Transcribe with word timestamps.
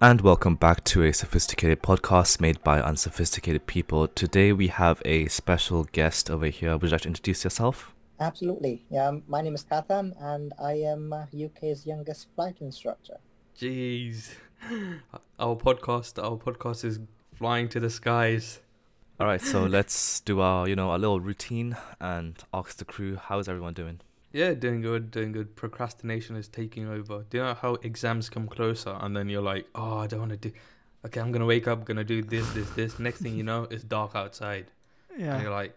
And 0.00 0.20
welcome 0.20 0.54
back 0.54 0.84
to 0.84 1.02
a 1.02 1.12
sophisticated 1.12 1.82
podcast 1.82 2.40
made 2.40 2.62
by 2.62 2.80
unsophisticated 2.80 3.66
people. 3.66 4.06
Today 4.06 4.52
we 4.52 4.68
have 4.68 5.02
a 5.04 5.26
special 5.26 5.88
guest 5.90 6.30
over 6.30 6.46
here. 6.46 6.74
Would 6.74 6.84
you 6.84 6.88
like 6.90 7.00
to 7.00 7.08
introduce 7.08 7.42
yourself? 7.42 7.92
Absolutely. 8.20 8.84
Yeah, 8.90 9.18
my 9.26 9.42
name 9.42 9.56
is 9.56 9.64
Kathan, 9.64 10.14
and 10.22 10.52
I 10.56 10.74
am 10.74 11.12
uh, 11.12 11.24
UK's 11.34 11.84
youngest 11.84 12.28
flight 12.36 12.58
instructor. 12.60 13.16
Jeez, 13.58 14.34
our 15.40 15.56
podcast, 15.56 16.22
our 16.22 16.36
podcast 16.36 16.84
is 16.84 17.00
flying 17.34 17.68
to 17.70 17.80
the 17.80 17.90
skies. 17.90 18.60
All 19.18 19.26
right, 19.26 19.40
so 19.40 19.64
let's 19.78 20.20
do 20.20 20.40
our, 20.40 20.68
you 20.68 20.76
know, 20.76 20.90
our 20.90 20.98
little 21.00 21.18
routine 21.18 21.76
and 22.00 22.36
ask 22.54 22.76
the 22.76 22.84
crew 22.84 23.16
how 23.16 23.40
is 23.40 23.48
everyone 23.48 23.74
doing. 23.74 23.98
Yeah, 24.32 24.52
doing 24.54 24.82
good, 24.82 25.10
doing 25.10 25.32
good. 25.32 25.56
Procrastination 25.56 26.36
is 26.36 26.48
taking 26.48 26.86
over. 26.86 27.24
Do 27.30 27.38
you 27.38 27.44
know 27.44 27.54
how 27.54 27.74
exams 27.76 28.28
come 28.28 28.46
closer 28.46 28.96
and 29.00 29.16
then 29.16 29.28
you're 29.28 29.42
like, 29.42 29.66
oh, 29.74 29.98
I 29.98 30.06
don't 30.06 30.20
want 30.20 30.32
to 30.32 30.36
do. 30.36 30.52
Okay, 31.06 31.20
I'm 31.20 31.32
gonna 31.32 31.46
wake 31.46 31.66
up, 31.68 31.84
gonna 31.84 32.04
do 32.04 32.22
this, 32.22 32.48
this, 32.52 32.68
this. 32.70 32.98
Next 32.98 33.20
thing 33.20 33.36
you 33.36 33.42
know, 33.44 33.66
it's 33.70 33.84
dark 33.84 34.14
outside, 34.14 34.66
Yeah. 35.16 35.34
and 35.34 35.42
you're 35.42 35.52
like, 35.52 35.74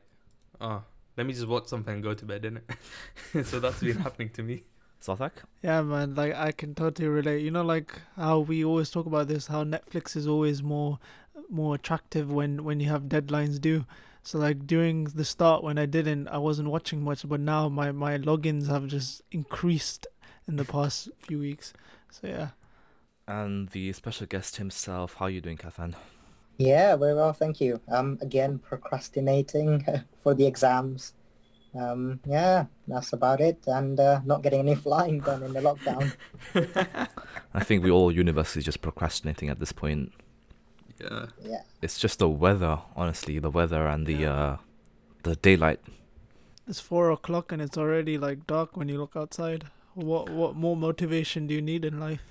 oh, 0.59 0.83
let 1.15 1.27
me 1.27 1.33
just 1.33 1.47
watch 1.47 1.67
something 1.67 1.93
and 1.93 2.03
go 2.03 2.13
to 2.13 2.25
bed, 2.25 2.41
innit? 2.43 3.45
so 3.45 3.59
that's 3.59 3.79
been 3.79 3.97
happening 3.99 4.29
to 4.31 4.43
me. 4.43 4.63
Sarthak? 5.01 5.31
Yeah, 5.63 5.81
man. 5.83 6.15
Like 6.15 6.35
I 6.35 6.51
can 6.51 6.75
totally 6.75 7.07
relate. 7.07 7.41
You 7.43 7.51
know, 7.51 7.63
like 7.63 7.93
how 8.15 8.39
we 8.39 8.65
always 8.65 8.89
talk 8.89 9.05
about 9.05 9.27
this, 9.27 9.47
how 9.47 9.63
Netflix 9.63 10.15
is 10.15 10.27
always 10.27 10.61
more, 10.61 10.99
more 11.49 11.75
attractive 11.75 12.31
when 12.31 12.63
when 12.63 12.79
you 12.79 12.89
have 12.89 13.03
deadlines 13.03 13.59
due. 13.61 13.85
So 14.23 14.37
like 14.37 14.67
during 14.67 15.05
the 15.05 15.25
start 15.25 15.63
when 15.63 15.77
I 15.77 15.85
didn't, 15.85 16.27
I 16.27 16.37
wasn't 16.37 16.69
watching 16.69 17.03
much, 17.03 17.27
but 17.27 17.39
now 17.39 17.69
my 17.69 17.91
my 17.91 18.17
logins 18.17 18.67
have 18.67 18.87
just 18.87 19.21
increased 19.31 20.07
in 20.47 20.57
the 20.57 20.65
past 20.65 21.09
few 21.19 21.39
weeks. 21.39 21.73
So 22.11 22.27
yeah. 22.27 22.49
And 23.27 23.69
the 23.69 23.93
special 23.93 24.27
guest 24.27 24.57
himself, 24.57 25.15
how 25.15 25.25
are 25.25 25.29
you 25.29 25.41
doing, 25.41 25.57
Kathan? 25.57 25.95
Yeah, 26.57 26.95
very 26.95 27.15
well, 27.15 27.33
thank 27.33 27.59
you. 27.61 27.79
Um, 27.87 28.19
again, 28.21 28.59
procrastinating 28.59 29.85
for 30.23 30.33
the 30.33 30.45
exams. 30.45 31.13
Um, 31.73 32.19
yeah, 32.25 32.65
that's 32.87 33.13
about 33.13 33.39
it, 33.39 33.63
and 33.65 33.99
uh, 33.99 34.19
not 34.25 34.43
getting 34.43 34.59
any 34.59 34.75
flying 34.75 35.21
done 35.21 35.41
in 35.43 35.53
the 35.53 35.61
lockdown. 35.61 36.13
I 37.53 37.63
think 37.63 37.83
we 37.83 37.89
all 37.89 38.11
universally 38.11 38.61
just 38.61 38.81
procrastinating 38.81 39.49
at 39.49 39.59
this 39.59 39.71
point. 39.71 40.11
Yeah. 41.03 41.25
Yeah, 41.43 41.61
It's 41.81 41.97
just 41.99 42.19
the 42.19 42.29
weather, 42.29 42.79
honestly, 42.95 43.39
the 43.39 43.49
weather 43.49 43.87
and 43.87 44.05
the 44.05 44.25
uh 44.25 44.57
the 45.23 45.35
daylight. 45.35 45.79
It's 46.67 46.79
four 46.79 47.11
o'clock 47.11 47.51
and 47.51 47.61
it's 47.61 47.77
already 47.77 48.17
like 48.17 48.47
dark 48.47 48.77
when 48.77 48.89
you 48.89 48.97
look 48.99 49.15
outside. 49.15 49.65
What 49.93 50.29
what 50.29 50.55
more 50.55 50.75
motivation 50.75 51.47
do 51.47 51.53
you 51.53 51.61
need 51.61 51.85
in 51.85 51.99
life? 51.99 52.21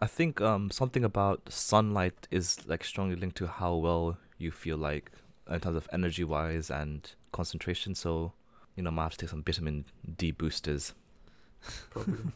I 0.00 0.06
think 0.06 0.40
um 0.40 0.70
something 0.70 1.04
about 1.04 1.52
sunlight 1.52 2.26
is 2.30 2.66
like 2.66 2.84
strongly 2.84 3.16
linked 3.16 3.36
to 3.38 3.46
how 3.46 3.74
well 3.74 4.16
you 4.38 4.50
feel 4.50 4.76
like 4.78 5.10
in 5.50 5.60
terms 5.60 5.76
of 5.76 5.88
energy 5.92 6.24
wise 6.24 6.70
and 6.70 7.10
concentration. 7.32 7.94
So, 7.94 8.32
you 8.76 8.82
know, 8.82 8.90
I 8.90 8.92
might 8.94 9.02
have 9.02 9.12
to 9.12 9.18
take 9.18 9.30
some 9.30 9.42
vitamin 9.42 9.84
D 10.16 10.30
boosters. 10.30 10.94
Probably. 11.90 12.14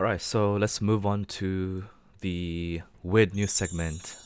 Alright, 0.00 0.20
so 0.20 0.54
let's 0.54 0.80
move 0.80 1.06
on 1.06 1.24
to 1.24 1.84
the 2.24 2.80
weird 3.02 3.34
news 3.34 3.52
segment. 3.52 4.16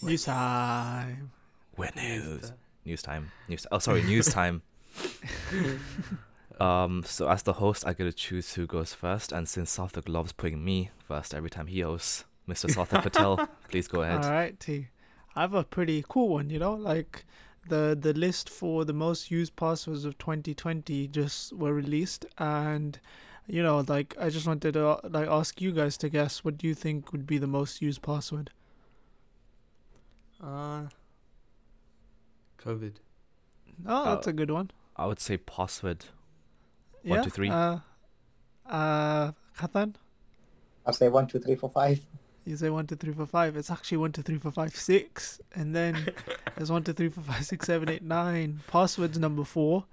News 0.00 0.26
time. 0.26 1.32
Weird 1.76 1.96
news. 1.96 2.52
News 2.84 3.02
time. 3.02 3.32
News 3.48 3.66
oh 3.72 3.80
sorry, 3.80 4.04
news 4.04 4.26
time. 4.38 4.62
Um 6.60 7.02
so 7.04 7.28
as 7.28 7.42
the 7.42 7.54
host 7.54 7.84
I 7.84 7.94
get 7.94 8.04
to 8.04 8.12
choose 8.12 8.54
who 8.54 8.64
goes 8.64 8.94
first 8.94 9.32
and 9.32 9.48
since 9.48 9.76
Sarthak 9.76 10.08
loves 10.08 10.30
putting 10.30 10.64
me 10.64 10.90
first 11.00 11.34
every 11.34 11.50
time 11.50 11.66
he 11.66 11.80
hosts, 11.80 12.26
Mr. 12.48 12.70
Sarthak 12.70 13.02
Patel, 13.02 13.48
please 13.68 13.88
go 13.88 14.02
ahead. 14.02 14.24
All 14.24 14.30
right, 14.30 14.58
T. 14.60 14.86
I 15.34 15.40
have 15.40 15.54
a 15.54 15.64
pretty 15.64 16.04
cool 16.08 16.28
one. 16.28 16.48
You 16.48 16.60
know, 16.60 16.74
like 16.74 17.24
the 17.68 17.98
the 18.00 18.12
list 18.12 18.48
for 18.48 18.84
the 18.84 18.92
most 18.92 19.32
used 19.32 19.56
passwords 19.56 20.04
of 20.04 20.16
2020 20.18 21.08
just 21.08 21.54
were 21.54 21.74
released, 21.74 22.24
and 22.38 23.00
you 23.50 23.62
know, 23.62 23.84
like 23.88 24.14
I 24.18 24.28
just 24.30 24.46
wanted 24.46 24.74
to 24.74 24.86
uh, 24.88 25.00
like 25.08 25.28
ask 25.28 25.60
you 25.60 25.72
guys 25.72 25.96
to 25.98 26.08
guess 26.08 26.44
what 26.44 26.56
do 26.56 26.66
you 26.68 26.74
think 26.74 27.12
would 27.12 27.26
be 27.26 27.38
the 27.38 27.46
most 27.46 27.82
used 27.82 28.00
password? 28.02 28.50
Uh, 30.42 30.84
COVID. 32.58 32.94
Oh, 33.86 34.04
that's 34.14 34.26
Uh, 34.26 34.30
a 34.30 34.32
good 34.32 34.50
one. 34.50 34.70
I 34.96 35.06
would 35.06 35.20
say 35.20 35.36
password. 35.36 36.04
one, 37.02 37.18
Yeah. 37.18 37.22
two, 37.24 37.30
three. 37.30 37.48
Uh, 37.50 37.78
uh, 38.66 39.32
Kathan, 39.56 39.94
I'll 40.86 40.92
say 40.92 41.08
one, 41.08 41.26
two, 41.26 41.38
three, 41.38 41.54
four, 41.56 41.70
five. 41.70 42.00
you 42.44 42.56
say 42.56 42.70
one, 42.70 42.86
two, 42.86 42.96
three, 42.96 43.12
four, 43.12 43.26
five. 43.26 43.56
It's 43.56 43.70
actually 43.70 43.98
one, 43.98 44.12
two, 44.12 44.22
three, 44.22 44.38
four, 44.38 44.52
five, 44.52 44.74
six, 44.76 45.40
and 45.54 45.74
then 45.74 46.12
there's 46.56 46.70
one, 46.70 46.84
two, 46.84 46.92
three, 46.92 47.08
four, 47.08 47.24
five, 47.24 47.44
six, 47.44 47.66
seven, 47.66 47.88
eight, 47.88 48.02
nine. 48.02 48.60
Passwords 48.66 49.18
number 49.18 49.44
four. 49.44 49.84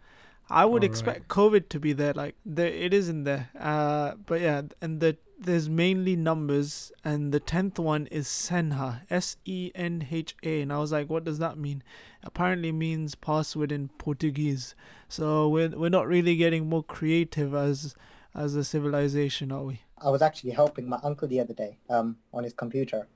I 0.50 0.66
would 0.66 0.84
Alright. 0.84 0.90
expect 0.90 1.28
COVID 1.28 1.70
to 1.70 1.80
be 1.80 1.94
there. 1.94 2.14
Like 2.14 2.36
there, 2.46 2.68
it 2.68 2.94
is 2.94 3.10
in 3.10 3.24
there. 3.24 3.50
Uh, 3.60 4.14
but 4.26 4.42
yeah, 4.42 4.62
and 4.82 5.00
the 5.00 5.18
there's 5.40 5.70
mainly 5.70 6.16
numbers, 6.16 6.92
and 7.04 7.32
the 7.32 7.40
tenth 7.40 7.78
one 7.78 8.08
is 8.08 8.28
Senha, 8.28 9.02
S 9.10 9.38
E 9.46 9.72
N 9.76 10.08
H 10.10 10.36
A, 10.44 10.62
and 10.62 10.74
I 10.74 10.80
was 10.80 10.92
like, 10.92 11.10
what 11.10 11.24
does 11.26 11.38
that 11.40 11.58
mean? 11.58 11.84
Apparently 12.24 12.72
means 12.72 13.14
password 13.14 13.72
in 13.72 13.90
Portuguese. 14.00 14.74
So 15.10 15.48
we're 15.48 15.70
we're 15.70 15.90
not 15.90 16.08
really 16.08 16.36
getting 16.36 16.68
more 16.68 16.84
creative 16.84 17.54
as 17.54 17.96
as 18.34 18.56
a 18.56 18.64
civilization, 18.64 19.52
are 19.52 19.64
we? 19.64 19.82
I 20.00 20.10
was 20.10 20.22
actually 20.22 20.52
helping 20.52 20.88
my 20.88 21.00
uncle 21.04 21.28
the 21.28 21.40
other 21.40 21.54
day 21.54 21.78
um, 21.90 22.18
on 22.34 22.44
his 22.44 22.54
computer, 22.54 23.08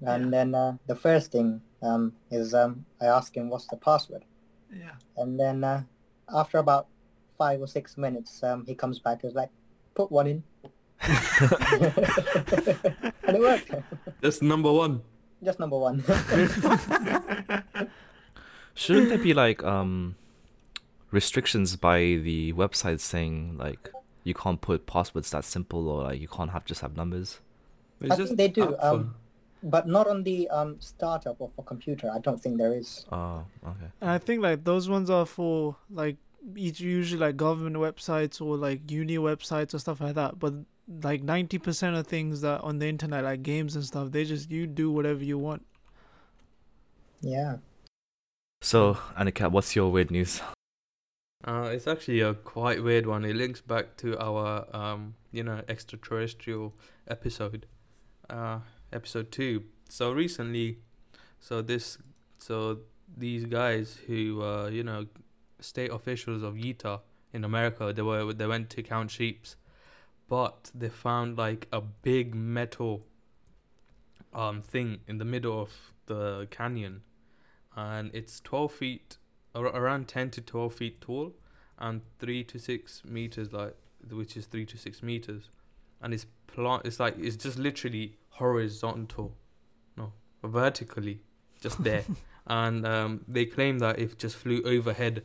and 0.00 0.32
then 0.32 0.54
uh, 0.54 0.76
the 0.86 0.94
first 0.96 1.32
thing 1.32 1.60
um, 1.82 2.12
is 2.30 2.54
um, 2.54 2.86
I 3.00 3.06
asked 3.06 3.36
him 3.36 3.50
what's 3.50 3.66
the 3.66 3.76
password, 3.76 4.24
Yeah. 4.72 4.92
and 5.16 5.38
then 5.38 5.64
uh, 5.64 5.82
after 6.34 6.58
about 6.58 6.86
five 7.36 7.60
or 7.60 7.66
six 7.66 7.96
minutes, 7.96 8.42
um, 8.42 8.64
he 8.66 8.74
comes 8.74 8.98
back 8.98 9.22
and 9.22 9.30
is 9.30 9.36
like, 9.36 9.50
put 9.94 10.10
one 10.10 10.26
in, 10.26 10.42
and 11.00 11.14
it 13.22 13.40
worked. 13.40 13.70
That's 14.20 14.42
number 14.42 14.72
one. 14.72 15.02
Just 15.42 15.60
number 15.60 15.78
one. 15.78 16.02
Shouldn't 18.74 19.08
there 19.08 19.18
be 19.18 19.34
like 19.34 19.62
um 19.62 20.16
restrictions 21.10 21.76
by 21.76 21.98
the 22.00 22.52
website 22.52 23.00
saying 23.00 23.56
like 23.58 23.90
you 24.24 24.34
can't 24.34 24.60
put 24.60 24.86
passwords 24.86 25.30
that 25.30 25.44
simple 25.44 25.88
or 25.88 26.04
like 26.04 26.20
you 26.20 26.28
can't 26.28 26.50
have 26.50 26.64
just 26.64 26.80
have 26.80 26.96
numbers? 26.96 27.40
It's 28.00 28.12
I 28.12 28.16
think 28.16 28.36
they 28.36 28.48
do, 28.48 28.76
um, 28.80 29.14
but 29.62 29.88
not 29.88 30.06
on 30.06 30.22
the 30.22 30.48
um, 30.50 30.76
startup 30.80 31.40
of 31.40 31.50
a 31.58 31.62
computer. 31.62 32.10
I 32.10 32.18
don't 32.18 32.40
think 32.40 32.58
there 32.58 32.74
is. 32.74 33.06
Oh, 33.12 33.44
okay. 33.64 33.86
And 34.00 34.10
I 34.10 34.18
think 34.18 34.42
like 34.42 34.64
those 34.64 34.88
ones 34.88 35.10
are 35.10 35.26
for 35.26 35.76
like 35.90 36.16
each 36.56 36.80
usually 36.80 37.20
like 37.20 37.36
government 37.36 37.76
websites 37.76 38.40
or 38.40 38.56
like 38.56 38.90
uni 38.90 39.18
websites 39.18 39.74
or 39.74 39.78
stuff 39.78 40.00
like 40.00 40.14
that. 40.14 40.38
But 40.38 40.54
like 41.02 41.22
ninety 41.22 41.58
percent 41.58 41.96
of 41.96 42.06
things 42.06 42.40
that 42.42 42.60
on 42.62 42.78
the 42.78 42.88
internet, 42.88 43.24
like 43.24 43.42
games 43.42 43.74
and 43.74 43.84
stuff, 43.84 44.10
they 44.10 44.24
just 44.24 44.50
you 44.50 44.66
do 44.66 44.90
whatever 44.90 45.24
you 45.24 45.38
want. 45.38 45.64
Yeah. 47.20 47.56
So, 48.62 48.94
Anikat, 49.16 49.52
what's 49.52 49.74
your 49.76 49.90
weird 49.90 50.10
news? 50.10 50.40
Uh, 51.44 51.70
it's 51.72 51.86
actually 51.86 52.20
a 52.20 52.34
quite 52.34 52.82
weird 52.82 53.06
one. 53.06 53.24
It 53.24 53.36
links 53.36 53.60
back 53.60 53.96
to 53.98 54.18
our, 54.18 54.66
um, 54.74 55.14
you 55.30 55.44
know, 55.44 55.62
extraterrestrial 55.68 56.74
episode, 57.06 57.66
uh, 58.28 58.58
episode 58.92 59.30
two. 59.32 59.64
So 59.88 60.12
recently, 60.12 60.78
so 61.40 61.62
this, 61.62 61.98
so 62.38 62.78
these 63.16 63.44
guys 63.44 63.98
who, 64.06 64.42
uh, 64.42 64.68
you 64.68 64.82
know, 64.82 65.06
state 65.60 65.90
officials 65.90 66.42
of 66.42 66.58
Utah 66.58 67.00
in 67.32 67.44
America, 67.44 67.92
they 67.94 68.02
were 68.02 68.32
they 68.32 68.46
went 68.46 68.70
to 68.70 68.82
count 68.82 69.10
sheep's, 69.10 69.56
but 70.28 70.70
they 70.74 70.88
found 70.88 71.38
like 71.38 71.68
a 71.72 71.80
big 71.80 72.34
metal, 72.34 73.04
um, 74.34 74.62
thing 74.62 75.00
in 75.06 75.18
the 75.18 75.24
middle 75.24 75.60
of 75.60 75.92
the 76.06 76.46
canyon, 76.50 77.02
and 77.76 78.10
it's 78.14 78.40
twelve 78.40 78.72
feet 78.72 79.18
ar- 79.54 79.66
around 79.66 80.08
10 80.08 80.30
to 80.30 80.40
12 80.40 80.74
feet 80.74 81.00
tall 81.00 81.34
and 81.78 82.02
3 82.18 82.44
to 82.44 82.58
6 82.58 83.02
meters 83.04 83.52
like 83.52 83.76
which 84.10 84.36
is 84.36 84.46
3 84.46 84.64
to 84.66 84.78
6 84.78 85.02
meters 85.02 85.50
and 86.00 86.14
it's 86.14 86.26
plant 86.46 86.82
it's 86.84 87.00
like 87.00 87.14
it's 87.18 87.36
just 87.36 87.58
literally 87.58 88.16
horizontal 88.38 89.34
no 89.96 90.12
vertically 90.44 91.20
just 91.60 91.82
there 91.82 92.04
and 92.46 92.86
um, 92.86 93.24
they 93.26 93.44
claim 93.44 93.78
that 93.80 93.98
it 93.98 94.18
just 94.18 94.36
flew 94.36 94.62
overhead 94.64 95.22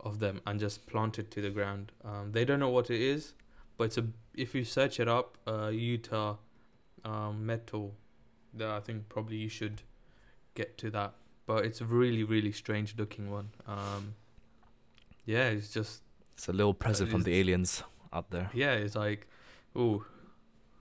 of 0.00 0.18
them 0.18 0.40
and 0.46 0.60
just 0.60 0.86
planted 0.86 1.30
to 1.30 1.40
the 1.40 1.50
ground 1.50 1.90
um, 2.04 2.32
they 2.32 2.44
don't 2.44 2.60
know 2.60 2.68
what 2.68 2.90
it 2.90 3.00
is 3.00 3.32
but 3.76 3.84
it's 3.84 3.98
a 3.98 4.06
if 4.34 4.54
you 4.54 4.64
search 4.64 5.00
it 5.00 5.08
up 5.08 5.38
uh, 5.46 5.68
utah 5.68 6.36
um, 7.04 7.44
metal 7.46 7.94
that 8.52 8.68
i 8.68 8.80
think 8.80 9.08
probably 9.08 9.36
you 9.36 9.48
should 9.48 9.82
get 10.54 10.76
to 10.76 10.90
that 10.90 11.14
but 11.46 11.64
it's 11.64 11.80
a 11.80 11.84
really 11.84 12.22
really 12.22 12.52
strange 12.52 12.94
looking 12.98 13.30
one 13.30 13.48
um 13.66 14.14
yeah 15.24 15.48
it's 15.48 15.70
just 15.72 16.02
It's 16.36 16.48
a 16.48 16.52
little 16.52 16.74
present 16.74 17.10
from 17.10 17.22
the 17.22 17.34
aliens 17.40 17.82
out 18.12 18.30
there. 18.30 18.50
yeah 18.52 18.72
it's 18.72 18.94
like 18.94 19.26
oh 19.74 20.04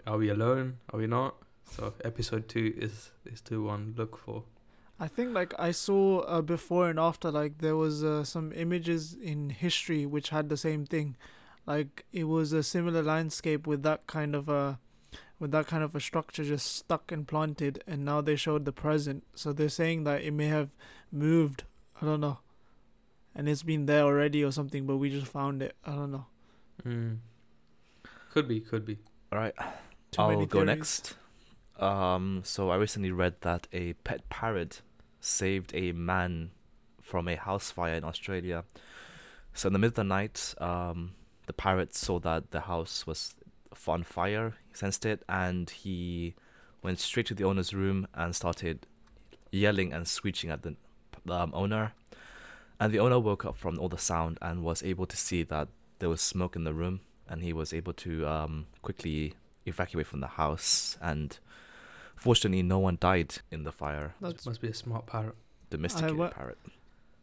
are 0.06 0.18
we 0.18 0.30
alone? 0.30 0.80
Are 0.92 1.00
we 1.00 1.07
not? 1.07 1.36
So 1.71 1.94
episode 2.04 2.48
two 2.48 2.74
is 2.77 3.12
is 3.25 3.42
to 3.42 3.63
one 3.63 3.94
look 3.98 4.18
for. 4.18 4.44
I 5.00 5.07
think 5.07 5.33
like 5.33 5.54
I 5.60 5.71
saw 5.71 6.19
uh, 6.19 6.42
before 6.42 6.89
and 6.89 7.00
after 7.00 7.31
like 7.31 7.57
there 7.60 7.75
was 7.75 8.04
uh, 8.04 8.24
some 8.24 8.54
images 8.54 9.13
in 9.15 9.50
history 9.50 10.06
which 10.06 10.30
had 10.30 10.50
the 10.50 10.57
same 10.57 10.86
thing, 10.86 11.15
like 11.65 12.06
it 12.13 12.25
was 12.25 12.54
a 12.54 12.62
similar 12.63 13.01
landscape 13.01 13.65
with 13.65 13.81
that 13.83 14.06
kind 14.07 14.36
of 14.36 14.48
a, 14.50 14.80
with 15.39 15.51
that 15.51 15.65
kind 15.68 15.83
of 15.83 15.95
a 15.95 16.00
structure 16.00 16.44
just 16.44 16.75
stuck 16.75 17.12
and 17.12 17.27
planted, 17.27 17.83
and 17.88 18.06
now 18.06 18.21
they 18.21 18.36
showed 18.36 18.65
the 18.65 18.71
present. 18.71 19.24
So 19.33 19.51
they're 19.51 19.68
saying 19.68 20.04
that 20.04 20.21
it 20.21 20.31
may 20.31 20.48
have 20.48 20.69
moved. 21.12 21.63
I 22.01 22.06
don't 22.06 22.21
know, 22.21 22.39
and 23.36 23.50
it's 23.50 23.63
been 23.63 23.88
there 23.88 24.04
already 24.04 24.44
or 24.44 24.51
something, 24.51 24.86
but 24.86 24.98
we 24.98 25.10
just 25.10 25.27
found 25.31 25.62
it. 25.63 25.75
I 25.86 25.92
don't 25.92 26.12
know. 26.12 26.25
Mm. 26.86 27.18
Could 28.31 28.48
be, 28.48 28.60
could 28.62 28.86
be. 28.86 29.00
All 29.31 29.39
right, 29.39 29.56
Too 30.12 30.21
I'll 30.21 30.30
many 30.30 30.45
go 30.45 30.60
theories. 30.60 30.68
next. 30.77 31.15
Um, 31.84 32.42
so 32.46 32.70
I 32.70 32.78
recently 32.78 33.12
read 33.12 33.36
that 33.42 33.68
a 33.74 33.92
pet 34.06 34.30
parrot 34.30 34.82
saved 35.20 35.72
a 35.76 35.92
man 35.92 36.52
from 37.02 37.28
a 37.28 37.36
house 37.36 37.72
fire 37.72 37.96
in 37.96 38.06
Australia. 38.06 38.64
So 39.54 39.68
in 39.68 39.74
the 39.74 39.80
middle 39.80 39.92
of 39.92 39.96
the 39.96 40.04
night, 40.06 40.56
um, 40.60 41.12
the 41.46 41.52
parrot 41.52 41.94
saw 41.94 42.20
that 42.20 42.52
the 42.52 42.62
house 42.62 43.06
was 43.06 43.36
on 43.86 44.04
fire. 44.04 44.54
He 44.70 44.78
sensed 44.78 45.06
it, 45.06 45.24
and 45.28 45.70
he 45.70 46.36
went 46.82 47.00
straight 47.00 47.26
to 47.28 47.34
the 47.34 47.44
owner's 47.44 47.74
room 47.74 48.08
and 48.14 48.34
started 48.34 48.88
yelling 49.52 49.92
and 49.92 50.08
screeching 50.08 50.52
at 50.52 50.62
the 50.62 50.76
um, 51.30 51.52
owner. 51.54 51.94
And 52.80 52.94
the 52.94 53.00
owner 53.00 53.20
woke 53.20 53.44
up 53.44 53.58
from 53.58 53.78
all 53.78 53.90
the 53.90 53.98
sound 53.98 54.38
and 54.42 54.64
was 54.64 54.84
able 54.84 55.06
to 55.06 55.18
see 55.18 55.44
that 55.44 55.68
there 56.00 56.10
was 56.10 56.22
smoke 56.22 56.56
in 56.56 56.64
the 56.64 56.74
room, 56.74 57.02
and 57.28 57.44
he 57.44 57.52
was 57.52 57.74
able 57.74 57.94
to 57.94 58.26
um, 58.26 58.68
quickly 58.82 59.34
evacuate 59.66 60.08
from 60.08 60.22
the 60.22 60.28
house. 60.28 60.98
And 61.02 61.38
fortunately, 62.15 62.63
no 62.63 62.80
one 62.80 62.98
died 63.00 63.36
in 63.51 63.63
the 63.63 63.71
fire. 63.71 64.15
That 64.21 64.45
Must 64.45 64.62
be 64.62 64.69
a 64.69 64.74
smart 64.74 65.06
parrot. 65.06 65.36
Domesticated 65.69 66.18
wa- 66.18 66.30
parrot. 66.30 66.57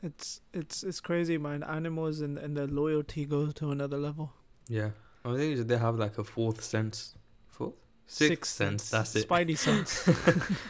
it's 0.03 0.41
it's 0.53 0.83
it's 0.83 1.01
crazy, 1.01 1.39
man. 1.39 1.63
Animals 1.63 2.21
and 2.21 2.39
and 2.39 2.57
their 2.57 2.67
loyalty 2.67 3.25
goes 3.27 3.55
to 3.55 3.71
another 3.71 3.99
level. 3.99 4.33
Yeah. 4.69 4.91
I 5.25 5.37
think 5.37 5.67
they 5.69 5.77
have 5.77 5.99
like 5.99 6.19
a 6.19 6.25
fourth 6.25 6.63
sense. 6.63 7.15
Fourth? 7.49 7.75
Sixth, 8.07 8.53
sense. 8.53 8.91
That's 8.91 9.15
it. 9.17 9.29
Spidey 9.29 9.57
sense. 9.57 10.09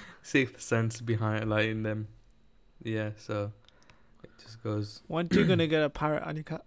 Sixth 0.23 0.61
sense 0.61 1.01
behind, 1.01 1.49
like 1.49 1.69
in 1.69 1.83
them. 1.83 2.09
Yeah. 2.83 3.11
So 3.17 3.53
it 4.25 4.31
just 4.43 4.63
goes. 4.63 5.03
When 5.07 5.29
you 5.31 5.47
gonna 5.47 5.67
get 5.67 5.83
a 5.83 5.91
parrot, 5.91 6.25
Anika? 6.25 6.61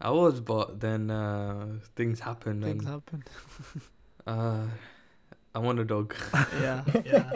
I 0.00 0.10
was, 0.10 0.40
but 0.40 0.80
then 0.80 1.10
uh, 1.10 1.66
things 1.94 2.20
happened. 2.20 2.64
Things 2.64 2.84
and 2.84 2.92
happen. 2.92 3.24
uh, 4.26 4.66
I 5.54 5.58
want 5.58 5.78
a 5.78 5.84
dog. 5.84 6.14
yeah, 6.60 6.82
yeah. 7.04 7.32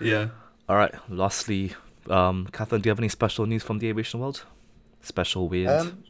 yeah. 0.00 0.28
All 0.68 0.76
right. 0.76 0.94
Lastly, 1.08 1.72
um, 2.08 2.46
Kathan, 2.52 2.82
do 2.82 2.88
you 2.88 2.90
have 2.90 2.98
any 2.98 3.08
special 3.08 3.46
news 3.46 3.62
from 3.62 3.78
the 3.78 3.88
aviation 3.88 4.20
world? 4.20 4.44
Special 5.00 5.48
weird. 5.48 5.70
Um, 5.70 6.04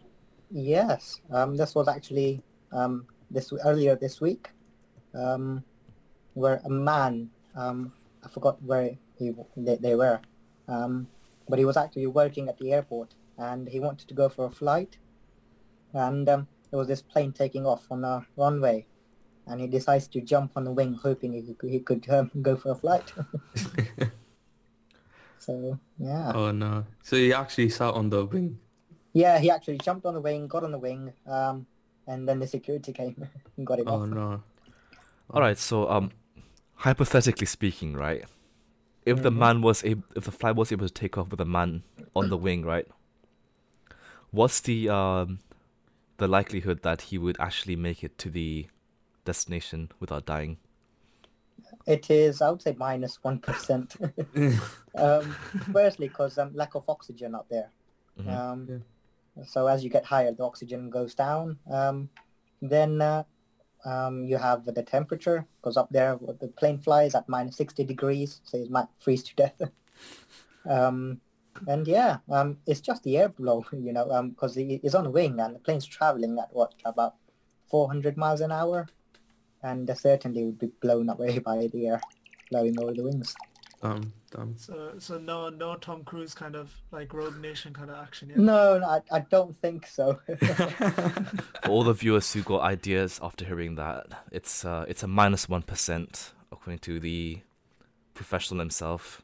yes, 0.51 1.21
um, 1.31 1.57
this 1.57 1.77
was 1.77 1.87
actually 1.87 2.43
um, 2.73 3.07
this 3.31 3.53
earlier 3.65 3.95
this 3.95 4.21
week, 4.21 4.51
um, 5.15 5.63
where 6.35 6.61
a 6.65 6.71
man, 6.71 7.31
um, 7.55 7.93
I 8.25 8.29
forgot 8.29 8.61
where 8.63 8.97
he 9.17 9.33
they, 9.57 9.77
they 9.77 9.95
were, 9.95 10.21
um, 10.67 11.07
but 11.49 11.59
he 11.61 11.65
was 11.65 11.77
actually 11.77 12.07
working 12.07 12.49
at 12.49 12.59
the 12.59 12.73
airport 12.73 13.15
and 13.39 13.69
he 13.69 13.79
wanted 13.79 14.09
to 14.09 14.15
go 14.15 14.29
for 14.29 14.47
a 14.47 14.51
flight, 14.51 14.99
and 15.95 16.29
um, 16.29 16.49
there 16.71 16.79
was 16.79 16.89
this 16.89 17.01
plane 17.01 17.33
taking 17.33 17.65
off 17.65 17.87
on 17.91 18.05
a 18.05 18.27
runway, 18.37 18.87
and 19.47 19.61
he 19.61 19.67
decides 19.67 20.07
to 20.09 20.21
jump 20.21 20.53
on 20.57 20.65
the 20.65 20.73
wing, 20.73 20.95
hoping 20.95 21.33
he 21.33 21.55
could, 21.55 21.71
he 21.71 21.81
could 21.81 22.09
um, 22.11 22.31
go 22.43 22.57
for 22.57 22.71
a 22.73 22.75
flight. 22.75 23.13
so 25.39 25.79
yeah. 25.99 26.33
Oh 26.35 26.51
no. 26.51 26.85
So 27.03 27.17
he 27.17 27.33
actually 27.33 27.71
sat 27.71 27.95
on 27.95 28.11
the 28.11 28.25
wing. 28.27 28.59
Yeah, 29.13 29.39
he 29.39 29.51
actually 29.51 29.79
jumped 29.79 30.07
on 30.07 30.15
the 30.15 30.21
wing, 30.21 30.47
got 30.47 30.63
on 30.63 30.71
the 30.73 30.79
wing, 30.79 31.13
um, 31.27 31.67
and 32.07 32.29
then 32.29 32.39
the 32.39 32.47
security 32.47 32.93
came 32.93 33.17
and 33.57 33.67
got 33.67 33.79
him 33.81 33.89
off. 33.89 33.95
Oh 33.95 34.03
off. 34.03 34.09
no. 34.09 34.43
All 35.31 35.41
right. 35.41 35.59
So, 35.59 35.89
um, 35.91 36.11
hypothetically 36.75 37.47
speaking, 37.47 37.95
right? 37.95 38.25
If 39.07 39.23
the 39.23 39.31
Mhm. 39.31 39.37
man 39.39 39.63
was 39.63 39.83
able, 39.85 40.05
if 40.15 40.25
the 40.25 40.31
flight 40.33 40.57
was 40.57 40.71
able 40.73 40.87
to 40.87 40.93
take 40.93 41.17
off 41.19 41.31
with 41.31 41.41
a 41.41 41.45
man 41.45 41.83
on 42.15 42.29
the 42.29 42.37
wing, 42.37 42.65
right? 42.65 42.87
What's 44.31 44.61
the 44.61 44.89
um, 44.89 45.39
the 46.19 46.29
likelihood 46.29 46.83
that 46.83 47.03
he 47.03 47.19
would 47.19 47.37
actually 47.41 47.77
make 47.77 48.05
it 48.05 48.19
to 48.19 48.31
the 48.31 48.69
destination 49.25 49.91
without 50.01 50.27
dying? 50.27 50.59
It 51.87 52.11
is, 52.11 52.43
I 52.43 52.51
would 52.51 52.63
say, 52.63 52.75
minus 52.77 53.19
minus 53.19 53.25
one 53.25 53.39
percent. 53.39 53.97
um, 54.97 55.37
firstly, 55.73 56.09
because 56.09 56.39
um, 56.39 56.55
lack 56.55 56.75
of 56.75 56.89
oxygen 56.89 57.35
up 57.35 57.49
there. 57.49 57.71
Mhm. 58.19 58.29
Um, 58.29 58.85
So 59.47 59.67
as 59.67 59.83
you 59.83 59.91
get 59.91 60.05
higher, 60.05 60.33
the 60.33 60.45
oxygen 60.45 60.91
goes 60.91 61.15
down. 61.15 61.59
Um, 61.71 62.11
then 62.61 63.01
uh, 63.01 63.23
um, 63.85 64.25
you 64.25 64.37
have 64.37 64.65
the 64.65 64.83
temperature, 64.83 65.47
because 65.57 65.77
up 65.77 65.89
there 65.91 66.19
the 66.41 66.49
plane 66.49 66.79
flies 66.79 67.15
at 67.15 67.29
minus 67.29 67.57
sixty 67.57 67.85
degrees, 67.85 68.41
so 68.45 68.59
it 68.59 68.71
might 68.71 68.89
freeze 68.99 69.23
to 69.25 69.35
death. 69.35 69.61
um, 70.69 71.21
and 71.67 71.87
yeah, 71.87 72.19
um, 72.31 72.59
it's 72.67 72.81
just 72.81 73.03
the 73.03 73.17
air 73.19 73.29
airflow, 73.29 73.65
you 73.87 73.93
know, 73.93 74.23
because 74.29 74.57
it's 74.57 74.95
on 74.95 75.07
a 75.07 75.11
wing 75.11 75.41
and 75.41 75.55
the 75.55 75.59
plane's 75.59 75.87
traveling 75.87 76.39
at 76.39 76.53
what 76.53 76.75
about 76.85 77.15
four 77.71 77.89
hundred 77.89 78.17
miles 78.17 78.41
an 78.41 78.53
hour, 78.53 78.87
and 79.63 79.89
uh, 79.91 79.95
certainly 79.95 80.45
would 80.45 80.59
be 80.59 80.67
blown 80.81 81.09
away 81.09 81.39
by 81.51 81.67
the 81.73 81.89
air 81.89 82.01
blowing 82.51 82.79
over 82.81 82.93
the 82.93 83.03
wings. 83.05 83.35
um, 83.83 84.13
um, 84.37 84.55
So 84.57 84.93
so 84.99 85.19
no 85.19 85.49
no 85.49 85.77
Tom 85.77 86.05
Cruise 86.05 86.35
kind 86.35 86.55
of 86.57 86.75
like 86.93 87.13
Rogue 87.15 87.39
Nation 87.41 87.73
kind 87.73 87.91
of 87.91 87.97
action. 87.97 88.29
Yeah. 88.31 88.37
No, 88.39 88.79
no, 88.79 88.87
I, 88.87 89.01
I 89.11 89.21
don't 89.21 89.57
think 89.57 89.87
so. 89.87 90.21
For 90.47 91.69
all 91.69 91.85
the 91.85 91.93
viewers 91.95 92.33
who 92.33 92.43
got 92.43 92.61
ideas 92.63 93.19
after 93.23 93.45
hearing 93.45 93.77
that, 93.77 94.07
it's 94.31 94.65
uh, 94.65 94.85
it's 94.89 95.03
a 95.03 95.09
minus 95.09 95.49
one 95.49 95.63
percent 95.63 96.33
according 96.53 96.81
to 96.81 97.01
the 97.01 97.41
professional 98.15 98.61
himself. 98.61 99.23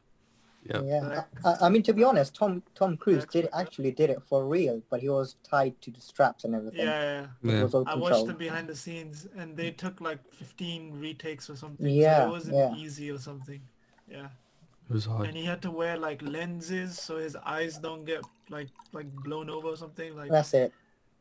Yeah. 0.69 0.81
Yeah, 0.83 1.23
I, 1.45 1.49
I- 1.49 1.57
I 1.65 1.69
mean 1.69 1.83
to 1.83 1.93
be 1.93 2.03
honest, 2.03 2.35
Tom 2.35 2.61
Tom 2.75 2.97
Cruise 2.97 3.25
did 3.25 3.47
actually 3.53 3.91
did 3.91 4.09
it 4.09 4.21
for 4.29 4.45
real, 4.45 4.81
but 4.89 4.99
he 5.01 5.09
was 5.09 5.35
tied 5.43 5.79
to 5.83 5.91
the 5.91 6.01
straps 6.01 6.43
and 6.45 6.53
everything. 6.55 6.81
Yeah, 6.87 7.27
yeah. 7.43 7.51
Yeah. 7.53 7.63
was 7.63 7.73
all 7.75 7.83
I 7.87 7.95
watched 7.95 8.03
controlled. 8.15 8.29
the 8.29 8.33
behind 8.33 8.67
the 8.67 8.75
scenes, 8.75 9.27
and 9.37 9.55
they 9.55 9.71
took 9.71 10.01
like 10.01 10.19
15 10.33 10.99
retakes 10.99 11.49
or 11.49 11.55
something. 11.55 11.87
Yeah, 11.87 12.19
so 12.23 12.27
it 12.27 12.31
wasn't 12.31 12.55
yeah. 12.57 12.73
easy 12.75 13.11
or 13.11 13.19
something. 13.19 13.61
Yeah, 14.09 14.27
It 14.89 14.93
was 14.93 15.05
hard. 15.05 15.27
and 15.27 15.35
he 15.37 15.43
had 15.43 15.61
to 15.63 15.71
wear 15.71 15.97
like 15.97 16.21
lenses 16.21 16.97
so 16.99 17.17
his 17.17 17.35
eyes 17.45 17.77
don't 17.77 18.05
get 18.05 18.21
like 18.49 18.69
like 18.93 19.07
blown 19.23 19.49
over 19.49 19.67
or 19.69 19.77
something. 19.77 20.15
Like 20.15 20.31
That's 20.31 20.53
it. 20.53 20.71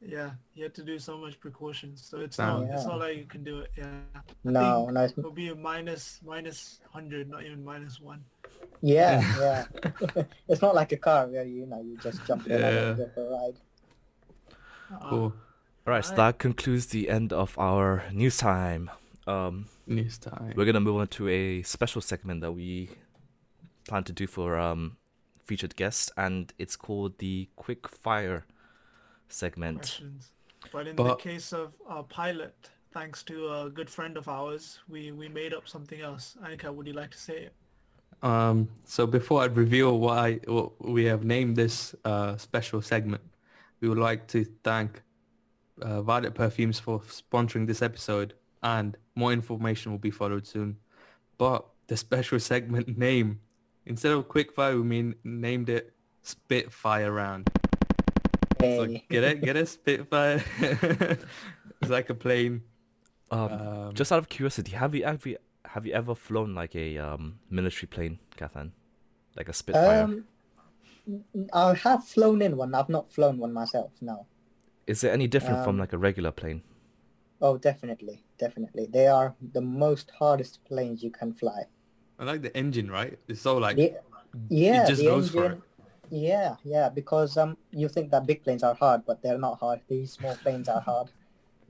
yeah, 0.00 0.30
he 0.54 0.62
had 0.62 0.74
to 0.74 0.84
do 0.84 0.98
so 1.00 1.18
much 1.18 1.40
precautions. 1.40 2.04
So 2.08 2.18
it's 2.20 2.36
Damn. 2.36 2.66
not 2.68 2.74
it's 2.76 2.84
not 2.86 2.98
like 3.00 3.16
you 3.16 3.24
can 3.24 3.42
do 3.42 3.60
it. 3.60 3.70
Yeah, 3.76 3.86
No, 4.44 4.84
think- 4.84 4.94
no, 4.94 5.04
it'll 5.04 5.30
be 5.32 5.48
a 5.48 5.54
minus 5.56 6.20
minus 6.24 6.78
hundred, 6.92 7.28
not 7.28 7.42
even 7.44 7.64
minus 7.64 8.00
one. 8.00 8.22
Yeah, 8.82 9.20
yeah. 9.38 10.22
it's 10.48 10.62
not 10.62 10.74
like 10.74 10.92
a 10.92 10.96
car 10.96 11.26
where 11.26 11.44
you 11.44 11.66
know 11.66 11.80
you 11.80 11.96
just 12.02 12.24
jump 12.26 12.46
in 12.46 12.52
and 12.52 12.62
Yeah. 12.62 12.94
go 13.04 13.10
for 13.14 13.26
a 13.26 13.30
ride. 13.30 13.56
Uh, 14.92 15.08
Cool. 15.10 15.32
All 15.86 15.92
right, 15.92 16.04
so 16.04 16.14
that 16.16 16.38
concludes 16.38 16.86
the 16.86 17.08
end 17.08 17.32
of 17.32 17.56
our 17.58 18.04
news 18.12 18.36
time. 18.38 18.90
Um, 19.26 19.66
News 19.86 20.18
time. 20.18 20.52
we're 20.56 20.64
gonna 20.64 20.80
move 20.80 20.96
on 20.96 21.08
to 21.08 21.28
a 21.28 21.62
special 21.62 22.00
segment 22.00 22.40
that 22.40 22.52
we 22.52 22.90
plan 23.88 24.02
to 24.04 24.12
do 24.12 24.26
for 24.26 24.56
um 24.58 24.96
featured 25.44 25.76
guests, 25.76 26.10
and 26.16 26.52
it's 26.58 26.76
called 26.76 27.18
the 27.18 27.48
quick 27.56 27.88
fire 27.88 28.44
segment. 29.28 29.78
questions. 29.78 30.32
But 30.72 30.88
in 30.88 30.96
the 30.96 31.14
case 31.16 31.52
of 31.52 31.72
our 31.86 32.02
pilot, 32.02 32.70
thanks 32.92 33.22
to 33.24 33.52
a 33.52 33.70
good 33.70 33.88
friend 33.88 34.16
of 34.16 34.28
ours, 34.28 34.80
we 34.88 35.12
we 35.12 35.28
made 35.28 35.54
up 35.54 35.68
something 35.68 36.00
else. 36.00 36.36
Anika, 36.42 36.74
would 36.74 36.86
you 36.88 36.92
like 36.94 37.12
to 37.12 37.18
say 37.18 37.36
it? 37.44 37.52
Um, 38.22 38.68
so 38.84 39.06
before 39.06 39.42
I 39.42 39.46
reveal 39.46 39.98
why 39.98 40.40
I, 40.48 40.62
we 40.80 41.04
have 41.04 41.24
named 41.24 41.56
this 41.56 41.94
uh, 42.04 42.36
special 42.36 42.82
segment, 42.82 43.22
we 43.80 43.88
would 43.88 43.98
like 43.98 44.26
to 44.28 44.44
thank 44.64 45.02
uh, 45.82 46.02
Violet 46.02 46.34
Parfums 46.34 46.80
for 46.80 47.00
sponsoring 47.00 47.66
this 47.66 47.82
episode, 47.82 48.34
and 48.62 48.96
more 49.14 49.32
information 49.32 49.92
will 49.92 49.98
be 49.98 50.10
followed 50.10 50.46
soon. 50.46 50.76
But 51.38 51.66
the 51.86 51.96
special 51.96 52.40
segment 52.40 52.96
name, 53.06 53.40
instead 53.84 54.12
of 54.12 54.26
Quickfire, 54.28 54.76
we 54.76 54.82
mean 54.82 55.14
named 55.22 55.68
it 55.68 55.92
Spitfire 56.22 57.12
Round. 57.12 57.48
So 58.60 58.84
Hey. 58.86 59.04
get 59.10 59.22
it? 59.22 59.42
Get 59.42 59.56
it? 59.56 59.68
Spitfire. 59.68 60.42
it's 60.60 61.90
like 61.90 62.08
a 62.08 62.14
plane. 62.14 62.62
Um, 63.30 63.52
Um, 63.52 63.92
just 63.92 64.10
out 64.12 64.18
of 64.18 64.28
curiosity, 64.30 64.72
have 64.72 64.94
you 64.94 65.04
have 65.04 65.26
you 65.26 65.36
have 65.72 65.86
you 65.86 65.92
ever 65.92 66.14
flown 66.14 66.54
like 66.54 66.74
a 66.74 66.98
um 66.98 67.38
military 67.50 67.88
plane, 67.88 68.18
Kathan? 68.36 68.70
Like 69.36 69.48
a 69.48 69.52
Spitfire? 69.52 70.04
Um, 70.04 70.24
n- 71.06 71.48
I 71.52 71.74
have 71.74 72.04
flown 72.04 72.42
in 72.42 72.56
one. 72.56 72.74
I've 72.74 72.88
not 72.88 73.12
flown 73.12 73.38
one 73.38 73.52
myself. 73.52 73.92
No. 74.00 74.26
Is 74.86 75.02
it 75.04 75.10
any 75.12 75.26
different 75.26 75.58
from 75.64 75.74
um, 75.74 75.78
like 75.78 75.92
a 75.92 75.98
regular 75.98 76.30
plane? 76.30 76.62
Oh, 77.40 77.58
definitely, 77.58 78.24
definitely. 78.38 78.86
They 78.86 79.06
are 79.06 79.34
the 79.52 79.60
most 79.60 80.10
hardest 80.18 80.64
planes 80.64 81.02
you 81.02 81.10
can 81.10 81.32
fly. 81.34 81.64
I 82.18 82.24
like 82.24 82.42
the 82.42 82.56
engine, 82.56 82.90
right? 82.90 83.18
It's 83.28 83.42
so 83.42 83.58
like 83.58 83.76
The- 83.76 83.94
yeah, 84.48 84.84
it 84.84 84.88
just 84.88 85.02
the 85.02 85.08
goes 85.10 85.30
for 85.30 85.44
it. 85.44 85.50
engine. 85.50 85.62
Yeah, 86.08 86.56
yeah, 86.64 86.88
because 86.88 87.36
um, 87.36 87.56
you 87.72 87.88
think 87.88 88.10
that 88.12 88.26
big 88.26 88.42
planes 88.44 88.62
are 88.62 88.74
hard, 88.74 89.04
but 89.04 89.22
they're 89.22 89.38
not 89.38 89.58
hard. 89.58 89.80
These 89.88 90.12
small 90.12 90.36
planes 90.36 90.68
are 90.68 90.80
hard. 90.80 91.08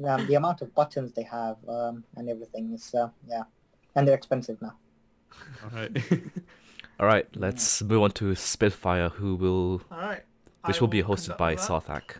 Um, 0.05 0.27
the 0.27 0.35
amount 0.35 0.61
of 0.61 0.75
buttons 0.75 1.13
they 1.15 1.23
have 1.23 1.57
um, 1.67 2.05
and 2.17 2.29
everything 2.29 2.73
is 2.75 2.95
uh, 2.95 3.09
yeah, 3.27 3.45
and 3.97 4.07
they're 4.07 4.15
expensive 4.15 4.61
now. 4.63 4.75
All 5.65 5.71
right. 5.73 5.91
All 7.01 7.07
right, 7.07 7.27
let's 7.37 7.83
move 7.83 8.03
on 8.03 8.11
to 8.13 8.35
Spitfire, 8.35 9.11
who 9.11 9.35
will, 9.35 9.83
All 9.91 9.99
right. 9.99 10.23
which 10.65 10.79
I 10.79 10.81
will 10.81 10.89
be 10.89 11.03
hosted 11.03 11.37
by 11.37 11.55
that. 11.55 11.61
Sarthak. 11.65 12.17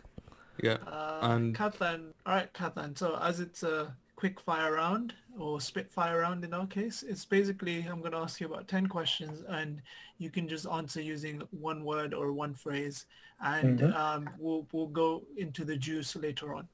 yeah. 0.61 0.77
Uh, 0.85 1.19
And- 1.23 1.55
Kathan, 1.55 2.11
all 2.27 2.35
right, 2.35 2.53
Kathan. 2.53 2.95
So 2.95 3.17
as 3.19 3.39
it's 3.39 3.63
a 3.63 3.95
quick 4.15 4.39
fire 4.39 4.73
round 4.73 5.15
or 5.39 5.59
spitfire 5.61 6.19
round 6.21 6.43
in 6.43 6.53
our 6.53 6.67
case, 6.67 7.01
it's 7.01 7.25
basically 7.25 7.87
I'm 7.87 8.01
going 8.01 8.11
to 8.11 8.19
ask 8.19 8.39
you 8.39 8.45
about 8.45 8.67
ten 8.67 8.85
questions, 8.85 9.43
and 9.49 9.81
you 10.19 10.29
can 10.29 10.47
just 10.47 10.67
answer 10.67 11.01
using 11.01 11.41
one 11.49 11.83
word 11.83 12.13
or 12.13 12.31
one 12.31 12.53
phrase, 12.53 13.07
and 13.41 13.79
Mhm. 13.79 13.95
um, 13.95 14.29
we'll 14.37 14.67
we'll 14.71 14.87
go 14.93 15.23
into 15.37 15.65
the 15.65 15.75
juice 15.75 16.15
later 16.15 16.53
on. 16.53 16.67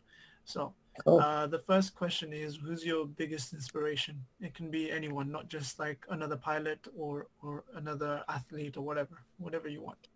So 0.44 0.74
Cool. 1.04 1.20
uh, 1.20 1.48
the 1.48 1.60
first 1.60 1.96
question 1.96 2.34
is, 2.34 2.58
who's 2.58 2.86
your 2.86 3.06
biggest 3.06 3.54
inspiration? 3.54 4.26
It 4.40 4.54
can 4.54 4.70
be 4.70 4.92
anyone, 4.92 5.32
not 5.32 5.48
just 5.48 5.80
like 5.80 6.06
another 6.10 6.38
pilot 6.38 6.88
or 6.96 7.28
or 7.42 7.64
another 7.76 8.24
athlete 8.30 8.78
or 8.78 8.82
whatever, 8.84 9.18
whatever 9.38 9.68
you 9.68 9.82
want. 9.82 10.08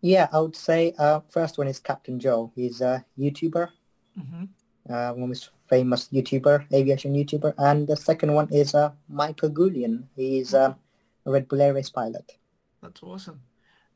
yeah, 0.00 0.28
I 0.32 0.40
would 0.40 0.56
say 0.56 0.94
uh, 0.98 1.20
first 1.30 1.58
one 1.58 1.68
is 1.68 1.78
Captain 1.80 2.18
Joe. 2.18 2.52
He's 2.54 2.80
a 2.80 3.04
YouTuber, 3.18 3.70
hmm 4.16 4.44
uh, 4.88 5.12
one 5.12 5.28
most 5.28 5.50
famous 5.68 6.08
YouTuber, 6.08 6.66
aviation 6.72 7.14
YouTuber, 7.14 7.54
and 7.58 7.86
the 7.86 7.96
second 7.96 8.32
one 8.34 8.48
is 8.52 8.74
uh, 8.74 8.92
Michael 9.08 9.50
Goulian. 9.50 10.04
He's 10.16 10.54
a 10.54 10.76
Red 11.24 11.48
Bull 11.48 11.62
Air 11.62 11.74
Race 11.74 11.90
pilot. 11.90 12.36
That's 12.82 13.02
awesome. 13.02 13.42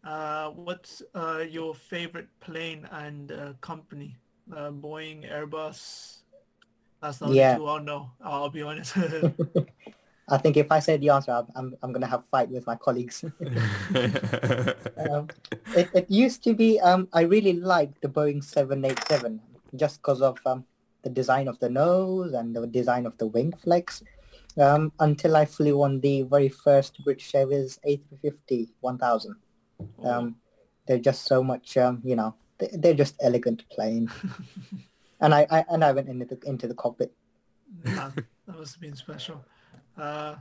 Uh, 0.05 0.51
what's 0.51 1.03
uh, 1.15 1.45
your 1.49 1.75
favorite 1.75 2.29
plane 2.41 2.87
and 2.91 3.33
uh, 3.33 3.53
company? 3.61 4.17
Uh, 4.51 4.71
Boeing, 4.71 5.31
Airbus. 5.31 6.19
That's 7.03 7.19
the 7.19 7.27
only 7.27 7.39
Yeah. 7.39 7.57
two 7.57 7.67
I'll 7.67 7.81
know. 7.81 8.11
I'll 8.21 8.51
be 8.51 8.63
honest. 8.63 8.97
I 10.29 10.39
think 10.39 10.57
if 10.57 10.73
I 10.73 10.81
say 10.81 10.97
the 10.97 11.11
answer, 11.11 11.31
I'm, 11.31 11.47
I'm, 11.55 11.77
I'm 11.83 11.93
going 11.93 12.01
to 12.03 12.09
have 12.09 12.21
a 12.21 12.31
fight 12.31 12.49
with 12.49 12.67
my 12.67 12.75
colleagues. 12.75 13.23
um, 14.99 15.29
it, 15.77 15.89
it 15.95 16.07
used 16.09 16.43
to 16.45 16.55
be, 16.55 16.81
um, 16.81 17.09
I 17.13 17.23
really 17.23 17.53
liked 17.53 18.03
the 18.03 18.09
Boeing 18.09 18.43
787 18.43 19.41
just 19.77 20.03
because 20.03 20.23
of 20.23 20.39
um, 20.47 20.65
the 21.03 21.11
design 21.11 21.47
of 21.47 21.59
the 21.61 21.69
nose 21.69 22.33
and 22.33 22.57
the 22.57 22.67
design 22.67 23.07
of 23.07 23.17
the 23.19 23.27
wing 23.27 23.53
flex. 23.53 24.03
Um, 24.59 24.91
until 25.01 25.37
I 25.37 25.45
flew 25.45 25.83
on 25.83 26.01
the 26.01 26.23
very 26.23 26.49
first 26.49 27.05
British 27.05 27.35
Airways 27.35 27.79
A350 27.87 28.71
1000. 28.81 29.37
Um, 30.03 30.37
they're 30.87 30.99
just 30.99 31.27
so 31.27 31.45
much, 31.45 31.77
um, 31.77 32.01
you 32.03 32.17
know, 32.17 32.35
they, 32.35 32.46
they're 32.59 32.95
just 32.95 33.17
elegant 33.21 33.69
plane. 33.71 34.11
and 35.21 35.35
I, 35.35 35.47
I 35.51 35.65
and 35.69 35.85
I 35.85 35.93
went 35.93 36.09
into 36.09 36.25
the, 36.25 36.39
into 36.49 36.67
the 36.67 36.75
cockpit. 36.75 37.13
Yeah, 37.85 38.11
that 38.47 38.59
must 38.59 38.75
have 38.75 38.81
been 38.81 38.97
special. 38.97 39.45
Uh, 39.97 40.37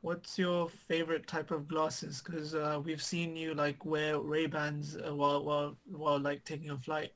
what's 0.00 0.38
your 0.38 0.68
favorite 0.68 1.26
type 1.26 1.50
of 1.50 1.68
glasses? 1.68 2.22
Because 2.24 2.54
uh, 2.54 2.80
we've 2.84 3.02
seen 3.02 3.36
you 3.36 3.54
like 3.54 3.84
wear 3.84 4.18
Ray 4.18 4.46
Bans 4.46 4.96
uh, 4.96 5.14
while 5.14 5.44
while 5.44 5.76
while 5.86 6.18
like 6.18 6.44
taking 6.44 6.70
a 6.70 6.78
flight. 6.78 7.12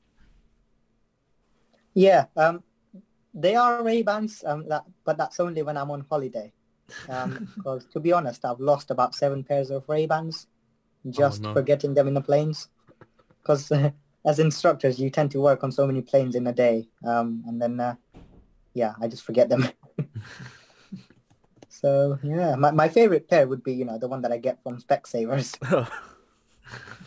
Yeah, 1.93 2.25
um, 2.35 2.63
they 3.33 3.55
are 3.55 3.83
Ray 3.83 4.01
Bans, 4.01 4.43
um, 4.45 4.67
that, 4.69 4.83
but 5.05 5.17
that's 5.17 5.39
only 5.39 5.61
when 5.61 5.77
I'm 5.77 5.91
on 5.91 6.05
holiday. 6.09 6.51
Because 7.55 7.85
to 7.93 7.99
be 7.99 8.11
honest, 8.11 8.45
I've 8.45 8.59
lost 8.59 8.91
about 8.91 9.15
seven 9.15 9.43
pairs 9.43 9.71
of 9.71 9.87
Ray 9.87 10.05
Bans 10.05 10.47
just 11.09 11.41
no. 11.41 11.53
forgetting 11.53 11.93
them 11.93 12.07
in 12.07 12.13
the 12.13 12.21
planes. 12.21 12.69
Because 13.41 13.71
as 14.25 14.39
instructors, 14.39 14.99
you 14.99 15.09
tend 15.09 15.31
to 15.31 15.41
work 15.41 15.63
on 15.63 15.71
so 15.71 15.85
many 15.85 16.01
planes 16.01 16.35
in 16.35 16.47
a 16.47 16.53
day, 16.53 16.87
um, 17.05 17.43
and 17.47 17.61
then 17.61 17.79
uh, 17.79 17.95
yeah, 18.73 18.93
I 19.01 19.07
just 19.07 19.23
forget 19.23 19.49
them. 19.49 19.67
so 21.69 22.19
yeah, 22.23 22.55
my 22.55 22.71
my 22.71 22.89
favorite 22.89 23.29
pair 23.29 23.47
would 23.47 23.63
be 23.63 23.73
you 23.73 23.85
know 23.85 23.97
the 23.97 24.07
one 24.07 24.21
that 24.21 24.31
I 24.31 24.37
get 24.37 24.61
from 24.63 24.79
Specsavers. 24.79 25.57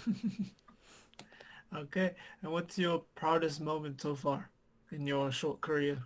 Okay, 1.74 2.14
and 2.42 2.52
what's 2.52 2.78
your 2.78 3.02
proudest 3.16 3.60
moment 3.60 4.00
so 4.00 4.14
far 4.14 4.48
in 4.92 5.06
your 5.06 5.30
short 5.30 5.60
career? 5.60 5.98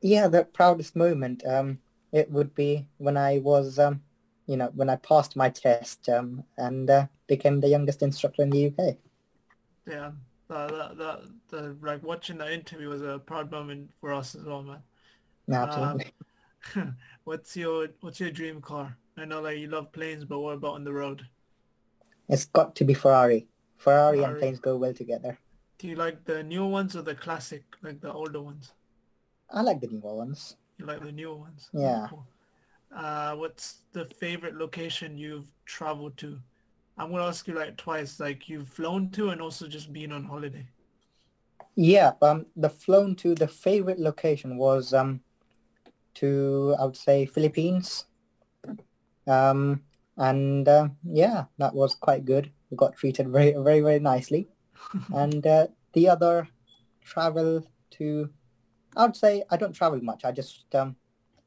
Yeah, 0.00 0.26
the 0.26 0.44
proudest 0.44 0.96
moment, 0.96 1.46
um, 1.46 1.78
it 2.10 2.28
would 2.32 2.52
be 2.54 2.88
when 2.98 3.16
I 3.16 3.38
was, 3.38 3.78
um, 3.78 4.02
you 4.46 4.56
know, 4.56 4.72
when 4.74 4.90
I 4.90 4.96
passed 4.96 5.36
my 5.36 5.50
test 5.50 6.08
um, 6.08 6.42
and 6.56 6.90
uh, 6.90 7.06
became 7.28 7.60
the 7.60 7.68
youngest 7.68 8.02
instructor 8.02 8.42
in 8.42 8.50
the 8.50 8.66
UK. 8.66 8.96
Yeah, 9.86 10.12
that, 10.48 10.68
that, 10.70 10.98
that, 10.98 11.20
the, 11.48 11.76
like 11.82 12.02
watching 12.02 12.38
that 12.38 12.52
interview 12.52 12.88
was 12.88 13.02
a 13.02 13.18
proud 13.18 13.50
moment 13.50 13.90
for 14.00 14.12
us 14.12 14.34
as 14.34 14.44
well, 14.44 14.62
man. 14.62 14.82
No, 15.48 15.56
absolutely. 15.56 16.12
what's 17.24 17.56
your 17.56 17.88
what's 18.00 18.20
your 18.20 18.30
dream 18.30 18.60
car? 18.60 18.96
I 19.16 19.24
know 19.24 19.40
like 19.40 19.58
you 19.58 19.66
love 19.66 19.92
planes, 19.92 20.24
but 20.24 20.38
what 20.38 20.54
about 20.54 20.74
on 20.74 20.84
the 20.84 20.92
road? 20.92 21.26
It's 22.28 22.46
got 22.46 22.74
to 22.76 22.84
be 22.84 22.94
Ferrari. 22.94 23.48
Ferrari, 23.76 24.22
and 24.22 24.38
planes 24.38 24.60
go 24.60 24.76
well 24.76 24.94
together. 24.94 25.36
Do 25.78 25.88
you 25.88 25.96
like 25.96 26.24
the 26.24 26.44
newer 26.44 26.68
ones 26.68 26.94
or 26.94 27.02
the 27.02 27.16
classic, 27.16 27.64
like 27.82 28.00
the 28.00 28.12
older 28.12 28.40
ones? 28.40 28.72
I 29.50 29.62
like 29.62 29.80
the 29.80 29.88
newer 29.88 30.14
ones. 30.14 30.56
You 30.78 30.86
like 30.86 31.02
the 31.02 31.10
newer 31.10 31.34
ones? 31.34 31.68
Yeah. 31.72 32.06
Cool. 32.08 32.24
Uh, 32.94 33.34
what's 33.34 33.78
the 33.92 34.04
favorite 34.04 34.54
location 34.54 35.18
you've 35.18 35.46
traveled 35.64 36.16
to? 36.18 36.38
I'm 36.98 37.10
gonna 37.10 37.24
ask 37.26 37.46
you 37.48 37.54
like 37.54 37.76
twice, 37.76 38.20
like 38.20 38.48
you've 38.48 38.68
flown 38.68 39.10
to 39.10 39.30
and 39.30 39.40
also 39.40 39.66
just 39.66 39.92
been 39.92 40.12
on 40.12 40.24
holiday. 40.24 40.66
Yeah, 41.74 42.12
um, 42.20 42.46
the 42.54 42.68
flown 42.68 43.16
to 43.16 43.34
the 43.34 43.48
favorite 43.48 43.98
location 43.98 44.56
was 44.58 44.92
um, 44.92 45.20
to 46.14 46.76
I 46.78 46.84
would 46.84 46.96
say 46.96 47.26
Philippines. 47.26 48.04
Um, 49.26 49.82
and 50.16 50.68
uh, 50.68 50.88
yeah, 51.04 51.44
that 51.58 51.74
was 51.74 51.94
quite 51.94 52.24
good. 52.24 52.50
We 52.70 52.76
got 52.76 52.96
treated 52.96 53.28
very, 53.28 53.52
very, 53.52 53.80
very 53.80 54.00
nicely. 54.00 54.48
and 55.14 55.46
uh, 55.46 55.68
the 55.94 56.08
other 56.08 56.48
travel 57.04 57.66
to, 57.92 58.30
I 58.96 59.06
would 59.06 59.16
say 59.16 59.44
I 59.50 59.56
don't 59.56 59.72
travel 59.72 60.00
much. 60.02 60.24
I 60.24 60.32
just, 60.32 60.74
um, 60.74 60.96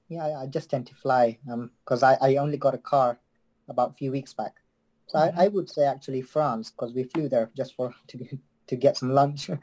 yeah, 0.10 0.40
I- 0.40 0.48
just 0.48 0.70
tend 0.70 0.88
to 0.88 0.96
fly 0.96 1.38
because 1.84 2.02
I, 2.04 2.18
I 2.22 2.36
only 2.38 2.58
got 2.58 2.74
a 2.76 2.80
car 2.80 3.20
about 3.68 3.92
a 3.92 3.94
few 3.94 4.12
weeks 4.12 4.34
back. 4.34 4.56
So 5.08 5.20
Mhm. 5.20 5.38
I, 5.38 5.46
I 5.46 5.48
would 5.50 5.70
say 5.70 5.86
actually 5.86 6.22
France 6.22 6.72
because 6.72 6.94
we 6.94 7.04
flew 7.04 7.30
there 7.30 7.50
just 7.56 7.76
for 7.76 7.94
to 8.08 8.38
to 8.68 8.76
get 8.76 8.98
some 8.98 9.12
lunch. 9.12 9.50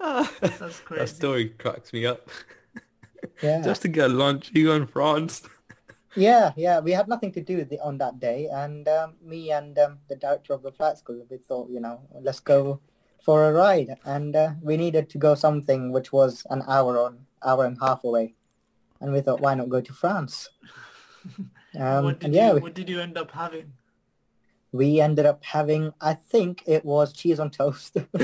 That's 0.00 0.58
that 0.58 0.82
crazy. 0.84 1.14
story 1.14 1.48
cracks 1.50 1.92
me 1.92 2.06
up. 2.06 2.28
yeah. 3.42 3.62
Just 3.62 3.82
to 3.82 3.88
get 3.88 4.10
lunch, 4.10 4.50
you 4.54 4.64
go 4.66 4.74
in 4.74 4.86
France. 4.86 5.42
Yeah, 6.16 6.52
yeah, 6.56 6.78
we 6.80 6.92
had 6.92 7.08
nothing 7.08 7.32
to 7.32 7.40
do 7.42 7.64
the, 7.64 7.80
on 7.80 7.98
that 7.98 8.20
day, 8.20 8.48
and 8.50 8.86
um, 8.88 9.14
me 9.20 9.50
and 9.50 9.76
um, 9.78 9.98
the 10.08 10.14
director 10.14 10.52
of 10.54 10.62
the 10.62 10.70
flight 10.70 10.96
school, 10.96 11.26
we 11.28 11.38
thought, 11.38 11.68
you 11.68 11.80
know, 11.80 12.00
let's 12.22 12.38
go 12.40 12.80
for 13.24 13.48
a 13.48 13.52
ride, 13.52 13.96
and 14.04 14.36
uh, 14.36 14.50
we 14.62 14.76
needed 14.76 15.10
to 15.10 15.18
go 15.18 15.34
something 15.34 15.90
which 15.90 16.12
was 16.12 16.46
an 16.50 16.62
hour 16.68 16.98
on 17.00 17.26
hour 17.44 17.64
and 17.66 17.76
a 17.80 17.84
half 17.84 18.04
away, 18.04 18.36
and 19.00 19.12
we 19.12 19.20
thought, 19.20 19.40
why 19.40 19.54
not 19.54 19.68
go 19.68 19.80
to 19.80 19.92
France? 19.92 20.50
Um, 21.78 22.04
what 22.04 22.20
did 22.20 22.26
and 22.26 22.34
yeah, 22.34 22.52
you 22.54 22.60
what 22.60 22.74
did 22.74 22.88
you 22.88 23.00
end 23.00 23.16
up 23.18 23.30
having? 23.30 23.72
we 24.72 25.00
ended 25.00 25.24
up 25.24 25.44
having, 25.44 25.92
I 26.00 26.14
think 26.14 26.64
it 26.66 26.84
was 26.84 27.12
cheese 27.12 27.38
on 27.38 27.50
toast. 27.50 27.96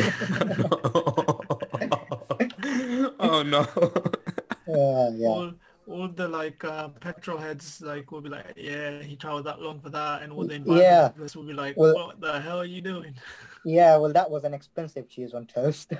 oh 3.20 3.42
no. 3.46 3.60
uh, 4.68 5.10
yeah, 5.14 5.28
All 5.28 5.52
all 5.86 6.08
the 6.08 6.28
like 6.28 6.62
uh, 6.64 6.88
petrol 6.88 7.38
heads 7.38 7.80
like 7.82 8.10
will 8.12 8.20
be 8.20 8.28
like, 8.28 8.52
yeah, 8.56 9.02
he 9.02 9.16
traveled 9.16 9.44
that 9.46 9.60
long 9.60 9.80
for 9.80 9.90
that, 9.90 10.22
and 10.22 10.32
all 10.32 10.44
the 10.46 10.54
Yeah. 10.58 11.10
environmentalists 11.16 11.36
will 11.36 11.44
be 11.44 11.52
like, 11.52 11.76
Well- 11.76 11.94
what 11.94 12.20
the 12.20 12.40
hell 12.40 12.58
are 12.60 12.64
you 12.64 12.80
doing? 12.80 13.14
yeah. 13.64 13.96
Well, 13.96 14.12
that 14.12 14.30
was 14.30 14.44
an 14.44 14.54
expensive 14.54 15.08
cheese 15.08 15.34
on 15.34 15.46
toast. 15.46 15.92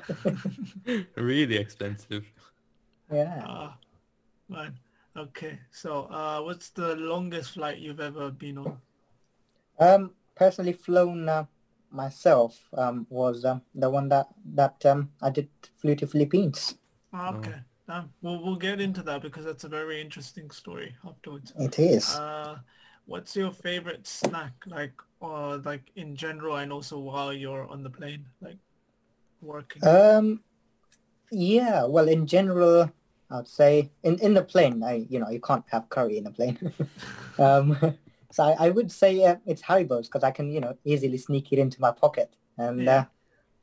really 1.16 1.56
expensive. 1.56 2.24
yeah. 3.12 3.42
Ah, 3.46 3.76
man. 4.48 4.74
Okay, 5.16 5.58
so 5.72 6.04
uh, 6.04 6.40
what's 6.40 6.70
the 6.70 6.94
longest 6.96 7.52
flight 7.52 7.78
you've 7.78 8.00
ever 8.00 8.30
been 8.30 8.58
on? 8.58 8.78
Um, 9.78 10.14
personally 10.34 10.72
flown 10.72 11.28
uh, 11.28 11.46
myself 11.90 12.68
um, 12.74 13.06
was 13.10 13.44
um, 13.44 13.62
the 13.74 13.90
one 13.90 14.08
that 14.08 14.28
that 14.54 14.86
um, 14.86 15.10
I 15.20 15.30
did 15.30 15.48
flew 15.76 15.96
to 15.96 16.06
Philippines. 16.06 16.74
Ah, 17.12 17.34
okay, 17.34 17.56
Damn. 17.88 18.12
We'll 18.22 18.42
we'll 18.42 18.56
get 18.56 18.80
into 18.80 19.02
that 19.02 19.22
because 19.22 19.44
that's 19.44 19.64
a 19.64 19.68
very 19.68 20.00
interesting 20.00 20.50
story 20.50 20.94
afterwards. 21.04 21.52
It 21.58 21.78
is. 21.78 22.14
Uh, 22.14 22.56
what's 23.06 23.34
your 23.34 23.50
favorite 23.50 24.06
snack, 24.06 24.52
like, 24.66 24.94
or 25.18 25.56
like 25.58 25.90
in 25.96 26.14
general, 26.14 26.56
and 26.56 26.72
also 26.72 26.98
while 26.98 27.32
you're 27.32 27.66
on 27.66 27.82
the 27.82 27.90
plane, 27.90 28.26
like 28.40 28.58
working? 29.42 29.82
Um, 29.82 30.40
Yeah, 31.32 31.84
well, 31.86 32.08
in 32.08 32.26
general, 32.26 32.90
I'd 33.30 33.48
say 33.48 33.90
in, 34.02 34.18
in 34.18 34.34
the 34.34 34.42
plane, 34.42 34.82
I 34.82 35.06
you 35.08 35.18
know 35.20 35.30
you 35.30 35.40
can't 35.40 35.64
have 35.70 35.88
curry 35.88 36.18
in 36.18 36.26
a 36.26 36.30
plane. 36.30 36.58
um, 37.38 37.76
so 38.30 38.44
I, 38.44 38.66
I 38.66 38.70
would 38.70 38.90
say 38.90 39.24
uh, 39.24 39.36
it's 39.46 39.62
Haribo's 39.62 40.08
because 40.08 40.24
I 40.24 40.30
can 40.30 40.50
you 40.50 40.60
know 40.60 40.76
easily 40.84 41.18
sneak 41.18 41.52
it 41.52 41.58
into 41.58 41.80
my 41.80 41.92
pocket 41.92 42.34
and 42.58 42.84
Yeah. 42.84 42.98
uh, 42.98 43.04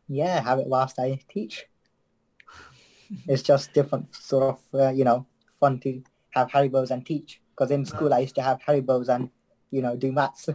yeah, 0.08 0.42
have 0.42 0.60
it 0.60 0.68
whilst 0.68 1.00
I 1.00 1.20
teach. 1.30 1.66
it's 3.28 3.42
just 3.44 3.74
different 3.74 4.14
sort 4.16 4.44
of 4.44 4.80
uh, 4.80 4.90
you 4.92 5.04
know 5.04 5.26
fun 5.60 5.80
to 5.82 6.02
have 6.32 6.50
Haribo's 6.50 6.92
and 6.92 7.06
teach 7.06 7.42
because 7.52 7.72
in 7.72 7.86
school 7.86 8.14
I 8.14 8.20
used 8.20 8.36
to 8.36 8.42
have 8.42 8.60
Haribo's 8.62 9.10
and 9.10 9.30
you 9.72 9.82
know 9.82 9.96
do 9.96 10.12
maths. 10.12 10.50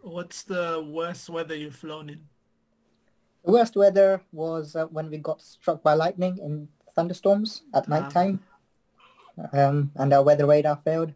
What's 0.00 0.44
the 0.44 0.86
worst 0.86 1.28
weather 1.28 1.56
you've 1.56 1.74
flown 1.74 2.08
in? 2.10 2.28
The 3.46 3.52
worst 3.52 3.76
weather 3.76 4.20
was 4.32 4.74
uh, 4.76 4.86
when 4.86 5.08
we 5.10 5.18
got 5.18 5.40
struck 5.40 5.82
by 5.82 5.94
lightning 5.94 6.36
in 6.38 6.68
thunderstorms 6.94 7.62
at 7.74 7.84
Ah. 7.86 7.90
night 7.94 8.10
time, 8.10 8.40
um, 9.52 9.90
and 9.94 10.12
our 10.12 10.22
weather 10.22 10.46
radar 10.46 10.76
failed. 10.84 11.12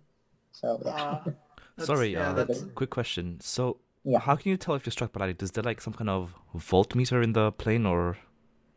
So 0.52 0.80
yeah. 0.84 0.94
Ah, 0.96 1.22
that's- 1.76 1.86
Sorry, 1.86 2.12
yeah, 2.12 2.30
uh, 2.30 2.34
that's 2.44 2.64
quick 2.74 2.90
question. 2.90 3.38
So, 3.40 3.78
Yeah. 4.04 4.20
how 4.20 4.36
can 4.36 4.50
you 4.50 4.56
tell 4.56 4.74
if 4.74 4.86
you're 4.86 4.92
struck 4.92 5.12
by 5.12 5.20
lightning? 5.20 5.38
Is 5.42 5.50
there 5.52 5.64
like 5.64 5.80
some 5.80 5.92
kind 5.94 6.08
of 6.10 6.34
voltmeter 6.54 7.22
in 7.22 7.32
the 7.32 7.50
plane, 7.52 7.84
or 7.86 8.16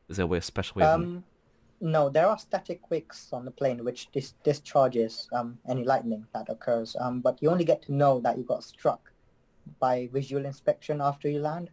is 0.09 0.17
there 0.17 0.23
a 0.25 0.27
way, 0.27 0.37
a 0.39 0.41
special 0.41 0.79
way? 0.79 0.85
of- 0.85 1.01
Um, 1.01 1.23
no, 1.81 2.09
there 2.09 2.27
are 2.27 2.37
static 2.37 2.89
wicks 2.89 3.31
on 3.33 3.43
the 3.45 3.51
plane 3.51 3.83
which 3.83 4.09
dis- 4.11 4.33
discharges 4.43 5.27
um, 5.33 5.59
any 5.67 5.83
lightning 5.83 6.25
that 6.33 6.47
occurs, 6.49 6.95
um, 6.99 7.19
but 7.21 7.41
you 7.41 7.49
only 7.51 7.65
get 7.65 7.81
to 7.83 7.91
know 7.93 8.19
that 8.21 8.37
you 8.37 8.43
got 8.43 8.63
struck 8.63 9.11
by 9.79 10.07
visual 10.13 10.45
inspection 10.45 11.01
after 11.01 11.27
you 11.29 11.39
land. 11.39 11.69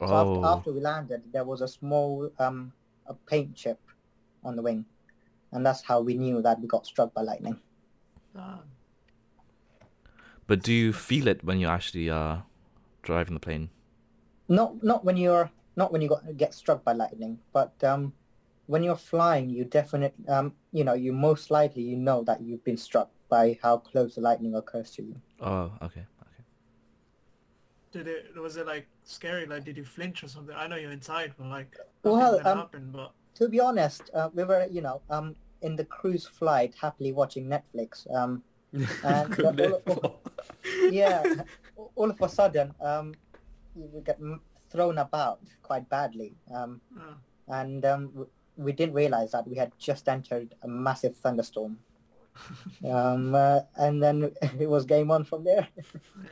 So 0.00 0.06
oh, 0.10 0.16
after, 0.16 0.46
after 0.46 0.72
we 0.72 0.80
landed, 0.80 1.22
there 1.32 1.44
was 1.44 1.60
a 1.60 1.68
small 1.68 2.30
um, 2.38 2.72
a 3.06 3.14
paint 3.14 3.54
chip 3.54 3.80
on 4.44 4.56
the 4.56 4.62
wing, 4.62 4.84
and 5.52 5.64
that's 5.64 5.82
how 5.82 6.00
we 6.00 6.14
knew 6.14 6.42
that 6.42 6.60
we 6.60 6.66
got 6.66 6.86
struck 6.86 7.14
by 7.14 7.22
lightning. 7.22 7.58
ah, 8.36 8.60
but 10.46 10.62
do 10.62 10.72
you 10.72 10.92
feel 10.92 11.26
it 11.28 11.44
when 11.44 11.58
you're 11.60 11.70
actually 11.70 12.10
uh 12.10 12.38
driving 13.02 13.34
the 13.34 13.40
plane? 13.40 13.70
Not 14.48 14.82
not 14.82 15.04
when 15.04 15.16
you're 15.16 15.50
not 15.76 15.92
when 15.92 16.02
you 16.02 16.08
got, 16.08 16.36
get 16.36 16.54
struck 16.54 16.84
by 16.84 16.92
lightning, 16.92 17.38
but 17.52 17.72
um, 17.82 18.12
when 18.66 18.82
you're 18.82 18.96
flying, 18.96 19.48
you 19.48 19.64
definitely 19.64 20.26
um, 20.28 20.52
you 20.72 20.84
know 20.84 20.94
you 20.94 21.12
most 21.12 21.50
likely 21.50 21.82
you 21.82 21.96
know 21.96 22.22
that 22.24 22.40
you've 22.40 22.64
been 22.64 22.76
struck 22.76 23.10
by 23.28 23.58
how 23.62 23.78
close 23.78 24.14
the 24.14 24.20
lightning 24.20 24.54
occurs 24.54 24.90
to 24.92 25.02
you. 25.02 25.16
Oh, 25.40 25.72
okay, 25.82 25.82
okay. 25.82 26.04
Did 27.94 28.08
it 28.08 28.36
was 28.36 28.56
it 28.56 28.66
like 28.66 28.86
scary? 29.04 29.46
Like 29.46 29.64
did 29.64 29.76
you 29.76 29.84
flinch 29.84 30.22
or 30.24 30.28
something? 30.28 30.54
I 30.54 30.66
know 30.66 30.76
you're 30.76 30.90
inside, 30.90 31.32
but 31.38 31.46
like 31.46 31.76
Well, 32.02 32.16
nothing's 32.16 32.42
gonna 32.42 32.50
um, 32.50 32.58
happen. 32.58 32.90
But 32.92 33.12
To 33.38 33.48
be 33.48 33.60
honest, 33.60 34.10
uh, 34.12 34.28
we 34.34 34.42
were 34.44 34.66
you 34.70 34.82
know 34.82 35.00
um, 35.08 35.36
in 35.62 35.76
the 35.76 35.84
cruise 35.84 36.26
flight 36.26 36.74
happily 36.80 37.12
watching 37.12 37.46
Netflix. 37.46 38.04
Um, 38.14 38.42
And 39.04 39.32
the- 39.32 39.80
Couldn't 39.86 40.92
yeah, 40.92 41.22
all 41.94 42.10
of 42.10 42.20
a 42.20 42.28
sudden 42.28 42.74
um, 42.80 43.14
we 43.76 44.00
get 44.00 44.18
thrown 44.70 44.98
about 44.98 45.38
quite 45.62 45.88
badly, 45.88 46.34
um, 46.52 46.80
uh, 46.98 47.14
and 47.48 47.84
um, 47.84 48.26
we 48.56 48.72
didn't 48.72 48.94
realize 48.94 49.30
that 49.32 49.46
we 49.46 49.56
had 49.56 49.70
just 49.78 50.08
entered 50.08 50.54
a 50.62 50.68
massive 50.68 51.14
thunderstorm. 51.16 51.78
um, 52.90 53.34
uh, 53.34 53.60
and 53.76 54.02
then 54.02 54.32
it 54.58 54.68
was 54.68 54.84
game 54.84 55.10
on 55.12 55.22
from 55.22 55.44
there. 55.44 55.68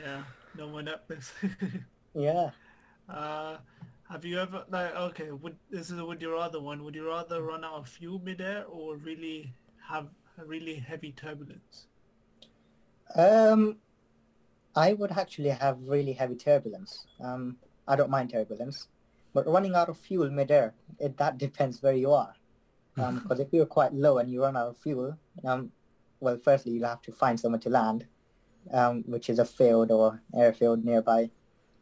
yeah, 0.03 0.23
no 0.57 0.69
more 0.69 0.81
Netflix. 0.81 1.31
yeah. 2.13 2.51
uh, 3.09 3.57
have 4.09 4.25
you 4.25 4.39
ever 4.39 4.65
like 4.69 4.95
okay? 4.95 5.31
Would 5.31 5.55
this 5.69 5.89
is 5.89 5.99
a 5.99 6.05
would 6.05 6.21
you 6.21 6.33
rather 6.33 6.61
one? 6.61 6.83
Would 6.83 6.95
you 6.95 7.07
rather 7.07 7.41
run 7.41 7.63
out 7.63 7.73
of 7.73 7.89
fuel 7.89 8.19
midair 8.19 8.65
or 8.65 8.97
really 8.97 9.53
have 9.87 10.07
a 10.37 10.45
really 10.45 10.75
heavy 10.75 11.11
turbulence? 11.11 11.87
Um, 13.15 13.77
I 14.75 14.93
would 14.93 15.11
actually 15.11 15.49
have 15.49 15.77
really 15.81 16.13
heavy 16.13 16.35
turbulence. 16.35 17.05
Um, 17.19 17.57
I 17.87 17.95
don't 17.95 18.09
mind 18.09 18.31
turbulence, 18.31 18.87
but 19.33 19.47
running 19.47 19.75
out 19.75 19.89
of 19.89 19.97
fuel 19.97 20.29
midair, 20.29 20.73
it, 20.99 21.17
that 21.17 21.37
depends 21.37 21.81
where 21.81 21.93
you 21.93 22.11
are. 22.11 22.33
Because 22.95 23.39
if 23.39 23.51
you're 23.51 23.65
quite 23.65 23.93
low 23.93 24.19
and 24.19 24.29
you 24.29 24.43
run 24.43 24.55
out 24.55 24.67
of 24.67 24.77
fuel, 24.77 25.17
um, 25.43 25.71
well, 26.19 26.37
firstly 26.43 26.73
you'll 26.73 26.87
have 26.87 27.01
to 27.01 27.11
find 27.11 27.39
somewhere 27.39 27.59
to 27.61 27.69
land, 27.69 28.05
um, 28.71 29.03
which 29.07 29.29
is 29.29 29.39
a 29.39 29.45
field 29.45 29.91
or 29.91 30.21
airfield 30.35 30.83
nearby. 30.85 31.29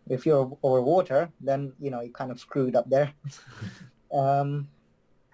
If 0.09 0.25
you're 0.25 0.57
over 0.63 0.81
water, 0.81 1.31
then 1.39 1.73
you 1.79 1.91
know 1.91 2.01
you 2.01 2.11
kind 2.11 2.31
of 2.31 2.39
screwed 2.39 2.75
up 2.75 2.89
there. 2.89 3.13
um, 4.13 4.69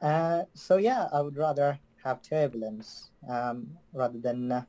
uh, 0.02 0.44
so 0.54 0.78
yeah, 0.78 1.08
I 1.12 1.22
would 1.22 1.38
rather 1.38 1.80
have 2.04 2.22
turbulence 2.22 3.12
um, 3.30 3.78
rather 3.94 4.20
than 4.20 4.52
uh, 4.52 4.64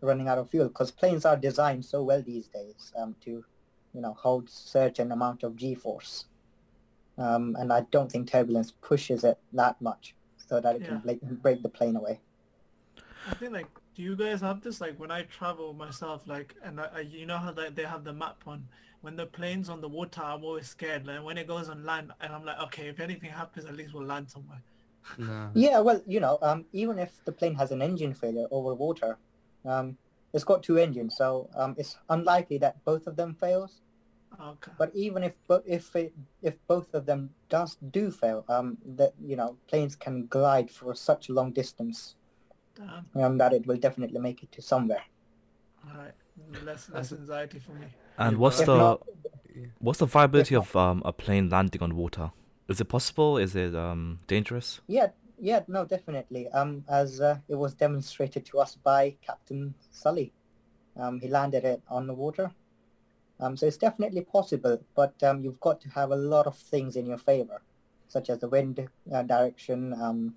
running 0.00 0.28
out 0.28 0.38
of 0.38 0.50
fuel 0.50 0.68
because 0.68 0.90
planes 0.90 1.24
are 1.24 1.36
designed 1.36 1.84
so 1.84 2.02
well 2.02 2.22
these 2.22 2.48
days 2.48 2.92
um, 2.96 3.16
to, 3.24 3.44
you 3.92 4.00
know, 4.00 4.14
hold 4.14 4.48
certain 4.48 5.12
amount 5.12 5.42
of 5.42 5.56
G-force. 5.56 6.26
Um, 7.18 7.56
and 7.58 7.72
I 7.72 7.82
don't 7.90 8.10
think 8.10 8.30
turbulence 8.30 8.70
pushes 8.80 9.24
it 9.24 9.38
that 9.52 9.80
much 9.82 10.14
so 10.38 10.60
that 10.60 10.76
it 10.76 10.84
can 10.84 11.02
Yeah. 11.04 11.14
bla- 11.14 11.28
break 11.42 11.62
the 11.62 11.68
plane 11.68 11.96
away. 11.96 12.20
I 13.26 13.34
think 13.34 13.52
like, 13.52 13.66
do 14.00 14.06
you 14.06 14.16
guys 14.16 14.40
have 14.40 14.62
this? 14.62 14.80
Like 14.80 14.98
when 14.98 15.10
I 15.10 15.24
travel 15.24 15.74
myself, 15.74 16.22
like, 16.26 16.54
and 16.64 16.80
I, 16.80 16.88
I 16.96 17.00
you 17.00 17.26
know 17.26 17.36
how 17.36 17.52
they, 17.52 17.68
they 17.68 17.84
have 17.84 18.02
the 18.02 18.14
map 18.14 18.42
on. 18.46 18.66
When 19.02 19.14
the 19.14 19.26
plane's 19.26 19.68
on 19.68 19.82
the 19.82 19.88
water, 19.88 20.22
I'm 20.22 20.42
always 20.42 20.68
scared. 20.68 21.06
Like 21.06 21.22
when 21.22 21.36
it 21.36 21.46
goes 21.46 21.68
on 21.68 21.84
land, 21.84 22.10
and 22.22 22.32
I'm 22.32 22.44
like, 22.46 22.58
okay, 22.64 22.88
if 22.88 22.98
anything 22.98 23.30
happens, 23.30 23.66
at 23.66 23.76
least 23.76 23.92
we'll 23.92 24.06
land 24.06 24.30
somewhere. 24.30 24.62
Nah. 25.18 25.50
Yeah, 25.52 25.80
well, 25.80 26.00
you 26.06 26.18
know, 26.18 26.38
um, 26.40 26.64
even 26.72 26.98
if 26.98 27.22
the 27.26 27.32
plane 27.32 27.54
has 27.56 27.72
an 27.72 27.82
engine 27.82 28.14
failure 28.14 28.46
over 28.50 28.72
water, 28.72 29.18
um, 29.66 29.98
it's 30.32 30.44
got 30.44 30.62
two 30.62 30.78
engines, 30.78 31.16
so 31.18 31.50
um, 31.54 31.74
it's 31.76 31.98
unlikely 32.08 32.56
that 32.58 32.82
both 32.86 33.06
of 33.06 33.16
them 33.16 33.34
fails. 33.34 33.82
Okay. 34.40 34.72
But 34.78 34.92
even 34.94 35.24
if 35.24 35.34
bo- 35.46 35.64
if 35.66 35.94
it, 35.94 36.14
if 36.40 36.54
both 36.66 36.94
of 36.94 37.04
them 37.04 37.30
does 37.50 37.76
do 37.90 38.10
fail, 38.10 38.46
um, 38.48 38.78
that 38.96 39.12
you 39.22 39.36
know, 39.36 39.56
planes 39.68 39.94
can 39.94 40.26
glide 40.26 40.70
for 40.70 40.94
such 40.94 41.28
a 41.28 41.32
long 41.34 41.52
distance 41.52 42.14
Damn. 43.14 43.24
um, 43.24 43.38
that 43.38 43.52
it 43.52 43.66
will 43.66 43.76
definitely 43.76 44.20
make 44.20 44.42
it 44.42 44.50
to 44.52 44.62
somewhere. 44.62 45.02
All 45.86 45.98
right. 45.98 46.12
Less 46.64 46.88
less 46.90 47.12
anxiety 47.12 47.58
for 47.58 47.72
me. 47.72 47.86
And 48.18 48.38
what's 48.38 48.60
If 48.60 48.66
the 48.66 48.76
not, 48.78 49.02
what's 49.78 49.98
the 49.98 50.06
viability 50.06 50.54
of 50.56 50.74
um 50.74 51.02
a 51.04 51.12
plane 51.12 51.48
landing 51.50 51.82
on 51.82 51.94
water? 51.96 52.30
Is 52.68 52.80
it 52.80 52.86
possible? 52.86 53.36
Is 53.36 53.54
it 53.54 53.74
um 53.74 54.18
dangerous? 54.26 54.80
yeah, 54.86 55.08
yeah, 55.38 55.60
no, 55.68 55.84
definitely. 55.84 56.48
Um, 56.48 56.84
as 56.88 57.20
uh, 57.20 57.38
it 57.48 57.54
was 57.54 57.74
demonstrated 57.74 58.44
to 58.46 58.58
us 58.60 58.76
by 58.76 59.16
Captain 59.26 59.74
Sully, 59.90 60.32
um, 60.96 61.18
he 61.20 61.28
landed 61.28 61.64
it 61.64 61.82
on 61.88 62.06
the 62.06 62.14
water. 62.14 62.50
Um, 63.40 63.56
so 63.56 63.66
it's 63.66 63.78
definitely 63.78 64.20
possible, 64.20 64.78
but 64.94 65.14
um, 65.22 65.42
you've 65.42 65.60
got 65.60 65.80
to 65.80 65.88
have 65.90 66.10
a 66.10 66.16
lot 66.16 66.46
of 66.46 66.56
things 66.56 66.94
in 66.96 67.06
your 67.06 67.16
favor, 67.16 67.62
such 68.06 68.28
as 68.28 68.38
the 68.38 68.48
wind 68.48 68.86
uh, 69.10 69.22
direction, 69.22 69.94
um, 69.94 70.34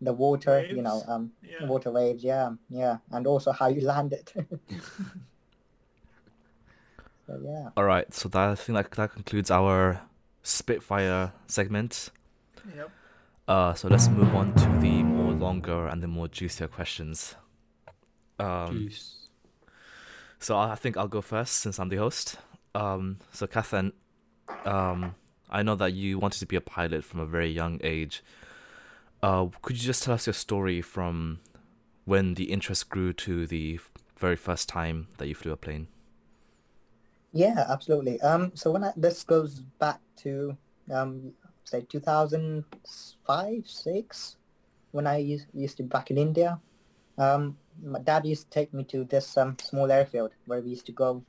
the 0.00 0.12
water, 0.12 0.64
you 0.66 0.82
know, 0.82 1.02
um, 1.08 1.32
Yeah. 1.42 1.66
water 1.66 1.90
waves, 1.90 2.22
yeah, 2.24 2.52
yeah, 2.68 2.98
and 3.10 3.26
also 3.26 3.52
how 3.52 3.68
you 3.68 3.80
land 3.92 4.12
it. 4.12 4.32
so 7.26 7.38
yeah, 7.42 7.68
All 7.76 7.84
right, 7.84 8.12
so 8.14 8.28
that 8.30 8.48
I 8.50 8.54
think 8.54 8.76
that 8.76 8.90
that 8.92 9.12
concludes 9.12 9.50
our 9.50 10.00
Spitfire 10.42 11.32
segment. 11.46 12.10
Yep. 12.74 12.90
Uh, 13.46 13.74
so 13.74 13.88
let's 13.88 14.08
move 14.08 14.34
on 14.34 14.54
to 14.54 14.66
the 14.80 15.02
more 15.02 15.32
longer 15.32 15.86
and 15.88 16.02
the 16.02 16.06
more 16.06 16.28
juicier 16.28 16.68
questions. 16.68 17.34
Um, 18.38 18.72
Juice. 18.88 19.28
So 20.38 20.56
I 20.56 20.72
I 20.72 20.74
think 20.74 20.96
I'll 20.96 21.08
go 21.08 21.20
first 21.20 21.54
since 21.56 21.78
I'm 21.78 21.88
the 21.88 21.96
host. 21.96 22.36
Um, 22.74 23.18
so 23.32 23.46
Kathan, 23.46 23.92
um, 24.64 25.14
I 25.50 25.62
know 25.62 25.74
that 25.74 25.92
you 25.92 26.18
wanted 26.18 26.38
to 26.40 26.46
be 26.46 26.56
a 26.56 26.60
pilot 26.60 27.04
from 27.04 27.20
a 27.20 27.26
very 27.26 27.50
young 27.50 27.80
age. 27.82 28.22
Uh, 29.22 29.46
could 29.62 29.76
you 29.76 29.82
just 29.86 30.02
tell 30.04 30.14
us 30.14 30.26
your 30.26 30.34
story 30.34 30.80
from 30.80 31.40
when 32.04 32.34
the 32.34 32.52
interest 32.52 32.88
grew 32.88 33.12
to 33.12 33.46
the 33.46 33.78
very 34.16 34.36
first 34.36 34.68
time 34.68 35.08
that 35.18 35.26
you 35.26 35.34
flew 35.34 35.52
a 35.52 35.56
plane? 35.56 35.88
yeah, 37.32 37.66
absolutely. 37.68 38.20
Um, 38.20 38.52
so 38.54 38.70
when 38.70 38.84
I, 38.84 38.92
this 38.96 39.22
goes 39.22 39.60
back 39.78 40.00
to 40.18 40.56
um, 40.90 41.32
say 41.64 41.84
2005, 41.88 43.68
six, 43.68 44.36
when 44.92 45.06
I 45.06 45.18
used, 45.18 45.46
used 45.52 45.76
to 45.76 45.82
back 45.82 46.10
in 46.10 46.18
India. 46.18 46.58
Um, 47.18 47.56
my 47.82 47.98
dad 47.98 48.26
used 48.26 48.44
to 48.44 48.50
take 48.50 48.72
me 48.72 48.84
to 48.84 49.04
this 49.04 49.36
um, 49.36 49.56
small 49.60 49.90
airfield 49.90 50.32
where 50.46 50.60
we 50.60 50.70
used 50.70 50.86
to 50.86 50.92
go 50.92 51.22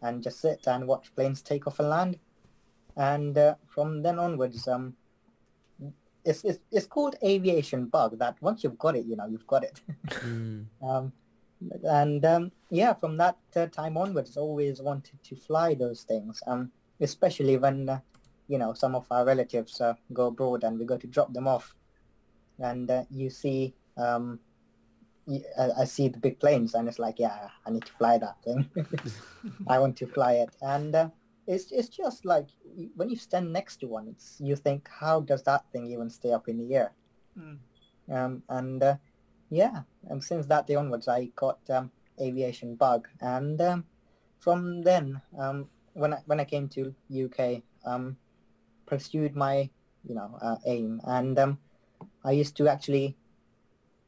and 0.00 0.22
just 0.22 0.40
sit 0.40 0.66
and 0.66 0.86
watch 0.86 1.14
planes 1.14 1.42
take 1.42 1.66
off 1.66 1.80
and 1.80 1.88
land. 1.88 2.18
And 2.96 3.36
uh, 3.36 3.56
from 3.66 4.02
then 4.02 4.18
onwards, 4.18 4.68
um, 4.68 4.94
it's, 6.24 6.44
it's 6.44 6.58
it's 6.70 6.86
called 6.86 7.16
aviation 7.24 7.86
bug. 7.86 8.18
That 8.18 8.36
once 8.40 8.62
you've 8.62 8.78
got 8.78 8.96
it, 8.96 9.06
you 9.06 9.16
know 9.16 9.26
you've 9.26 9.46
got 9.46 9.64
it. 9.64 9.80
Mm. 10.24 10.66
um, 10.82 11.12
and 11.84 12.24
um, 12.24 12.52
yeah, 12.70 12.92
from 12.92 13.16
that 13.18 13.36
uh, 13.54 13.66
time 13.66 13.96
onwards, 13.96 14.36
always 14.36 14.82
wanted 14.82 15.22
to 15.22 15.36
fly 15.36 15.74
those 15.74 16.02
things. 16.02 16.42
Um, 16.46 16.72
especially 17.00 17.56
when 17.56 17.88
uh, 17.88 18.00
you 18.52 18.58
know, 18.58 18.74
some 18.74 18.94
of 18.94 19.06
our 19.10 19.24
relatives 19.24 19.80
uh, 19.80 19.94
go 20.12 20.26
abroad 20.26 20.64
and 20.64 20.78
we 20.78 20.84
go 20.84 20.98
to 20.98 21.06
drop 21.06 21.32
them 21.32 21.48
off, 21.48 21.74
and 22.58 22.90
uh, 22.90 23.04
you 23.10 23.30
see, 23.30 23.74
um, 23.96 24.38
I 25.78 25.84
see 25.84 26.08
the 26.08 26.18
big 26.18 26.38
planes, 26.38 26.74
and 26.74 26.88
it's 26.88 26.98
like, 26.98 27.18
yeah, 27.18 27.48
I 27.66 27.70
need 27.70 27.86
to 27.86 27.92
fly 27.92 28.18
that 28.18 28.42
thing. 28.44 28.68
I 29.68 29.78
want 29.78 29.96
to 29.98 30.06
fly 30.06 30.34
it, 30.34 30.50
and 30.60 30.94
uh, 30.94 31.08
it's 31.46 31.72
it's 31.72 31.88
just 31.88 32.24
like 32.24 32.48
when 32.94 33.08
you 33.08 33.16
stand 33.16 33.52
next 33.52 33.76
to 33.78 33.86
one, 33.86 34.08
it's 34.08 34.36
you 34.40 34.56
think, 34.56 34.88
how 34.88 35.20
does 35.20 35.42
that 35.44 35.64
thing 35.72 35.86
even 35.86 36.10
stay 36.10 36.32
up 36.32 36.48
in 36.48 36.58
the 36.58 36.74
air? 36.74 36.92
Mm. 37.38 37.58
Um, 38.10 38.42
and 38.48 38.82
uh, 38.82 38.96
yeah, 39.50 39.82
and 40.08 40.22
since 40.22 40.46
that 40.46 40.66
day 40.66 40.74
onwards, 40.74 41.08
I 41.08 41.26
got 41.36 41.58
um, 41.70 41.90
aviation 42.20 42.74
bug, 42.76 43.08
and 43.20 43.60
um, 43.60 43.84
from 44.38 44.82
then, 44.82 45.20
um, 45.38 45.68
when 45.94 46.14
I 46.14 46.18
when 46.26 46.40
I 46.40 46.44
came 46.44 46.68
to 46.70 46.94
UK, 47.10 47.62
um, 47.84 48.16
pursued 48.86 49.34
my 49.34 49.68
you 50.04 50.14
know 50.14 50.38
uh, 50.40 50.56
aim, 50.66 51.00
and 51.04 51.38
um, 51.38 51.58
I 52.24 52.32
used 52.32 52.56
to 52.58 52.68
actually 52.68 53.16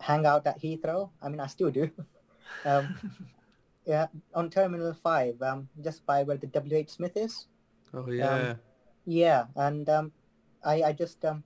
hang 0.01 0.27
out 0.27 0.47
at 0.47 0.61
Heathrow. 0.61 1.11
I 1.23 1.29
mean, 1.29 1.41
I 1.41 1.47
still 1.47 1.71
do. 1.71 1.91
um, 3.87 3.93
yeah, 3.93 4.07
on 4.35 4.51
Terminal 4.51 4.95
Five, 4.95 5.41
um, 5.43 5.69
just 5.83 6.05
by 6.07 6.23
where 6.23 6.37
the 6.37 6.47
WH 6.49 6.91
Smith 6.91 7.17
is. 7.17 7.47
Oh 7.93 8.11
yeah. 8.11 8.55
Yeah, 9.07 9.47
and 9.57 9.89
um, 9.89 10.13
I 10.65 10.83
I 10.83 10.93
just 10.93 11.25
um, 11.25 11.45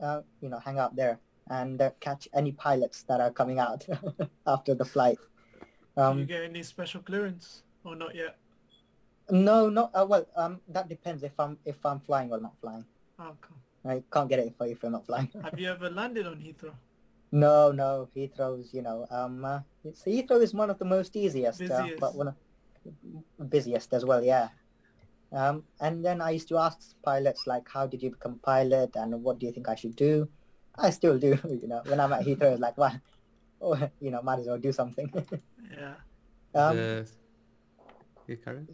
uh, 0.00 0.22
you 0.40 0.48
know 0.48 0.58
hang 0.58 0.78
out 0.78 0.94
there 0.96 1.18
and 1.50 1.82
uh, 1.82 1.90
catch 2.00 2.28
any 2.32 2.52
pilots 2.52 3.02
that 3.08 3.20
are 3.20 3.30
coming 3.32 3.58
out 3.58 3.84
after 4.46 4.74
the 4.74 4.84
flight. 4.84 5.18
Do 5.18 6.02
you 6.02 6.02
Um, 6.02 6.26
get 6.26 6.42
any 6.44 6.62
special 6.62 7.02
clearance 7.02 7.62
or 7.84 7.96
not 7.96 8.14
yet? 8.14 8.38
no, 9.30 9.68
not 9.68 9.90
Uh, 9.94 10.06
well, 10.08 10.26
um, 10.36 10.60
that 10.68 10.88
depends 10.88 11.22
if 11.22 11.34
I'm 11.38 11.58
if 11.64 11.84
I'm 11.84 12.00
flying 12.00 12.30
or 12.30 12.38
not 12.40 12.54
flying. 12.60 12.86
Oh, 13.18 13.34
cool. 13.40 13.58
I 13.84 14.02
can't 14.12 14.28
get 14.28 14.38
it 14.38 14.46
if, 14.46 14.54
if 14.60 14.82
you're 14.82 14.92
not 14.92 15.06
flying. 15.06 15.28
Have 15.42 15.58
you 15.58 15.68
ever 15.70 15.90
landed 15.90 16.26
on 16.26 16.36
Heathrow? 16.38 16.74
No, 17.32 17.72
no. 17.72 18.08
Heathrow's 18.14 18.72
you 18.72 18.82
know 18.82 19.06
um, 19.10 19.44
uh, 19.44 19.60
it's, 19.84 20.02
Heathrow 20.04 20.42
is 20.42 20.54
one 20.54 20.70
of 20.70 20.78
the 20.78 20.84
most 20.84 21.16
easiest, 21.16 21.62
uh, 21.62 21.88
but 21.98 22.14
one 22.14 22.28
of 22.28 22.34
the 23.38 23.44
busiest 23.44 23.92
as 23.92 24.04
well. 24.04 24.22
Yeah. 24.22 24.48
Um, 25.32 25.62
and 25.80 26.04
then 26.04 26.20
I 26.20 26.30
used 26.30 26.48
to 26.48 26.58
ask 26.58 26.78
pilots 27.04 27.46
like, 27.46 27.68
how 27.72 27.86
did 27.86 28.02
you 28.02 28.10
become 28.10 28.40
pilot, 28.42 28.96
and 28.96 29.22
what 29.22 29.38
do 29.38 29.46
you 29.46 29.52
think 29.52 29.68
I 29.68 29.76
should 29.76 29.94
do? 29.94 30.28
I 30.76 30.90
still 30.90 31.18
do. 31.18 31.38
You 31.62 31.68
know, 31.68 31.82
when 31.86 32.00
I'm 32.00 32.12
at 32.12 32.24
Heathrow, 32.26 32.52
it's 32.52 32.60
like, 32.60 32.76
well, 32.76 32.98
oh, 33.60 33.78
you 34.00 34.10
know, 34.10 34.22
might 34.22 34.40
as 34.40 34.46
well 34.46 34.58
do 34.58 34.72
something. 34.72 35.10
Yeah. 35.70 35.94
um, 36.54 36.76
The- 36.76 37.06
yeah, 38.26 38.36
Karen? 38.44 38.68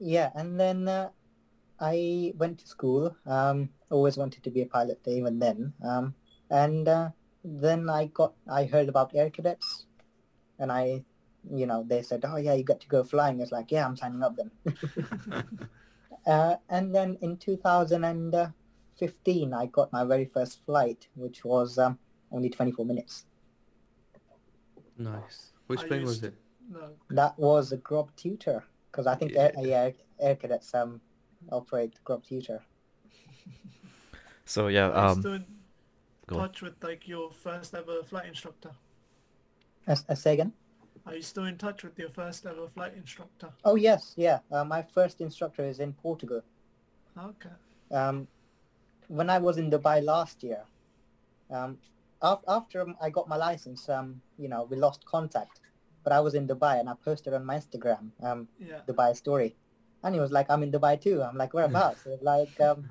yeah, 0.00 0.30
and 0.34 0.58
then 0.58 0.88
uh, 0.88 1.10
I 1.80 2.32
went 2.36 2.58
to 2.60 2.66
school. 2.66 3.14
Um, 3.26 3.70
always 3.90 4.16
wanted 4.16 4.42
to 4.44 4.50
be 4.50 4.62
a 4.62 4.66
pilot 4.66 5.00
even 5.06 5.38
then. 5.38 5.72
Um, 5.84 6.14
and 6.50 6.88
uh, 6.88 7.10
then 7.56 7.88
I 7.88 8.06
got, 8.06 8.34
I 8.50 8.64
heard 8.64 8.88
about 8.88 9.14
air 9.14 9.30
cadets, 9.30 9.86
and 10.58 10.72
I, 10.72 11.04
you 11.50 11.66
know, 11.66 11.84
they 11.86 12.02
said, 12.02 12.24
oh 12.26 12.36
yeah, 12.36 12.54
you 12.54 12.64
got 12.64 12.80
to 12.80 12.88
go 12.88 13.04
flying. 13.04 13.40
It's 13.40 13.52
like, 13.52 13.70
yeah, 13.70 13.86
I'm 13.86 13.96
signing 13.96 14.22
up 14.22 14.36
then. 14.36 14.50
uh, 16.26 16.56
and 16.68 16.94
then 16.94 17.16
in 17.22 17.38
2015, 17.38 19.54
I 19.54 19.66
got 19.66 19.92
my 19.92 20.04
very 20.04 20.26
first 20.26 20.64
flight, 20.66 21.08
which 21.14 21.42
was 21.44 21.78
um, 21.78 21.98
only 22.32 22.50
24 22.50 22.84
minutes. 22.84 23.24
Nice. 24.98 25.52
Which 25.68 25.80
I 25.80 25.86
plane 25.86 26.04
was 26.04 26.22
it? 26.22 26.34
No. 26.70 26.90
That 27.10 27.38
was 27.38 27.72
a 27.72 27.78
Grob 27.78 28.10
Tutor, 28.16 28.62
because 28.90 29.06
I 29.06 29.14
think 29.14 29.34
air, 29.36 29.52
Yeah. 29.56 29.62
yeah, 29.62 29.90
air 30.20 30.36
cadets 30.36 30.74
um 30.74 31.00
operate 31.50 31.98
Grob 32.04 32.22
Tutor. 32.24 32.62
So 34.44 34.68
yeah, 34.68 34.90
Are 34.90 35.08
you 35.08 35.12
um, 35.12 35.22
still 36.28 36.38
in 36.38 36.42
on. 36.44 36.48
touch 36.48 36.62
with 36.62 36.84
like 36.84 37.08
your 37.08 37.30
first 37.32 37.74
ever 37.74 38.02
flight 38.02 38.26
instructor? 38.26 38.70
Uh, 39.86 40.14
say 40.14 40.34
again? 40.34 40.52
Are 41.06 41.14
you 41.14 41.22
still 41.22 41.44
in 41.44 41.56
touch 41.56 41.84
with 41.84 41.98
your 41.98 42.10
first 42.10 42.44
ever 42.46 42.68
flight 42.68 42.94
instructor? 42.94 43.50
Oh 43.64 43.76
yes, 43.76 44.12
yeah. 44.16 44.40
Uh, 44.52 44.64
my 44.64 44.82
first 44.82 45.20
instructor 45.20 45.64
is 45.64 45.80
in 45.80 45.92
Portugal. 45.94 46.42
Okay. 47.18 47.50
Um, 47.90 48.28
when 49.08 49.30
I 49.30 49.38
was 49.38 49.56
in 49.56 49.70
Dubai 49.70 50.02
last 50.04 50.42
year, 50.42 50.64
um, 51.50 51.78
af- 52.20 52.44
after 52.46 52.86
I 53.00 53.08
got 53.10 53.28
my 53.28 53.36
license, 53.36 53.88
um, 53.88 54.20
you 54.38 54.48
know, 54.48 54.64
we 54.70 54.76
lost 54.76 55.04
contact. 55.06 55.60
But 56.04 56.12
I 56.12 56.20
was 56.20 56.34
in 56.34 56.46
Dubai 56.46 56.78
and 56.80 56.88
I 56.88 56.94
posted 57.04 57.32
on 57.34 57.44
my 57.44 57.56
Instagram, 57.56 58.10
um, 58.22 58.48
Yeah. 58.58 58.80
Dubai 58.86 59.16
story, 59.16 59.56
and 60.02 60.14
he 60.14 60.20
was 60.20 60.30
like, 60.30 60.50
"I'm 60.50 60.62
in 60.62 60.70
Dubai 60.72 61.00
too." 61.00 61.22
I'm 61.22 61.36
like, 61.36 61.54
"Whereabouts?" 61.54 62.04
He 62.04 62.16
like, 62.20 62.60
um, 62.60 62.88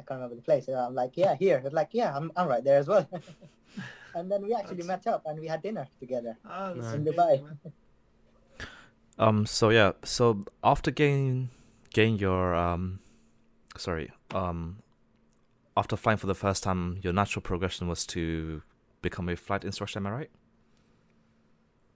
"I 0.00 0.04
can't 0.06 0.18
remember 0.18 0.36
the 0.36 0.42
place." 0.42 0.68
And 0.68 0.76
I'm 0.76 0.94
like, 0.94 1.12
"Yeah, 1.16 1.34
here." 1.34 1.60
He's 1.60 1.72
like, 1.72 1.90
"Yeah, 1.92 2.16
I'm 2.16 2.32
I'm 2.36 2.48
right 2.48 2.64
there 2.64 2.78
as 2.78 2.88
well." 2.88 3.06
and 4.14 4.30
then 4.30 4.42
we 4.42 4.54
actually 4.54 4.82
That's- 4.82 5.04
met 5.04 5.14
up 5.14 5.22
and 5.26 5.38
we 5.40 5.46
had 5.46 5.62
dinner 5.62 5.86
together. 5.98 6.36
Ah, 6.44 6.72
that's 6.74 6.86
Nice. 6.86 6.94
In 6.94 7.08
amazing, 7.08 7.14
Dubai. 7.16 7.72
Um. 9.18 9.44
So 9.46 9.68
yeah. 9.70 9.92
So 10.04 10.44
after 10.64 10.90
getting 10.90 11.50
getting 11.92 12.16
your 12.18 12.54
um, 12.54 13.00
sorry. 13.76 14.10
Um, 14.34 14.78
after 15.76 15.96
flying 15.96 16.18
for 16.18 16.26
the 16.26 16.34
first 16.34 16.62
time, 16.62 16.98
your 17.02 17.12
natural 17.12 17.42
progression 17.42 17.88
was 17.88 18.04
to 18.06 18.62
become 19.02 19.28
a 19.28 19.36
flight 19.36 19.64
instructor. 19.64 19.98
Am 19.98 20.06
I 20.06 20.10
right? 20.10 20.30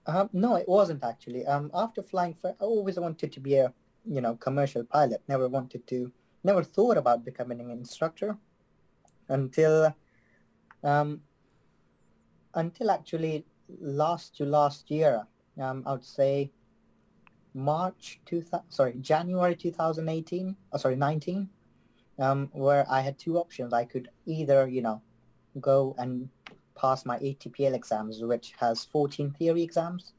Um, 0.07 0.29
no, 0.33 0.55
it 0.55 0.67
wasn't 0.67 1.03
actually. 1.03 1.45
Um, 1.45 1.71
after 1.73 2.01
flying, 2.03 2.35
for, 2.35 2.49
I 2.61 2.63
always 2.63 2.99
wanted 2.99 3.31
to 3.31 3.39
be 3.39 3.55
a, 3.55 3.73
you 4.05 4.21
know, 4.21 4.35
commercial 4.35 4.83
pilot. 4.83 5.21
Never 5.27 5.47
wanted 5.47 5.85
to, 5.87 6.11
never 6.45 6.63
thought 6.63 6.97
about 6.97 7.25
becoming 7.25 7.59
an 7.59 7.71
instructor 7.71 8.37
until, 9.29 9.93
um, 10.83 11.21
until 12.53 12.91
actually 12.91 13.45
last 13.79 14.37
to 14.37 14.45
last 14.45 14.89
year. 14.89 15.25
Um, 15.59 15.83
I 15.85 15.93
would 15.93 16.05
say 16.05 16.51
March 17.53 18.19
two 18.25 18.43
sorry, 18.69 18.93
January 18.99 19.55
two 19.55 19.71
thousand 19.71 20.09
eighteen. 20.09 20.55
Oh, 20.71 20.77
sorry, 20.77 20.95
nineteen. 20.95 21.49
Um, 22.19 22.49
where 22.53 22.85
I 22.89 23.01
had 23.01 23.17
two 23.17 23.37
options. 23.37 23.73
I 23.73 23.83
could 23.85 24.09
either, 24.25 24.67
you 24.67 24.81
know, 24.81 25.01
go 25.59 25.95
and 25.97 26.29
pass 26.75 27.05
my 27.05 27.17
ATPL 27.19 27.73
exams, 27.73 28.21
which 28.21 28.53
has 28.59 28.85
14 28.85 29.31
theory 29.31 29.61
exams. 29.63 30.13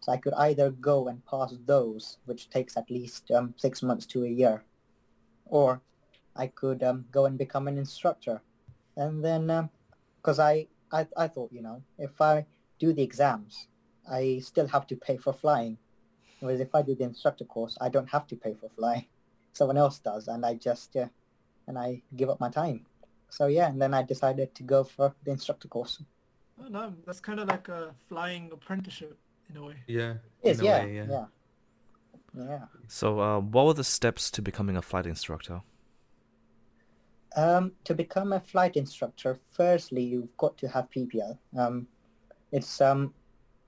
So 0.00 0.12
I 0.12 0.16
could 0.16 0.34
either 0.34 0.70
go 0.70 1.08
and 1.08 1.24
pass 1.24 1.54
those, 1.66 2.18
which 2.26 2.50
takes 2.50 2.76
at 2.76 2.90
least 2.90 3.30
um, 3.30 3.54
six 3.56 3.82
months 3.82 4.06
to 4.06 4.24
a 4.24 4.28
year, 4.28 4.64
or 5.48 5.80
I 6.36 6.46
could 6.46 6.82
um, 6.82 7.06
go 7.10 7.26
and 7.26 7.36
become 7.36 7.68
an 7.68 7.78
instructor. 7.78 8.40
And 8.96 9.24
then, 9.24 9.70
because 10.20 10.38
I, 10.38 10.68
I, 10.92 11.06
I 11.16 11.28
thought, 11.28 11.52
you 11.52 11.62
know, 11.62 11.82
if 11.98 12.20
I 12.20 12.46
do 12.78 12.92
the 12.92 13.02
exams, 13.02 13.68
I 14.10 14.40
still 14.42 14.68
have 14.68 14.86
to 14.88 14.96
pay 14.96 15.16
for 15.16 15.32
flying. 15.32 15.78
Whereas 16.40 16.60
if 16.60 16.74
I 16.74 16.82
do 16.82 16.94
the 16.94 17.04
instructor 17.04 17.44
course, 17.44 17.76
I 17.80 17.88
don't 17.88 18.08
have 18.10 18.26
to 18.28 18.36
pay 18.36 18.54
for 18.54 18.68
flying. 18.68 19.06
Someone 19.52 19.76
else 19.76 19.98
does, 19.98 20.28
and 20.28 20.46
I 20.46 20.54
just, 20.54 20.96
uh, 20.96 21.06
and 21.66 21.76
I 21.76 22.02
give 22.14 22.30
up 22.30 22.38
my 22.38 22.48
time. 22.48 22.86
So 23.28 23.46
yeah, 23.46 23.68
and 23.68 23.82
then 23.82 23.92
I 23.92 24.02
decided 24.02 24.54
to 24.54 24.62
go 24.62 24.84
for 24.84 25.14
the 25.24 25.32
instructor 25.32 25.68
course. 25.68 26.00
Oh, 26.60 26.68
no, 26.68 26.94
that's 27.04 27.20
kind 27.20 27.40
of 27.40 27.48
like 27.48 27.68
a 27.68 27.94
flying 28.08 28.50
apprenticeship 28.52 29.18
in 29.50 29.56
a 29.56 29.64
way. 29.64 29.76
Yeah. 29.86 30.14
It 30.42 30.50
is 30.50 30.62
yeah, 30.62 30.84
way, 30.84 30.94
yeah, 30.94 31.06
yeah. 31.10 31.24
Yeah, 32.36 32.66
So, 32.86 33.20
uh, 33.20 33.40
what 33.40 33.66
were 33.66 33.74
the 33.74 33.84
steps 33.84 34.30
to 34.32 34.42
becoming 34.42 34.76
a 34.76 34.82
flight 34.82 35.06
instructor? 35.06 35.62
Um, 37.36 37.72
to 37.84 37.94
become 37.94 38.32
a 38.32 38.40
flight 38.40 38.76
instructor, 38.76 39.38
firstly 39.52 40.02
you've 40.02 40.36
got 40.36 40.56
to 40.58 40.68
have 40.68 40.90
PPL. 40.90 41.38
Um, 41.56 41.86
it's 42.52 42.80
um, 42.80 43.14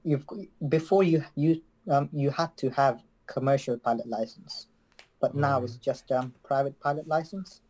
you've 0.03 0.27
before 0.69 1.03
you 1.03 1.25
you 1.35 1.63
um, 1.89 2.09
you 2.13 2.31
had 2.31 2.57
to 2.59 2.71
have 2.71 3.03
commercial 3.27 3.77
pilot 3.79 4.09
license, 4.09 4.67
but 5.21 5.35
now 5.35 5.63
it's 5.63 5.77
just 5.77 6.11
um, 6.11 6.35
private 6.43 6.79
pilot 6.81 7.07
license. 7.07 7.61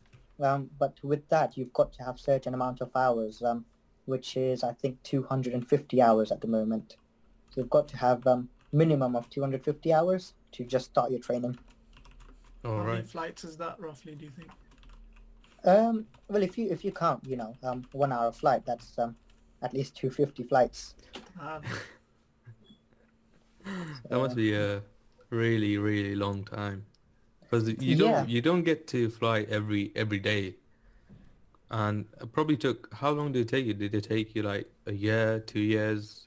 Um, 0.41 0.71
but 0.79 0.97
with 1.03 1.29
that, 1.29 1.57
you've 1.57 1.73
got 1.73 1.93
to 1.95 2.03
have 2.05 2.19
certain 2.19 2.55
amount 2.55 2.81
of 2.81 2.91
hours, 2.97 3.43
um, 3.43 3.65
which 4.07 4.37
is 4.37 4.65
I 4.65 4.73
think 4.73 5.03
250 5.03 6.01
hours 6.01 6.33
at 6.33 6.41
the 6.41 6.49
moment. 6.49 6.97
So 7.51 7.61
you've 7.61 7.71
got 7.71 7.89
to 7.89 7.97
have 7.97 8.27
um, 8.27 8.49
minimum 8.73 9.17
of 9.17 9.29
250 9.29 9.93
hours 9.93 10.35
to 10.53 10.65
just 10.65 10.87
start 10.87 11.11
your 11.11 11.21
training. 11.21 11.59
All 12.65 12.79
How 12.79 12.85
many 12.85 13.03
flights 13.03 13.45
is 13.45 13.57
that 13.57 13.79
roughly, 13.81 14.15
do 14.15 14.25
you 14.27 14.31
think? 14.31 14.51
Um, 15.65 16.07
well, 16.29 16.43
if 16.43 16.57
you 16.57 16.69
if 16.71 16.85
you 16.85 16.93
count, 16.93 17.25
you 17.27 17.37
know, 17.37 17.55
um, 17.63 17.85
one 17.93 18.13
hour 18.13 18.33
flight, 18.33 18.65
that's 18.65 18.99
um, 18.99 19.15
at 19.63 19.75
least 19.75 19.97
250 19.97 20.45
flights. 20.45 20.95
Um, 21.41 21.63
That 24.09 24.19
must 24.19 24.37
be 24.37 24.55
a 24.55 24.83
really, 25.29 25.77
really 25.77 26.15
long 26.15 26.45
time. 26.45 26.87
Because 27.43 27.69
you 27.69 27.97
don't 27.97 28.11
Yeah. 28.11 28.25
you 28.27 28.41
don't 28.41 28.63
get 28.63 28.87
to 28.89 29.11
fly 29.11 29.43
every 29.51 29.93
every 29.95 30.19
day. 30.19 30.57
And 31.71 32.07
it 32.21 32.33
probably 32.33 32.57
took 32.57 32.93
how 32.93 33.11
long 33.11 33.33
did 33.33 33.43
it 33.43 33.49
take 33.49 33.67
you? 33.67 33.75
Did 33.75 33.95
it 33.95 34.05
take 34.05 34.35
you 34.35 34.43
like 34.43 34.67
a 34.87 34.93
year, 34.93 35.41
two 35.41 35.61
years? 35.61 36.27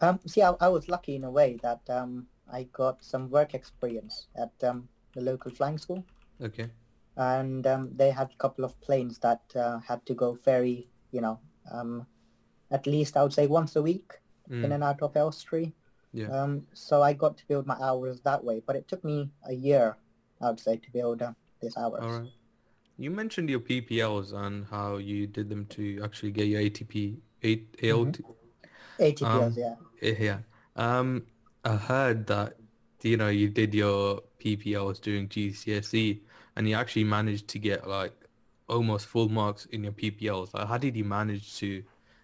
Um, 0.00 0.20
see, 0.26 0.42
I, 0.42 0.52
I 0.60 0.68
was 0.68 0.88
lucky 0.88 1.16
in 1.16 1.24
a 1.24 1.30
way 1.30 1.58
that 1.62 1.80
um, 1.90 2.28
I 2.52 2.64
got 2.72 3.02
some 3.04 3.30
work 3.30 3.54
experience 3.54 4.26
at 4.36 4.52
um, 4.62 4.88
the 5.14 5.20
local 5.20 5.50
flying 5.50 5.78
school. 5.78 6.04
Okay. 6.40 6.70
and 7.16 7.66
um, 7.66 7.90
they 7.96 8.10
had 8.10 8.30
a 8.30 8.36
couple 8.36 8.64
of 8.64 8.80
planes 8.80 9.18
that 9.18 9.42
uh, 9.56 9.78
had 9.80 10.04
to 10.06 10.14
go 10.14 10.34
ferry, 10.36 10.88
you 11.10 11.20
know, 11.20 11.40
um, 11.72 12.06
at 12.70 12.86
least 12.86 13.16
I 13.16 13.22
would 13.22 13.32
say 13.32 13.46
once 13.46 13.74
a 13.76 13.82
week 13.82 14.12
in 14.50 14.70
Mm, 14.70 14.74
and 14.74 14.84
out 14.84 15.02
of 15.02 15.16
Elstree. 15.16 15.72
yeah. 16.12 16.28
Um, 16.28 16.66
so 16.72 17.02
I 17.02 17.12
got 17.12 17.36
to 17.38 17.46
build 17.48 17.66
my 17.66 17.76
hours 17.82 18.20
that 18.22 18.42
way, 18.42 18.62
but 18.66 18.76
it 18.76 18.88
took 18.88 19.04
me 19.04 19.30
a 19.44 19.52
year, 19.52 19.96
I 20.40 20.48
would 20.50 20.60
say, 20.60 20.76
to 20.76 20.90
build 20.90 21.20
uh, 21.22 21.32
these 21.60 21.76
hours. 21.76 22.02
All 22.02 22.20
right. 22.20 22.30
You 22.96 23.10
mentioned 23.10 23.50
your 23.50 23.60
PPLs 23.60 24.32
and 24.32 24.64
how 24.64 24.96
you 24.96 25.26
did 25.26 25.50
them 25.50 25.66
to 25.66 26.00
actually 26.02 26.32
get 26.32 26.46
your 26.46 26.60
ATP, 26.62 27.18
eight 27.42 27.76
AOT. 27.82 28.22
ATPs, 28.98 29.24
Um, 29.24 29.54
yeah. 29.56 29.74
Eh, 30.02 30.16
Yeah. 30.18 30.38
Um, 30.76 31.26
I 31.64 31.76
heard 31.76 32.26
that 32.28 32.56
you 33.02 33.16
know 33.16 33.28
you 33.28 33.48
did 33.48 33.74
your 33.74 34.22
PPLs 34.40 35.00
during 35.00 35.28
GCSE 35.28 36.20
and 36.56 36.68
you 36.68 36.74
actually 36.74 37.04
managed 37.04 37.48
to 37.48 37.58
get 37.58 37.88
like 37.88 38.12
almost 38.68 39.06
full 39.06 39.28
marks 39.28 39.66
in 39.66 39.84
your 39.84 39.92
PPLs. 39.92 40.54
Like, 40.54 40.68
how 40.68 40.78
did 40.78 40.96
you 40.96 41.04
manage 41.04 41.56
to, 41.58 41.82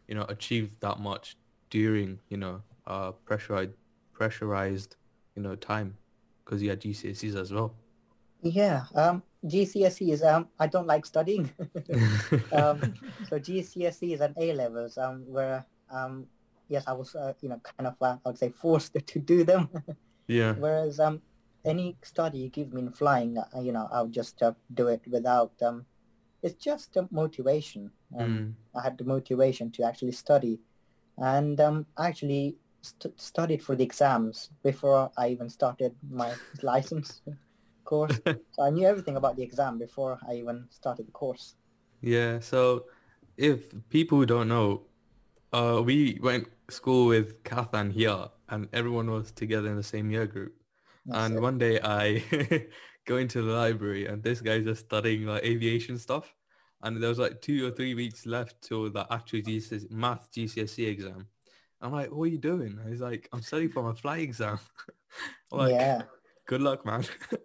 you 0.09 0.15
know, 0.15 0.27
achieve 0.29 0.71
that 0.81 0.99
much 1.01 1.37
during 1.71 2.21
you 2.29 2.37
know 2.37 2.63
uh 2.87 3.11
pressurized 3.25 3.73
pressurized 4.13 4.97
you 5.35 5.43
know 5.43 5.57
time 5.57 5.97
because 6.45 6.63
you 6.63 6.71
had 6.71 6.81
GCSEs 6.81 7.35
as 7.37 7.53
well. 7.53 7.75
Yeah, 8.43 8.85
um, 8.95 9.23
GCSEs, 9.47 10.23
um, 10.23 10.49
I 10.59 10.67
don't 10.67 10.87
like 10.87 11.07
studying. 11.07 11.51
um, 12.53 12.95
so 13.29 13.39
GCSEs 13.39 14.21
and 14.21 14.35
A 14.39 14.53
levels, 14.53 14.99
um, 14.99 15.25
were, 15.27 15.65
um, 15.91 16.27
yes, 16.69 16.85
I 16.87 16.93
was, 16.93 17.15
uh, 17.15 17.33
you 17.41 17.49
know, 17.49 17.61
kind 17.77 17.89
of, 17.89 17.95
uh, 18.01 18.17
I 18.25 18.29
would 18.29 18.39
say, 18.39 18.51
forced 18.51 18.95
to 19.07 19.19
do 19.19 19.45
them. 19.45 19.69
yeah. 20.29 20.55
Whereas, 20.59 21.01
um, 21.01 21.21
any 21.65 21.97
study 22.03 22.39
you 22.39 22.49
give 22.51 22.73
me 22.73 22.83
in 22.83 22.93
flying, 22.93 23.39
uh, 23.39 23.61
you 23.61 23.73
know, 23.73 23.89
I'll 23.93 24.09
just 24.09 24.43
uh, 24.43 24.53
do 24.73 24.89
it 24.89 25.03
without, 25.11 25.53
um, 25.63 25.87
it's 26.43 26.63
just 26.63 26.97
a 26.97 27.09
motivation. 27.11 27.91
Um, 28.19 28.41
Mm. 28.41 28.55
I 28.75 28.83
had 28.83 28.99
the 28.99 29.05
motivation 29.05 29.71
to 29.73 29.85
actually 29.85 30.13
study, 30.13 30.61
and 31.19 31.61
um, 31.61 31.87
actually 31.99 32.57
st- 32.83 33.19
studied 33.21 33.63
for 33.63 33.77
the 33.77 33.85
exams 33.85 34.51
before 34.63 35.11
I 35.17 35.29
even 35.29 35.49
started 35.49 35.95
my 36.11 36.35
license 36.63 37.23
course. 37.85 38.21
so 38.53 38.63
I 38.63 38.71
knew 38.71 38.87
everything 38.87 39.17
about 39.17 39.37
the 39.37 39.43
exam 39.43 39.79
before 39.79 40.19
I 40.29 40.35
even 40.35 40.67
started 40.71 41.07
the 41.07 41.13
course. 41.13 41.55
Yeah, 42.01 42.41
so 42.41 42.85
if 43.37 43.75
people 43.91 44.19
who 44.19 44.27
don't 44.27 44.49
know, 44.49 44.83
uh, 45.55 45.83
we 45.85 46.19
went 46.23 46.49
school 46.71 47.07
with 47.07 47.43
Kathan 47.45 47.93
here, 47.93 48.27
and 48.49 48.69
everyone 48.73 49.11
was 49.11 49.33
together 49.33 49.69
in 49.69 49.77
the 49.77 49.83
same 49.83 50.11
year 50.11 50.27
group. 50.27 50.55
That's 51.07 51.31
and 51.31 51.35
it. 51.37 51.43
one 51.43 51.59
day 51.59 51.81
I 51.83 52.25
go 53.07 53.17
into 53.19 53.43
the 53.43 53.53
library, 53.53 54.07
and 54.07 54.23
this 54.23 54.41
guy's 54.41 54.65
just 54.65 54.87
studying 54.87 55.27
like 55.27 55.45
aviation 55.45 55.99
stuff, 55.99 56.35
and 56.83 57.03
there 57.03 57.09
was 57.09 57.19
like 57.19 57.41
two 57.43 57.67
or 57.67 57.71
three 57.71 57.95
weeks 57.95 58.27
left 58.27 58.63
till 58.63 58.91
the 58.91 59.07
actual 59.13 59.41
GCSE, 59.41 59.91
math 59.91 60.31
GCSE 60.33 60.87
exam. 60.89 61.29
I'm 61.81 61.93
like, 61.93 62.11
what 62.11 62.25
are 62.25 62.29
you 62.29 62.39
doing? 62.39 62.79
And 62.81 62.89
he's 62.91 63.03
like, 63.03 63.29
I'm 63.33 63.43
studying 63.43 63.71
for 63.71 63.83
my 63.83 63.95
flight 63.95 64.23
exam. 64.23 64.59
Like, 65.53 65.71
yeah. 65.71 66.03
good 66.47 66.63
luck, 66.63 66.85
man. 66.85 67.05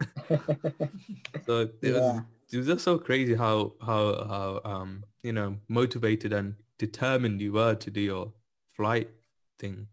So 1.48 1.70
it 1.84 1.92
Yeah. 1.94 1.94
was 1.94 2.22
it 2.52 2.58
was 2.58 2.68
just 2.68 2.84
so 2.84 2.98
crazy 2.98 3.36
how 3.36 3.74
how 3.82 4.26
how 4.28 4.62
um 4.66 5.06
you 5.24 5.34
know 5.34 5.58
motivated 5.68 6.34
and 6.34 6.56
determined 6.80 7.42
you 7.42 7.54
were 7.54 7.76
to 7.76 7.92
do 7.92 8.02
your 8.02 8.34
flight 8.72 9.12
thing. 9.60 9.88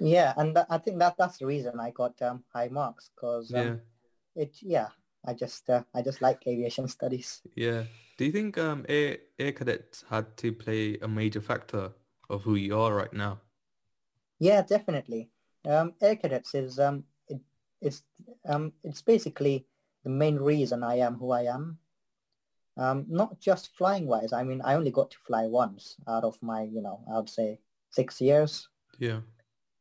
yeah, 0.00 0.34
and 0.36 0.56
tha- 0.56 0.66
I 0.70 0.78
think 0.78 0.98
that 0.98 1.16
that's 1.18 1.38
the 1.38 1.46
reason 1.46 1.80
I 1.80 1.90
got 1.90 2.20
um, 2.22 2.44
high 2.52 2.68
marks 2.68 3.10
because 3.14 3.54
um, 3.54 3.66
Yeah, 3.66 3.76
it 4.36 4.56
yeah 4.62 4.88
I 5.26 5.34
just 5.34 5.68
uh, 5.70 5.82
I 5.94 6.02
just 6.02 6.22
like 6.22 6.46
aviation 6.46 6.88
studies. 6.98 7.42
yeah. 7.54 7.84
Do 8.16 8.24
you 8.24 8.32
think 8.32 8.58
um 8.58 8.84
air 8.88 9.18
air 9.38 9.52
cadets 9.52 10.04
had 10.10 10.36
to 10.38 10.52
play 10.52 10.98
a 11.02 11.08
major 11.08 11.40
factor 11.40 11.92
of 12.30 12.42
who 12.42 12.54
you 12.56 12.78
are 12.78 12.94
right 12.94 13.12
now? 13.12 13.40
Yeah, 14.38 14.62
definitely. 14.62 15.30
Um, 15.64 15.94
Air 16.00 16.16
Cadets 16.16 16.54
is 16.54 16.78
um, 16.78 17.04
it, 17.28 17.40
it's 17.80 18.02
um, 18.48 18.72
it's 18.84 19.02
basically 19.02 19.66
the 20.04 20.10
main 20.10 20.36
reason 20.36 20.82
I 20.82 20.96
am 20.96 21.16
who 21.16 21.30
I 21.32 21.42
am. 21.42 21.78
Um, 22.78 23.06
not 23.08 23.40
just 23.40 23.76
flying 23.76 24.06
wise. 24.06 24.32
I 24.32 24.44
mean, 24.44 24.62
I 24.62 24.74
only 24.74 24.90
got 24.92 25.10
to 25.10 25.18
fly 25.26 25.46
once 25.46 25.96
out 26.08 26.24
of 26.24 26.38
my, 26.42 26.62
you 26.62 26.80
know, 26.80 27.00
I 27.12 27.16
would 27.16 27.28
say 27.28 27.60
six 27.90 28.20
years 28.20 28.68
Yeah, 28.98 29.20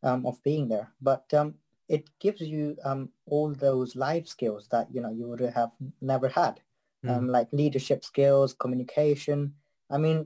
um, 0.03 0.25
of 0.25 0.41
being 0.43 0.67
there. 0.69 0.93
But 1.01 1.33
um, 1.33 1.55
it 1.87 2.09
gives 2.19 2.41
you 2.41 2.77
um, 2.83 3.09
all 3.25 3.53
those 3.53 3.95
life 3.95 4.27
skills 4.27 4.67
that 4.71 4.87
you 4.93 5.01
know 5.01 5.11
you 5.11 5.27
would 5.27 5.41
have 5.41 5.71
never 6.01 6.29
had, 6.29 6.61
Mm. 7.05 7.09
um, 7.17 7.27
like 7.29 7.47
leadership 7.53 8.03
skills, 8.03 8.53
communication. 8.53 9.53
I 9.89 9.97
mean, 9.97 10.25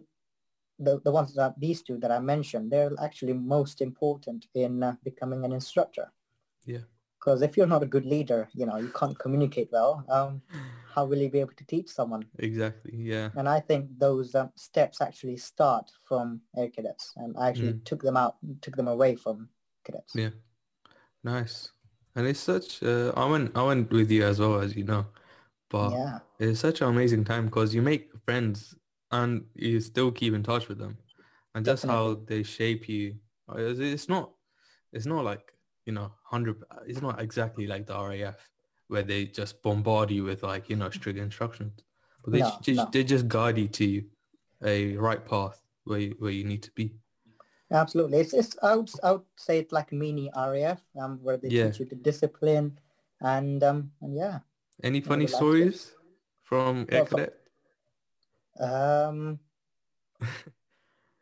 the 0.79 0.99
the 1.03 1.11
ones 1.11 1.33
that 1.35 1.59
these 1.59 1.81
two 1.83 1.97
that 1.99 2.11
I 2.11 2.19
mentioned, 2.19 2.71
they're 2.71 2.91
actually 3.01 3.33
most 3.33 3.81
important 3.81 4.47
in 4.55 4.83
uh, 4.83 4.95
becoming 5.03 5.45
an 5.45 5.51
instructor. 5.53 6.11
Yeah. 6.65 6.85
Because 7.21 7.41
if 7.43 7.55
you're 7.57 7.67
not 7.67 7.83
a 7.83 7.87
good 7.87 8.05
leader, 8.05 8.49
you 8.55 8.65
know, 8.65 8.77
you 8.77 8.91
can't 8.91 9.17
communicate 9.19 9.69
well. 9.71 10.03
Um, 10.09 10.41
how 10.95 11.05
will 11.05 11.19
you 11.19 11.29
be 11.29 11.39
able 11.39 11.53
to 11.53 11.65
teach 11.65 11.89
someone? 11.89 12.25
exactly. 12.39 12.93
Yeah, 12.95 13.29
And 13.35 13.47
I 13.47 13.59
think 13.61 13.99
those 13.99 14.35
um, 14.35 14.51
steps 14.55 15.01
actually 15.01 15.37
start 15.37 15.91
from 16.03 16.41
air 16.57 16.69
cadets, 16.69 17.13
and 17.17 17.35
I 17.37 17.49
actually 17.49 17.73
Mm. 17.73 17.85
took 17.85 18.01
them 18.01 18.17
out, 18.17 18.37
took 18.61 18.75
them 18.75 18.87
away 18.87 19.15
from 19.15 19.49
cadets. 19.85 20.15
yeah. 20.15 20.29
Nice. 21.23 21.71
And 22.15 22.27
it's 22.27 22.39
such. 22.39 22.83
Uh, 22.83 23.13
I 23.15 23.25
went 23.25 23.57
I 23.57 23.63
went 23.63 23.91
with 23.91 24.11
you 24.11 24.25
as 24.25 24.39
well 24.39 24.59
as 24.61 24.75
you 24.75 24.83
know, 24.83 25.05
but 25.69 25.91
yeah. 25.91 26.19
It's 26.39 26.59
such 26.59 26.81
an 26.81 26.89
amazing 26.89 27.23
time 27.25 27.45
because 27.45 27.75
you 27.75 27.81
make 27.83 28.11
friends 28.25 28.75
and 29.11 29.45
you 29.55 29.79
still 29.81 30.11
keep 30.11 30.33
in 30.33 30.43
touch 30.43 30.67
with 30.69 30.79
them, 30.79 30.97
and 31.55 31.65
that's 31.65 31.83
how 31.83 32.15
they 32.25 32.43
shape 32.43 32.89
you. 32.89 33.15
uh, 33.49 33.57
It's, 33.57 33.79
it's 33.79 34.09
not, 34.09 34.31
it's 34.93 35.05
not 35.05 35.23
like 35.25 35.53
you 35.85 35.93
know, 35.93 36.11
hundred. 36.23 36.63
It's 36.85 37.01
not 37.01 37.21
exactly 37.21 37.67
like 37.67 37.85
the 37.87 37.93
RAF 37.97 38.49
where 38.87 39.03
they 39.03 39.25
just 39.25 39.61
bombard 39.61 40.11
you 40.11 40.23
with 40.23 40.43
like 40.43 40.69
you 40.69 40.75
know 40.75 40.89
strict 40.89 41.19
instructions, 41.19 41.83
but 42.23 42.33
they 42.33 42.39
No, 42.39 42.59
just, 42.63 42.77
no. 42.77 42.89
they 42.91 43.03
just 43.03 43.27
guide 43.27 43.57
you 43.57 43.67
to 43.67 44.03
a 44.63 44.95
right 44.97 45.25
path 45.25 45.61
where 45.85 45.99
you, 45.99 46.15
where 46.19 46.31
you 46.31 46.43
need 46.43 46.63
to 46.63 46.71
be. 46.71 46.93
Absolutely. 47.71 48.19
It's, 48.19 48.33
it's 48.33 48.55
I, 48.61 48.75
would, 48.75 48.91
I 49.01 49.11
would 49.13 49.21
say 49.37 49.59
it's 49.59 49.71
like 49.71 49.91
mini 49.93 50.29
RAF, 50.35 50.81
um, 50.99 51.19
where 51.23 51.37
they 51.37 51.49
Yeah. 51.49 51.69
teach 51.69 51.79
you 51.79 51.85
the 51.85 51.95
discipline 51.95 52.77
and 53.21 53.63
um 53.63 53.91
and 54.01 54.15
yeah. 54.15 54.39
Any 54.83 55.01
funny 55.01 55.27
stories 55.27 55.93
from 56.41 56.85
Air 56.89 57.05
Cadet? 57.05 57.33
Um 58.59 59.39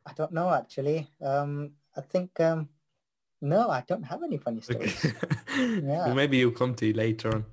I 0.06 0.14
don't 0.16 0.32
know 0.32 0.50
actually. 0.50 1.08
Um 1.22 1.72
I 1.96 2.02
think 2.02 2.40
um 2.40 2.70
no, 3.42 3.70
I 3.70 3.84
don't 3.88 4.04
have 4.04 4.24
any 4.24 4.38
funny 4.38 4.62
stories. 4.62 5.06
Okay. 5.06 5.16
Yeah. 5.84 6.14
Maybe 6.14 6.38
you'll 6.38 6.52
come 6.52 6.74
to 6.76 6.94
later 6.94 7.30
on. 7.36 7.46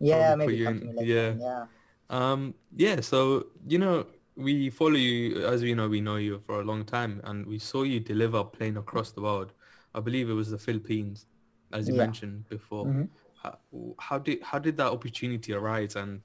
Yeah, 0.00 0.30
put 0.30 0.38
maybe 0.38 0.64
come 0.64 0.74
in- 0.74 0.80
to 0.80 0.86
me 0.86 0.92
later. 0.94 1.12
yeah. 1.12 1.28
on, 1.30 1.40
Yeah. 1.40 1.66
Um, 2.08 2.54
yeah, 2.76 3.00
so, 3.00 3.46
you 3.66 3.78
know, 3.78 4.06
we 4.36 4.70
follow 4.70 4.96
you, 4.96 5.44
as 5.46 5.62
we 5.62 5.74
know, 5.74 5.88
we 5.88 6.00
know 6.00 6.16
you 6.16 6.40
for 6.46 6.60
a 6.60 6.64
long 6.64 6.84
time, 6.84 7.20
and 7.24 7.46
we 7.46 7.58
saw 7.58 7.82
you 7.82 8.00
deliver 8.00 8.38
a 8.38 8.44
plane 8.44 8.76
across 8.76 9.10
the 9.12 9.20
world. 9.20 9.52
I 9.94 10.00
believe 10.00 10.28
it 10.28 10.34
was 10.34 10.50
the 10.50 10.58
Philippines, 10.58 11.26
as 11.72 11.88
you 11.88 11.94
Yeah. 11.94 12.04
mentioned 12.04 12.48
before. 12.48 12.84
Mhm. 12.86 13.08
How, 13.42 13.58
how 13.98 14.18
did 14.18 14.42
how 14.42 14.58
did 14.58 14.76
that 14.76 14.90
opportunity 14.92 15.52
arise, 15.54 15.96
and 15.96 16.20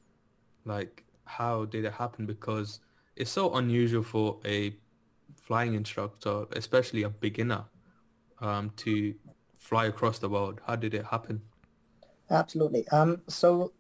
like 0.65 1.03
how 1.25 1.65
did 1.65 1.85
it 1.85 1.93
happen? 1.93 2.25
Because 2.25 2.79
it's 3.15 3.31
so 3.31 3.53
unusual 3.55 4.03
for 4.03 4.39
a 4.45 4.75
flying 5.35 5.73
instructor, 5.75 6.45
especially 6.53 7.03
a 7.03 7.09
beginner, 7.09 7.63
um, 8.41 8.71
to 8.77 9.13
fly 9.57 9.85
across 9.85 10.19
the 10.19 10.29
world. 10.29 10.59
How 10.65 10.75
did 10.75 10.93
it 10.93 11.05
happen? 11.05 11.41
Absolutely. 12.29 12.87
Um 12.89 13.21
so 13.27 13.73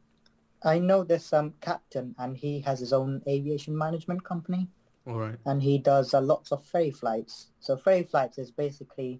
I 0.63 0.79
know 0.79 1.03
this 1.03 1.33
um 1.33 1.53
captain 1.61 2.15
and 2.17 2.37
he 2.37 2.59
has 2.61 2.79
his 2.79 2.93
own 2.93 3.21
aviation 3.27 3.77
management 3.77 4.23
company. 4.23 4.69
All 5.07 5.17
right. 5.17 5.37
and 5.45 5.63
he 5.63 5.79
does 5.79 6.13
uh, 6.13 6.21
lots 6.21 6.51
of 6.51 6.63
ferry 6.63 6.91
flights. 6.91 7.47
So 7.59 7.75
ferry 7.75 8.03
flights 8.03 8.37
is 8.37 8.51
basically 8.51 9.19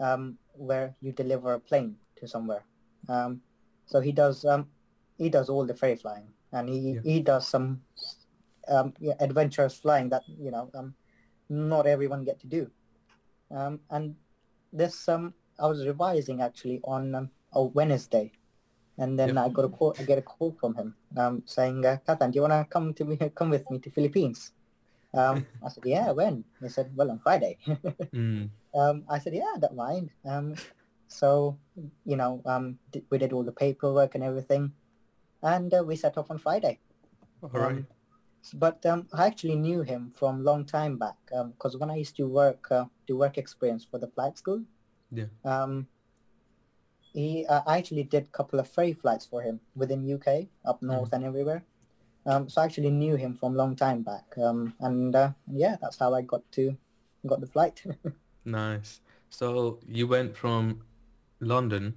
um, 0.00 0.38
where 0.52 0.94
you 1.00 1.12
deliver 1.12 1.54
a 1.54 1.60
plane 1.60 1.96
to 2.16 2.28
somewhere. 2.28 2.64
Um, 3.08 3.40
so 3.86 4.00
he 4.00 4.12
does 4.12 4.44
um, 4.44 4.68
he 5.18 5.28
does 5.28 5.48
all 5.48 5.66
the 5.66 5.74
ferry 5.74 5.96
flying, 5.96 6.28
and 6.52 6.68
he 6.68 6.92
Yeah. 6.94 7.00
he 7.02 7.20
does 7.20 7.48
some 7.48 7.82
um, 8.68 8.94
yeah, 9.00 9.14
adventurous 9.18 9.74
flying 9.74 10.08
that 10.10 10.22
you 10.28 10.50
know 10.52 10.70
um, 10.74 10.94
not 11.48 11.86
everyone 11.86 12.24
get 12.24 12.38
to 12.40 12.46
do. 12.46 12.70
Um, 13.50 13.80
and 13.90 14.14
this 14.72 15.08
um, 15.08 15.34
I 15.58 15.66
was 15.66 15.86
revising 15.86 16.42
actually 16.42 16.80
on 16.84 17.14
um, 17.14 17.30
a 17.52 17.62
Wednesday, 17.62 18.32
and 18.98 19.18
then 19.18 19.34
Yeah. 19.34 19.44
I 19.44 19.48
got 19.48 19.64
a 19.64 19.68
call. 19.68 19.94
I 19.98 20.04
get 20.04 20.18
a 20.18 20.22
call 20.22 20.52
from 20.60 20.74
him 20.74 20.96
um, 21.16 21.42
saying, 21.46 21.84
uh, 21.84 21.98
"Kathan, 22.06 22.30
do 22.32 22.36
you 22.36 22.42
want 22.42 22.54
to 22.54 22.64
come 22.70 22.94
to 22.94 23.04
me? 23.04 23.16
Come 23.34 23.50
with 23.50 23.70
me 23.70 23.78
to 23.78 23.90
Philippines?" 23.90 24.52
Um, 25.12 25.46
I 25.62 25.68
said, 25.68 25.84
"Yeah, 25.84 26.10
when?" 26.12 26.44
He 26.60 26.68
said, 26.68 26.94
"Well, 26.94 27.10
on 27.10 27.18
Friday." 27.18 27.58
Mm, 28.10 28.50
um, 28.74 29.04
I 29.08 29.22
said, 29.22 29.34
"Yeah, 29.34 29.54
I 29.54 29.58
don't 29.62 29.78
mind." 29.78 30.10
Um, 30.26 30.58
so 31.06 31.58
you 32.04 32.16
know, 32.18 32.42
um, 32.44 32.78
d- 32.90 33.06
we 33.10 33.18
did 33.18 33.32
all 33.32 33.46
the 33.46 33.54
paperwork 33.54 34.14
and 34.18 34.24
everything, 34.24 34.74
and 35.42 35.70
uh, 35.72 35.84
we 35.86 35.94
set 35.94 36.18
off 36.18 36.30
on 36.30 36.38
Friday. 36.38 36.80
All 37.42 37.50
right. 37.54 37.84
Um, 38.52 38.58
but 38.58 38.86
um, 38.86 39.06
I 39.12 39.26
actually 39.26 39.56
knew 39.56 39.82
him 39.82 40.12
from 40.16 40.44
long 40.44 40.64
time 40.64 40.96
back 40.96 41.16
because 41.26 41.76
when 41.76 41.90
I 41.90 41.96
used 41.96 42.16
to 42.16 42.26
work 42.26 42.70
uh, 42.70 42.84
do 43.06 43.16
work 43.16 43.38
experience 43.38 43.84
for 43.84 43.98
the 43.98 44.08
flight 44.08 44.38
school, 44.38 44.62
Yeah. 45.10 45.26
um, 45.44 45.86
he 47.12 47.46
uh, 47.46 47.62
I 47.66 47.78
actually 47.78 48.04
did 48.04 48.24
a 48.24 48.36
couple 48.36 48.60
of 48.60 48.68
ferry 48.68 48.92
flights 48.92 49.26
for 49.26 49.42
him 49.42 49.60
within 49.74 50.10
UK, 50.10 50.48
up 50.64 50.82
north 50.82 51.12
and 51.12 51.24
everywhere. 51.24 51.62
Um, 52.26 52.48
so 52.48 52.60
I 52.60 52.64
actually 52.64 52.90
knew 52.90 53.16
him 53.16 53.34
from 53.34 53.54
long 53.54 53.76
time 53.76 54.02
back, 54.02 54.36
um, 54.38 54.74
and 54.80 55.14
uh, 55.16 55.32
yeah, 55.50 55.76
that's 55.80 55.98
how 55.98 56.14
I 56.14 56.22
got 56.22 56.42
to 56.52 56.76
got 57.26 57.40
the 57.40 57.46
flight. 57.46 57.82
Nice. 58.44 59.00
So 59.28 59.78
you 59.86 60.08
went 60.08 60.34
from 60.34 60.82
London. 61.40 61.94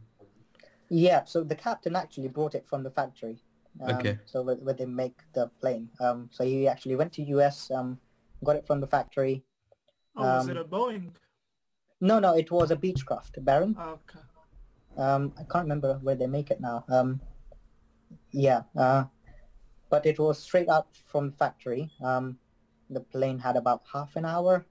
yeah, 0.90 1.24
so 1.24 1.44
the 1.44 1.56
captain 1.56 1.96
actually 1.96 2.28
brought 2.28 2.54
it 2.54 2.68
from 2.68 2.84
the 2.84 2.92
factory. 2.92 3.42
Um, 3.82 3.98
Okay. 3.98 4.18
So 4.26 4.42
where, 4.44 4.56
where 4.58 4.74
they 4.76 4.86
make 4.86 5.18
the 5.34 5.48
plane. 5.60 5.90
Um, 6.00 6.30
so 6.32 6.44
he 6.44 6.68
actually 6.68 6.96
went 6.96 7.14
to 7.14 7.24
US, 7.24 7.72
um, 7.72 8.00
got 8.44 8.56
it 8.56 8.68
from 8.68 8.80
the 8.82 8.88
factory, 8.88 9.44
Oh, 10.16 10.24
was 10.24 10.48
it 10.48 10.58
Um, 10.58 10.58
a 10.58 10.64
Boeing? 10.64 11.12
No, 12.02 12.20
no, 12.20 12.36
it 12.36 12.52
was 12.52 12.70
a 12.72 12.76
Beechcraft 12.76 13.44
Baron. 13.44 13.76
Oh, 13.80 13.98
okay. 14.04 14.20
Um, 14.98 15.34
I 15.40 15.44
can't 15.44 15.66
remember 15.66 16.00
where 16.04 16.16
they 16.16 16.28
make 16.28 16.52
it 16.52 16.62
now. 16.62 16.86
Um, 16.90 17.20
yeah, 18.32 18.64
uh, 18.78 19.06
but 19.90 20.06
it 20.06 20.20
was 20.20 20.38
straight 20.38 20.70
out 20.70 20.88
from 21.08 21.32
the 21.32 21.36
factory. 21.38 21.90
Um, 22.04 22.38
the 22.90 23.00
plane 23.02 23.40
had 23.40 23.56
about 23.56 23.82
half 23.92 24.16
an 24.16 24.26
hour 24.26 24.66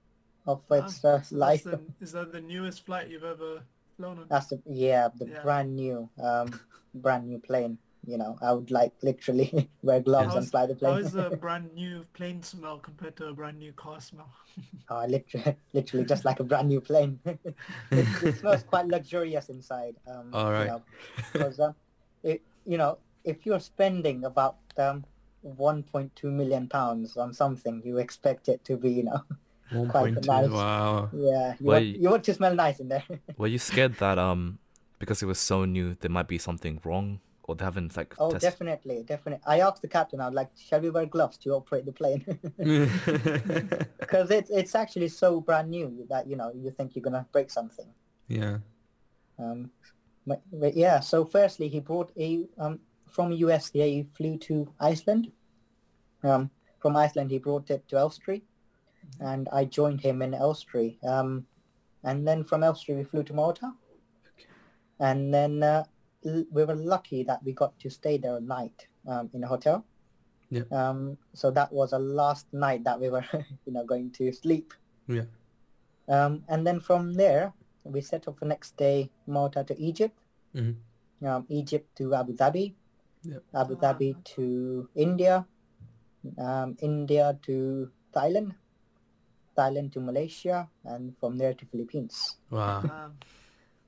of 0.47 0.63
Ah, 0.71 0.77
its 0.77 1.05
uh, 1.05 1.23
so 1.23 1.37
life. 1.37 1.65
the, 1.65 1.81
is 2.01 2.13
that 2.13 2.31
the 2.33 2.41
newest 2.41 2.85
flight 2.87 3.09
you've 3.11 3.25
ever 3.25 3.63
flown 3.97 4.19
on? 4.21 4.27
That's 4.29 4.47
the 4.49 4.63
yeah, 4.67 5.09
the 5.19 5.27
Yeah. 5.27 5.43
brand 5.43 5.75
new, 5.75 6.09
um, 6.23 6.61
brand 6.95 7.27
new 7.27 7.39
plane. 7.41 7.79
You 8.05 8.19
know, 8.19 8.37
I 8.43 8.53
would 8.53 8.71
like 8.71 8.93
literally 9.03 9.71
wear 9.83 10.01
gloves 10.01 10.35
and 10.35 10.49
fly 10.51 10.67
the 10.67 10.75
plane. 10.75 10.99
is 10.99 11.15
a 11.15 11.31
brand 11.41 11.73
new 11.73 12.05
plane 12.15 12.43
smell 12.43 12.79
compared 12.79 13.17
to 13.19 13.27
a 13.29 13.33
brand 13.33 13.59
new 13.59 13.73
car 13.73 14.01
smell? 14.01 14.31
Oh, 14.91 15.07
literally, 15.07 15.57
literally 15.73 16.05
just 16.05 16.25
like 16.25 16.41
a 16.41 16.45
brand 16.45 16.69
new 16.69 16.81
plane. 16.81 17.21
it, 17.25 17.39
it 17.91 18.37
smells 18.39 18.63
quite 18.65 18.87
luxurious 18.87 19.49
inside. 19.49 19.95
Um, 20.07 20.29
All 20.35 20.51
right. 20.53 20.63
You 20.63 20.67
know, 20.67 20.83
because 21.33 21.61
um, 21.61 21.75
it, 22.23 22.43
you 22.67 22.77
know, 22.77 22.99
if 23.25 23.47
you're 23.47 23.61
spending 23.61 24.25
about 24.25 24.57
um, 24.77 25.05
1.2 25.47 26.25
million 26.25 26.69
pounds 26.69 27.17
on 27.17 27.33
something, 27.33 27.81
you 27.85 27.99
expect 27.99 28.49
it 28.49 28.65
to 28.65 28.77
be, 28.77 28.91
you 28.91 29.05
know, 29.05 29.23
Quite 29.89 30.15
1.2. 30.17 30.27
nice. 30.27 30.51
Wow. 30.51 31.09
yeah, 31.15 31.55
you, 31.59 31.67
Well, 31.67 31.77
want, 31.79 31.87
you- 31.87 31.99
you 32.03 32.11
want 32.11 32.25
to 32.25 32.35
smell 32.35 32.55
nice 32.55 32.81
in 32.81 32.89
there. 32.89 33.05
Were 33.39 33.47
you 33.47 33.59
scared 33.59 33.95
that 33.95 34.19
um 34.19 34.59
because 34.99 35.23
it 35.23 35.27
was 35.27 35.39
so 35.39 35.65
new 35.65 35.95
there 35.95 36.11
might 36.11 36.29
be 36.29 36.39
something 36.39 36.81
wrong 36.85 37.21
or 37.53 37.57
they 37.57 37.65
haven't 37.65 37.97
like 37.97 38.15
oh, 38.19 38.31
tested? 38.33 38.51
definitely, 38.51 39.03
definitely. 39.03 39.43
I 39.47 39.61
asked 39.61 39.83
the 39.83 39.89
captain, 39.89 40.21
I 40.21 40.27
was 40.27 40.35
like, 40.35 40.51
shall 40.57 40.81
we 40.81 40.91
wear 40.91 41.07
gloves 41.07 41.37
to 41.39 41.51
operate 41.51 41.85
the 41.87 41.93
plane? 41.93 42.25
Because 44.01 44.31
it's 44.31 44.51
it's 44.51 44.75
actually 44.75 45.09
so 45.09 45.41
brand 45.41 45.71
new 45.71 46.07
that 46.11 46.27
you 46.27 46.37
know 46.37 46.53
you 46.55 46.71
think 46.71 46.95
you're 46.95 47.03
gonna 47.03 47.27
break 47.33 47.51
something. 47.51 47.87
yeah. 48.29 48.59
Um, 49.39 49.71
but, 50.27 50.41
but 50.53 50.77
yeah, 50.77 51.01
so 51.01 51.25
firstly, 51.25 51.69
he 51.69 51.81
brought 51.81 52.13
a 52.17 52.47
um, 52.59 52.79
from 53.11 53.33
US. 53.33 53.71
He 53.73 54.07
flew 54.17 54.39
to 54.39 54.73
Iceland. 54.79 55.33
Um, 56.23 56.51
from 56.79 56.97
Iceland, 56.97 57.31
he 57.31 57.39
brought 57.39 57.71
it 57.71 57.89
to 57.89 57.97
Elstree, 57.97 58.43
and 59.21 59.49
I 59.53 59.65
joined 59.65 60.01
him 60.01 60.23
in 60.23 60.35
Elstree. 60.35 60.99
Um, 61.03 61.47
and 62.05 62.27
then 62.27 62.45
from 62.45 62.63
Elstree, 62.63 62.95
we 62.95 63.05
flew 63.05 63.25
to 63.25 63.35
Malta, 63.35 63.73
and 65.01 65.33
then 65.35 65.63
uh, 65.63 65.83
l- 65.83 65.89
we 66.25 66.65
were 66.65 66.75
lucky 66.77 67.23
that 67.25 67.43
we 67.45 67.53
got 67.53 67.79
to 67.81 67.91
stay 67.91 68.17
there 68.19 68.37
a 68.37 68.41
night 68.41 68.87
um, 69.07 69.31
in 69.35 69.43
a 69.45 69.47
hotel. 69.49 69.85
Yeah. 70.51 70.65
Um, 70.71 71.17
so 71.35 71.51
that 71.51 71.73
was 71.73 71.93
a 71.93 71.99
last 71.99 72.47
night 72.53 72.85
that 72.85 73.01
we 73.01 73.09
were, 73.11 73.25
you 73.67 73.73
know, 73.73 73.85
going 73.85 74.11
to 74.13 74.33
sleep. 74.33 74.75
Yeah. 75.09 75.25
Um, 76.09 76.45
and 76.49 76.67
then 76.67 76.81
from 76.81 77.15
there, 77.15 77.53
we 77.85 78.01
set 78.01 78.29
off 78.29 78.39
the 78.39 78.47
next 78.47 78.77
day, 78.77 79.11
Malta 79.27 79.65
to 79.65 79.75
Egypt, 79.81 80.19
Mhm. 80.55 80.77
um, 81.25 81.47
Egypt 81.49 81.89
to 81.97 82.15
Abu 82.15 82.35
Dhabi, 82.37 82.75
Yep. 83.25 83.43
Abu 83.55 83.77
Dhabi 83.77 84.11
to 84.37 84.89
India, 84.95 85.47
um, 86.39 86.77
India 86.81 87.39
to 87.43 87.91
Thailand, 88.13 88.55
Thailand 89.57 89.93
to 89.93 90.01
Malaysia, 90.01 90.69
and 90.85 91.17
from 91.19 91.39
there 91.39 91.55
to 91.55 91.65
Philippines. 91.67 92.37
Wow. 92.51 92.83
Um, 92.83 93.17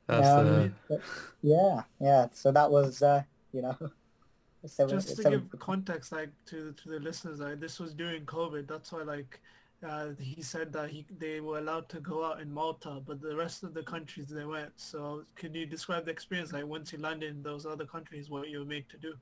That's 0.06 0.28
Um, 0.28 0.74
uh, 0.90 0.96
Yeah, 1.42 1.82
yeah. 2.00 2.26
So 2.32 2.52
that 2.52 2.70
was, 2.70 3.02
uh, 3.02 3.22
you 3.52 3.62
know, 3.62 3.76
seven, 4.66 4.96
just 4.96 5.08
to 5.16 5.22
seven, 5.22 5.48
give 5.50 5.60
context, 5.60 6.12
like 6.12 6.30
to 6.46 6.72
to 6.72 6.88
the 6.88 7.00
listeners, 7.00 7.40
like 7.40 7.60
this 7.60 7.78
was 7.80 7.94
during 7.94 8.24
COVID. 8.26 8.66
That's 8.68 8.92
why, 8.92 9.02
like, 9.02 9.40
uh, 9.86 10.10
he 10.18 10.42
said 10.42 10.72
that 10.72 10.90
he 10.90 11.06
they 11.18 11.40
were 11.40 11.58
allowed 11.58 11.88
to 11.90 12.00
go 12.00 12.24
out 12.24 12.40
in 12.40 12.52
Malta, 12.52 13.00
but 13.06 13.20
the 13.20 13.36
rest 13.36 13.62
of 13.64 13.74
the 13.74 13.82
countries 13.82 14.28
they 14.28 14.44
weren't. 14.44 14.72
So, 14.76 15.24
can 15.36 15.54
you 15.54 15.66
describe 15.66 16.04
the 16.04 16.10
experience, 16.10 16.52
like 16.52 16.66
once 16.66 16.92
you 16.92 16.98
landed 16.98 17.30
in 17.30 17.42
those 17.42 17.66
other 17.66 17.86
countries, 17.86 18.30
what 18.30 18.48
you 18.48 18.58
were 18.60 18.64
made 18.64 18.88
to 18.90 18.98
do? 18.98 19.14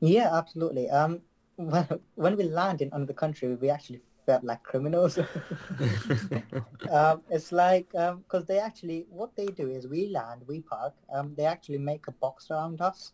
Yeah, 0.00 0.36
absolutely. 0.36 0.90
Um, 0.90 1.22
when, 1.56 1.86
when 2.14 2.36
we 2.36 2.44
landed 2.44 2.88
in 2.88 2.94
another 2.94 3.12
country, 3.14 3.54
we 3.54 3.70
actually 3.70 4.02
felt 4.28 4.44
like 4.44 4.62
criminals. 4.62 5.18
um, 6.90 7.22
it's 7.30 7.50
like 7.50 7.88
because 7.92 8.44
they 8.44 8.58
actually 8.58 9.06
what 9.08 9.34
they 9.34 9.46
do 9.46 9.70
is 9.70 9.88
we 9.88 10.08
land, 10.08 10.42
we 10.46 10.60
park. 10.60 10.94
Um, 11.14 11.34
they 11.36 11.46
actually 11.46 11.78
make 11.78 12.04
a 12.08 12.12
box 12.12 12.50
around 12.50 12.82
us. 12.82 13.12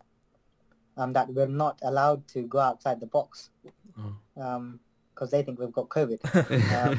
Um, 0.97 1.13
that 1.13 1.29
we're 1.29 1.55
not 1.65 1.77
allowed 1.83 2.27
to 2.35 2.43
go 2.55 2.59
outside 2.59 2.99
the 3.01 3.07
box. 3.07 3.51
Oh. 3.99 4.15
Um, 4.45 4.81
because 5.13 5.31
they 5.31 5.43
think 5.45 5.61
we've 5.61 5.79
got 5.81 5.89
COVID. 5.89 6.21
Um, 6.77 6.97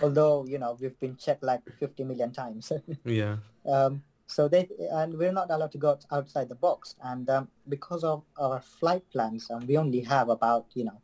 although 0.00 0.44
you 0.46 0.58
know 0.58 0.76
we've 0.80 0.98
been 1.00 1.16
checked 1.16 1.42
like 1.42 1.62
50 1.78 2.04
million 2.04 2.30
times. 2.32 2.72
yeah. 3.04 3.36
Um, 3.66 4.02
so 4.26 4.48
they 4.48 4.68
and 4.90 5.18
we're 5.18 5.36
not 5.40 5.50
allowed 5.50 5.72
to 5.72 5.78
go 5.78 5.98
outside 6.10 6.48
the 6.48 6.60
box, 6.66 6.94
and 7.02 7.28
um, 7.30 7.48
because 7.68 8.02
of 8.02 8.22
our 8.38 8.60
flight 8.60 9.04
plans, 9.12 9.50
um, 9.50 9.66
we 9.66 9.76
only 9.76 10.00
have 10.00 10.28
about 10.28 10.66
you 10.74 10.84
know 10.84 10.98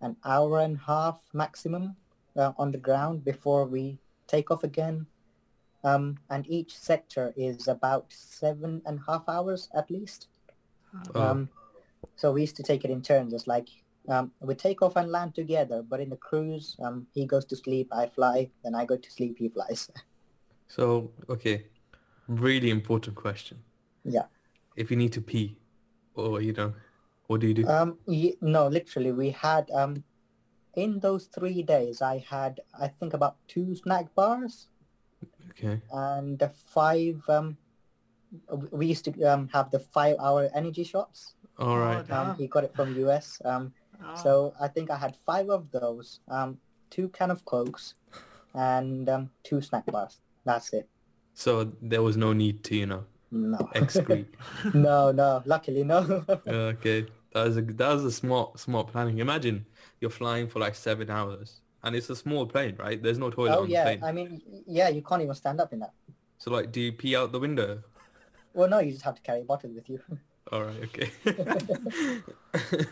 an 0.00 0.16
hour 0.24 0.60
and 0.60 0.76
a 0.76 0.80
half 0.80 1.20
maximum 1.32 1.96
uh, 2.36 2.52
on 2.56 2.70
the 2.70 2.78
ground 2.78 3.24
before 3.24 3.64
we 3.64 3.98
take 4.26 4.50
off 4.50 4.64
again. 4.64 5.06
Um, 5.84 6.18
and 6.30 6.48
each 6.48 6.76
sector 6.76 7.32
is 7.36 7.68
about 7.68 8.06
seven 8.08 8.82
and 8.84 8.98
a 8.98 9.10
half 9.10 9.28
hours 9.28 9.68
at 9.76 9.90
least. 9.90 10.28
Oh. 11.14 11.20
Um, 11.20 11.48
so 12.16 12.32
we 12.32 12.40
used 12.40 12.56
to 12.56 12.62
take 12.62 12.84
it 12.84 12.90
in 12.90 13.02
turns. 13.02 13.32
It's 13.32 13.46
like 13.46 13.68
um, 14.08 14.32
we 14.40 14.54
take 14.54 14.82
off 14.82 14.96
and 14.96 15.10
land 15.10 15.34
together, 15.34 15.82
but 15.82 16.00
in 16.00 16.08
the 16.08 16.16
cruise, 16.16 16.76
um, 16.82 17.06
he 17.14 17.26
goes 17.26 17.44
to 17.46 17.56
sleep, 17.56 17.88
I 17.92 18.06
fly, 18.06 18.50
then 18.64 18.74
I 18.74 18.84
go 18.84 18.96
to 18.96 19.10
sleep, 19.10 19.36
he 19.38 19.48
flies. 19.48 19.90
So 20.70 21.10
okay, 21.30 21.64
really 22.26 22.68
important 22.68 23.16
question. 23.16 23.56
Yeah. 24.04 24.26
If 24.76 24.90
you 24.90 24.98
need 24.98 25.14
to 25.14 25.22
pee, 25.22 25.56
or 26.14 26.42
you 26.42 26.52
know, 26.52 26.74
what 27.28 27.40
do 27.40 27.46
you 27.46 27.54
do? 27.54 27.68
Um, 27.68 27.98
no, 28.40 28.66
literally, 28.66 29.12
we 29.12 29.30
had 29.30 29.70
um, 29.70 30.02
in 30.74 30.98
those 30.98 31.26
three 31.26 31.62
days, 31.62 32.02
I 32.02 32.18
had 32.28 32.60
I 32.78 32.88
think 32.88 33.14
about 33.14 33.36
two 33.46 33.76
snack 33.76 34.12
bars 34.14 34.66
okay. 35.50 35.80
and 35.92 36.42
uh, 36.42 36.48
five. 36.66 37.22
Um, 37.28 37.56
we 38.70 38.86
used 38.86 39.04
to 39.06 39.12
um, 39.24 39.48
have 39.52 39.70
the 39.70 39.78
five-hour 39.78 40.50
energy 40.54 40.84
shots. 40.84 41.34
All 41.58 41.78
right. 41.78 42.04
Oh, 42.10 42.14
Um, 42.14 42.36
he 42.36 42.46
got 42.46 42.64
it 42.64 42.74
from 42.74 42.92
US. 43.06 43.40
Um, 43.44 43.72
Ah, 44.00 44.14
so 44.14 44.54
I 44.60 44.68
think 44.68 44.90
I 44.90 44.96
had 44.96 45.16
five 45.26 45.50
of 45.50 45.70
those. 45.72 46.20
Um, 46.28 46.58
two 46.90 47.08
can 47.08 47.30
of 47.30 47.44
cokes, 47.44 47.94
and 48.54 49.08
um, 49.08 49.30
two 49.42 49.60
snack 49.60 49.86
bars. 49.86 50.20
That's 50.44 50.72
it. 50.72 50.88
So 51.34 51.72
there 51.82 52.02
was 52.02 52.16
no 52.16 52.32
need 52.32 52.62
to, 52.64 52.76
you 52.76 52.86
know, 52.86 53.04
No. 53.30 53.58
excrete. 53.74 54.26
no, 54.74 55.10
no. 55.12 55.42
Luckily, 55.44 55.84
no. 55.84 56.24
okay. 56.46 57.06
That 57.38 57.46
was 57.46 57.56
a 57.56 57.62
that 57.62 57.92
was 57.94 58.04
a 58.04 58.10
smart 58.10 58.58
smart 58.58 58.88
planning. 58.88 59.18
Imagine 59.18 59.64
you're 60.00 60.10
flying 60.10 60.48
for 60.48 60.58
like 60.58 60.74
seven 60.74 61.08
hours 61.08 61.60
and 61.84 61.94
it's 61.94 62.10
a 62.10 62.16
small 62.16 62.46
plane, 62.46 62.74
right? 62.76 63.00
There's 63.00 63.18
no 63.18 63.30
toilet 63.30 63.56
oh 63.56 63.62
on 63.62 63.70
yeah. 63.70 63.84
the 63.84 63.84
plane. 63.84 63.98
Yeah, 64.00 64.06
I 64.06 64.12
mean, 64.12 64.42
yeah. 64.66 64.88
You 64.88 65.02
can't 65.02 65.22
even 65.22 65.36
stand 65.36 65.60
up 65.60 65.72
in 65.72 65.78
that. 65.78 65.92
So 66.38 66.50
like, 66.50 66.72
do 66.72 66.80
you 66.80 66.92
pee 66.92 67.14
out 67.14 67.30
the 67.30 67.38
window? 67.38 67.80
Well, 68.54 68.68
no. 68.68 68.80
You 68.80 68.90
just 68.90 69.04
have 69.04 69.14
to 69.14 69.22
carry 69.22 69.42
a 69.42 69.44
bottle 69.44 69.70
with 69.70 69.88
you. 69.88 70.00
All 70.52 70.64
right, 70.64 70.82
okay. 70.88 71.10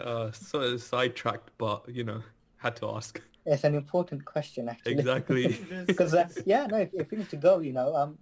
uh, 0.00 0.30
so 0.30 0.76
sidetracked, 0.78 1.50
but 1.58 1.86
you 1.86 2.04
know, 2.04 2.22
had 2.56 2.76
to 2.76 2.88
ask. 2.88 3.20
It's 3.44 3.64
an 3.64 3.74
important 3.74 4.24
question, 4.24 4.70
actually. 4.70 4.92
Exactly. 4.92 5.58
because 5.86 6.14
uh, 6.14 6.28
yeah, 6.46 6.66
no, 6.68 6.78
if, 6.78 6.94
if 6.94 7.12
you 7.12 7.18
need 7.18 7.28
to 7.28 7.36
go, 7.36 7.58
you 7.58 7.74
know, 7.74 7.94
um, 7.94 8.16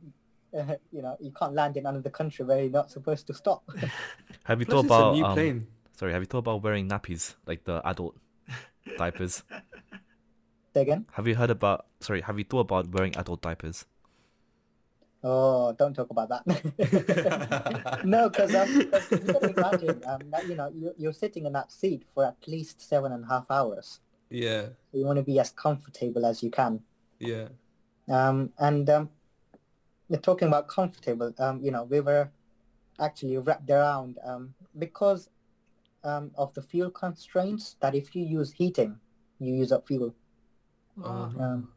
uh, 0.57 0.75
you 0.93 1.03
know, 1.03 1.17
you 1.21 1.33
can't 1.33 1.55
land 1.55 1.77
in 1.77 1.87
another 1.87 2.11
country 2.11 2.45
where 2.45 2.61
you're 2.63 2.71
not 2.71 2.91
supposed 2.91 3.27
to 3.29 3.35
stop. 3.35 3.65
Have 4.45 4.61
you 4.61 4.67
Plus 4.67 4.67
thought 4.67 4.81
about 4.87 5.01
a 5.01 5.05
new 5.11 5.25
um, 5.25 5.35
plane. 5.35 5.67
sorry, 5.97 6.13
have 6.13 6.23
you 6.23 6.27
thought 6.27 6.39
about 6.39 6.63
wearing 6.63 6.89
nappies 6.89 7.35
like 7.47 7.65
the 7.65 7.87
adult 7.87 8.17
diapers? 8.97 9.43
Say 10.75 10.83
again? 10.83 11.07
Have 11.13 11.29
you 11.29 11.37
heard 11.37 11.51
about 11.51 11.87
sorry, 12.01 12.23
have 12.23 12.39
you 12.39 12.45
thought 12.45 12.61
about 12.61 12.89
wearing 12.89 13.17
adult 13.17 13.41
diapers? 13.41 13.87
Oh, 15.25 15.73
don't 15.79 15.95
talk 15.95 16.11
about 16.11 16.29
that. 16.31 16.45
no, 18.03 18.29
because 18.29 18.55
um, 18.55 18.81
'cause 18.91 19.07
you 19.13 19.29
can 19.31 19.49
imagine 19.49 20.03
um, 20.07 20.31
that 20.31 20.47
you 20.49 20.57
know 20.57 20.71
you're, 20.75 20.95
you're 20.99 21.13
sitting 21.13 21.47
in 21.47 21.53
that 21.53 21.71
seat 21.71 22.05
for 22.15 22.25
at 22.27 22.37
least 22.49 22.81
seven 22.81 23.13
and 23.13 23.25
a 23.25 23.29
half 23.29 23.47
hours. 23.51 24.01
yeah, 24.31 24.71
You 24.93 25.07
want 25.07 25.19
to 25.19 25.25
be 25.25 25.39
as 25.41 25.51
comfortable 25.51 26.27
as 26.27 26.43
you 26.43 26.51
can. 26.51 26.85
yeah. 27.19 27.49
Um, 28.09 28.53
and 28.59 28.89
um, 28.91 29.11
you're 30.13 30.21
talking 30.21 30.49
about 30.49 30.69
comfortable. 30.69 31.33
Um, 31.39 31.63
you 31.65 31.71
know, 31.71 31.85
we 31.85 32.01
were 32.01 32.31
actually 33.01 33.39
wrapped 33.39 33.71
around 33.71 34.19
um, 34.23 34.55
because 34.79 35.31
um, 36.05 36.31
of 36.37 36.53
the 36.53 36.61
fuel 36.61 36.91
constraints. 36.91 37.77
That 37.81 37.95
if 37.95 38.15
you 38.15 38.23
use 38.23 38.53
heating, 38.53 38.99
you 39.41 39.55
use 39.55 39.73
up 39.73 39.89
fuel. 39.89 40.15
Um, 41.41 41.69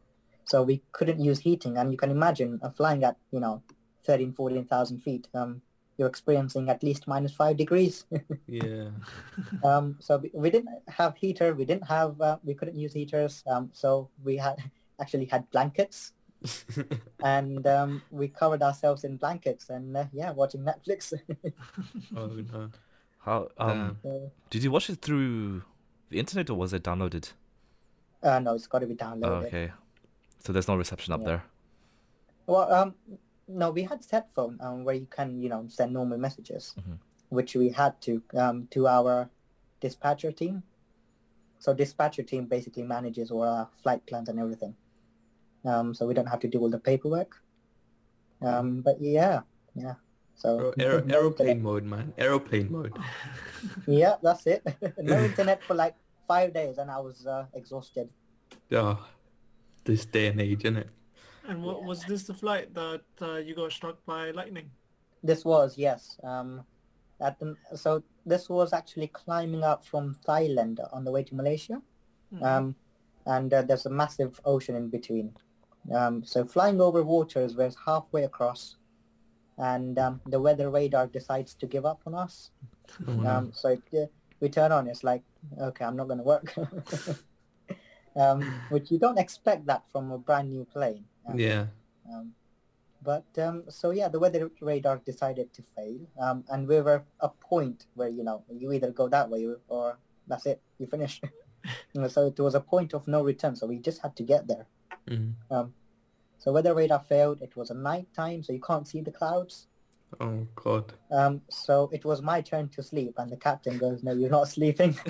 so 0.43 0.63
we 0.63 0.83
couldn't 0.91 1.21
use 1.21 1.39
heating, 1.39 1.77
and 1.77 1.91
you 1.91 1.97
can 1.97 2.11
imagine 2.11 2.59
uh, 2.61 2.71
flying 2.71 3.05
at 3.05 3.15
you 3.31 3.39
know 3.39 3.63
13, 4.03 4.33
14,000 4.33 4.99
feet. 4.99 5.29
Um, 5.33 5.61
you're 5.97 6.09
experiencing 6.09 6.67
at 6.69 6.83
least 6.83 7.07
minus 7.07 7.31
five 7.31 7.55
degrees. 7.55 8.05
yeah. 8.47 8.89
um, 9.63 9.95
so 10.01 10.17
we, 10.17 10.29
we 10.33 10.49
didn't 10.49 10.69
have 10.89 11.15
heater. 11.15 11.55
We 11.55 11.63
didn't 11.63 11.87
have. 11.87 12.19
Uh, 12.19 12.37
we 12.43 12.53
couldn't 12.53 12.75
use 12.75 12.91
heaters. 12.91 13.45
Um, 13.47 13.69
so 13.71 14.09
we 14.25 14.35
had 14.35 14.57
actually 14.99 15.25
had 15.25 15.49
blankets, 15.51 16.11
and 17.23 17.65
um, 17.67 18.01
we 18.11 18.27
covered 18.27 18.61
ourselves 18.61 19.03
in 19.03 19.17
blankets, 19.17 19.69
and 19.69 19.95
uh, 19.95 20.05
yeah, 20.13 20.31
watching 20.31 20.61
Netflix. 20.61 21.13
oh 22.15 22.27
no. 22.27 22.69
How 23.19 23.49
um 23.57 23.97
Damn. 24.03 24.31
Did 24.49 24.63
you 24.63 24.71
watch 24.71 24.89
it 24.89 25.01
through 25.01 25.63
the 26.09 26.19
internet 26.19 26.49
or 26.49 26.55
was 26.55 26.73
it 26.73 26.83
downloaded? 26.83 27.31
uh, 28.23 28.39
no, 28.39 28.53
it's 28.55 28.67
got 28.67 28.79
to 28.79 28.87
be 28.87 28.93
Oh, 28.93 29.05
downloaded. 29.05 29.45
okay. 29.47 29.71
So 30.43 30.53
there's 30.53 30.67
no 30.67 30.75
reception 30.75 31.13
up 31.13 31.21
Yeah. 31.21 31.25
there. 31.27 31.43
Well, 32.47 32.71
um, 32.73 32.95
no, 33.47 33.71
we 33.71 33.83
had 33.83 34.03
set 34.03 34.31
phone 34.33 34.57
um, 34.61 34.83
where 34.83 34.95
you 34.95 35.07
can, 35.07 35.41
you 35.41 35.49
know, 35.49 35.65
send 35.67 35.93
normal 35.93 36.17
messages, 36.17 36.75
Mhm. 36.77 36.99
which 37.29 37.55
we 37.55 37.69
had 37.69 37.99
to 38.01 38.21
um, 38.35 38.67
to 38.71 38.87
our 38.87 39.29
dispatcher 39.79 40.31
team. 40.31 40.63
So 41.59 41.73
dispatcher 41.73 42.21
team 42.23 42.45
basically 42.45 42.83
manages 42.83 43.31
all 43.31 43.43
our 43.43 43.69
flight 43.81 44.05
plans 44.05 44.29
and 44.29 44.39
everything. 44.39 44.75
Um, 45.65 45.93
so 45.93 46.05
we 46.05 46.13
don't 46.13 46.27
have 46.27 46.39
to 46.41 46.47
do 46.47 46.59
all 46.59 46.69
the 46.69 46.79
paperwork. 46.79 47.35
Um, 48.41 48.81
but 48.81 49.01
yeah, 49.01 49.41
yeah. 49.73 49.95
So 50.35 50.57
Bro, 50.57 50.73
aer- 50.79 51.05
aeroplane 51.09 51.61
mode, 51.61 51.85
man. 51.85 52.13
Aeroplane 52.17 52.71
mode. 52.71 52.97
Yeah, 53.87 54.15
that's 54.21 54.45
it. 54.45 54.61
no 54.99 55.17
internet 55.23 55.63
for 55.63 55.73
like 55.73 55.95
five 56.27 56.53
days, 56.53 56.77
and 56.77 56.91
I 56.91 56.99
was 56.99 57.25
uh, 57.25 57.45
exhausted. 57.55 58.09
Oh, 58.71 58.99
this 59.85 60.05
day 60.05 60.27
and 60.27 60.39
age, 60.41 60.63
innit? 60.63 60.89
And 61.47 61.63
what 61.63 61.83
was 61.83 62.03
this 62.03 62.23
the 62.23 62.33
flight 62.33 62.73
that 62.73 63.01
uh, 63.21 63.37
you 63.37 63.55
got 63.55 63.71
struck 63.71 63.97
by 64.05 64.31
lightning? 64.31 64.69
This 65.23 65.45
was 65.45 65.77
yes. 65.77 66.19
Um, 66.23 66.61
at 67.21 67.39
the, 67.39 67.55
so 67.75 68.03
this 68.25 68.49
was 68.49 68.73
actually 68.73 69.07
climbing 69.07 69.63
up 69.63 69.85
from 69.85 70.15
Thailand 70.27 70.79
on 70.91 71.05
the 71.05 71.11
way 71.11 71.23
to 71.23 71.35
Malaysia. 71.35 71.81
Mhm. 72.33 72.43
Um, 72.43 72.75
and 73.25 73.53
uh, 73.53 73.61
there's 73.61 73.85
a 73.85 73.89
massive 73.89 74.39
ocean 74.45 74.75
in 74.75 74.89
between. 74.89 75.33
Um, 75.93 76.23
so 76.23 76.45
flying 76.45 76.81
over 76.81 77.03
waters 77.03 77.55
was 77.55 77.77
halfway 77.85 78.23
across, 78.23 78.77
and 79.57 79.97
um, 79.99 80.21
the 80.25 80.39
weather 80.39 80.69
radar 80.69 81.07
decides 81.07 81.53
to 81.55 81.67
give 81.67 81.85
up 81.85 82.01
on 82.05 82.15
us. 82.15 82.51
Oh. 83.07 83.25
Um, 83.25 83.51
so 83.53 83.69
it, 83.69 83.81
uh, 83.93 84.05
we 84.39 84.49
turn 84.49 84.71
on. 84.71 84.87
It's 84.87 85.03
like, 85.03 85.23
okay, 85.59 85.85
I'm 85.85 85.95
not 85.95 86.07
going 86.07 86.19
to 86.19 86.23
work. 86.23 86.55
um, 88.15 88.41
which 88.69 88.91
you 88.91 88.99
don't 88.99 89.19
expect 89.19 89.65
that 89.67 89.83
from 89.91 90.11
a 90.11 90.17
brand 90.17 90.51
new 90.51 90.65
plane. 90.65 91.05
Um, 91.27 91.39
yeah. 91.39 91.65
um, 92.11 92.31
but 93.01 93.25
um, 93.37 93.63
so 93.69 93.91
yeah, 93.91 94.07
the 94.07 94.19
weather 94.19 94.49
radar 94.61 94.97
decided 95.05 95.53
to 95.53 95.63
fail, 95.75 95.99
um, 96.19 96.43
and 96.49 96.67
we 96.67 96.81
were 96.81 97.03
a 97.19 97.29
point 97.29 97.85
where 97.93 98.09
you 98.09 98.23
know 98.23 98.43
you 98.49 98.71
either 98.73 98.91
go 98.91 99.07
that 99.09 99.29
way 99.29 99.47
or 99.67 99.99
that's 100.27 100.45
it, 100.47 100.61
you 100.79 100.87
finish. 100.87 101.21
So 102.09 102.27
it 102.27 102.39
was 102.39 102.53
a 102.53 102.59
point 102.59 102.93
of 102.93 103.07
no 103.07 103.23
return. 103.23 103.55
So 103.55 103.65
we 103.65 103.79
just 103.79 103.99
had 103.99 104.15
to 104.17 104.23
get 104.23 104.47
there. 104.47 104.67
Mm. 105.09 105.33
So 106.37 106.51
weather 106.51 106.75
radar 106.75 106.99
failed. 106.99 107.41
It 107.41 107.55
was 107.55 107.71
a 107.71 107.73
night 107.73 108.07
time, 108.15 108.43
so 108.43 108.53
you 108.53 108.61
can't 108.61 108.87
see 108.87 109.01
the 109.01 109.11
clouds. 109.11 109.67
Oh 110.19 110.47
god. 110.55 110.93
Um, 111.11 111.41
so 111.49 111.89
it 111.91 112.05
was 112.05 112.21
my 112.21 112.41
turn 112.41 112.69
to 112.69 112.83
sleep, 112.83 113.15
and 113.17 113.31
the 113.31 113.37
captain 113.37 113.77
goes, 113.77 114.03
"No, 114.03 114.13
you're 114.13 114.29
not 114.29 114.47
sleeping." 114.57 114.93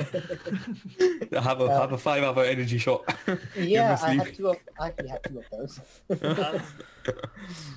have 1.33 1.61
a 1.61 1.65
Uh, 1.65 1.81
have 1.81 1.91
a 1.91 1.97
five 1.97 2.23
hour 2.23 2.43
energy 2.43 2.77
shot. 2.77 3.03
yeah, 3.57 3.97
I 4.01 4.13
had 4.13 4.33
two. 4.33 4.47
Of, 4.49 4.57
I 4.79 4.87
actually 4.87 5.09
had 5.09 5.23
two 5.23 5.39
of 5.39 5.45
those. 5.51 5.79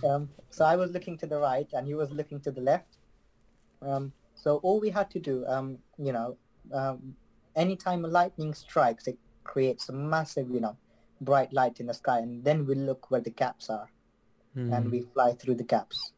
Um, 0.05 0.29
so 0.51 0.65
I 0.65 0.77
was 0.77 0.91
looking 0.93 1.19
to 1.19 1.27
the 1.27 1.39
right 1.39 1.69
and 1.73 1.87
he 1.87 1.95
was 1.95 2.11
looking 2.11 2.41
to 2.41 2.51
the 2.51 2.61
left. 2.61 2.99
Um, 3.83 4.13
so 4.35 4.59
all 4.63 4.81
we 4.81 4.91
had 4.91 5.11
to 5.11 5.19
do, 5.19 5.45
um, 5.47 5.79
you 5.99 6.13
know, 6.13 6.37
um, 6.73 7.15
anytime 7.57 8.05
a 8.05 8.09
lightning 8.09 8.55
strikes, 8.55 9.07
it 9.07 9.19
creates 9.45 9.89
a 9.89 9.93
massive, 9.93 10.49
you 10.51 10.61
know, 10.61 10.77
bright 11.21 11.53
light 11.53 11.81
in 11.81 11.87
the 11.87 11.95
sky, 11.95 12.19
and 12.19 12.43
then 12.45 12.67
we 12.67 12.75
look 12.75 13.11
where 13.11 13.21
the 13.21 13.31
gaps 13.31 13.71
are, 13.71 13.91
Hmm. 14.55 14.73
and 14.73 14.91
we 14.91 15.01
fly 15.15 15.33
through 15.33 15.57
the 15.57 15.65
gaps. 15.65 16.13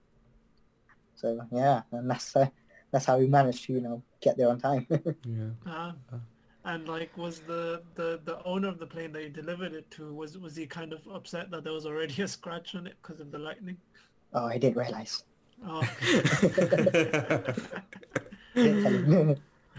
So 1.14 1.40
yeah, 1.52 1.82
and 1.92 2.10
that's 2.10 2.34
uh, 2.36 2.46
that's 2.90 3.04
how 3.06 3.18
we 3.18 3.26
managed 3.26 3.64
to, 3.66 3.72
you 3.74 3.80
know, 3.80 4.02
get 4.20 4.36
there 4.36 4.48
on 4.48 4.58
time. 4.60 4.86
yeah. 4.90 5.50
uh, 5.66 5.92
and 6.64 6.88
like, 6.88 7.16
was 7.16 7.40
the, 7.40 7.82
the 7.94 8.20
the 8.24 8.42
owner 8.44 8.68
of 8.68 8.78
the 8.78 8.86
plane 8.86 9.12
that 9.12 9.22
you 9.22 9.30
delivered 9.30 9.72
it 9.72 9.90
to 9.92 10.12
was 10.14 10.36
was 10.38 10.54
he 10.56 10.66
kind 10.66 10.92
of 10.92 11.00
upset 11.12 11.50
that 11.50 11.64
there 11.64 11.72
was 11.72 11.86
already 11.86 12.22
a 12.22 12.28
scratch 12.28 12.74
on 12.74 12.86
it 12.86 12.94
because 13.02 13.20
of 13.20 13.30
the 13.30 13.38
lightning? 13.38 13.76
oh, 14.34 14.46
I 14.46 14.58
didn't 14.58 14.76
realize. 14.76 15.24
Oh, 15.66 15.82
Didn't 18.54 18.82
tell 18.82 18.92
him. 18.92 19.36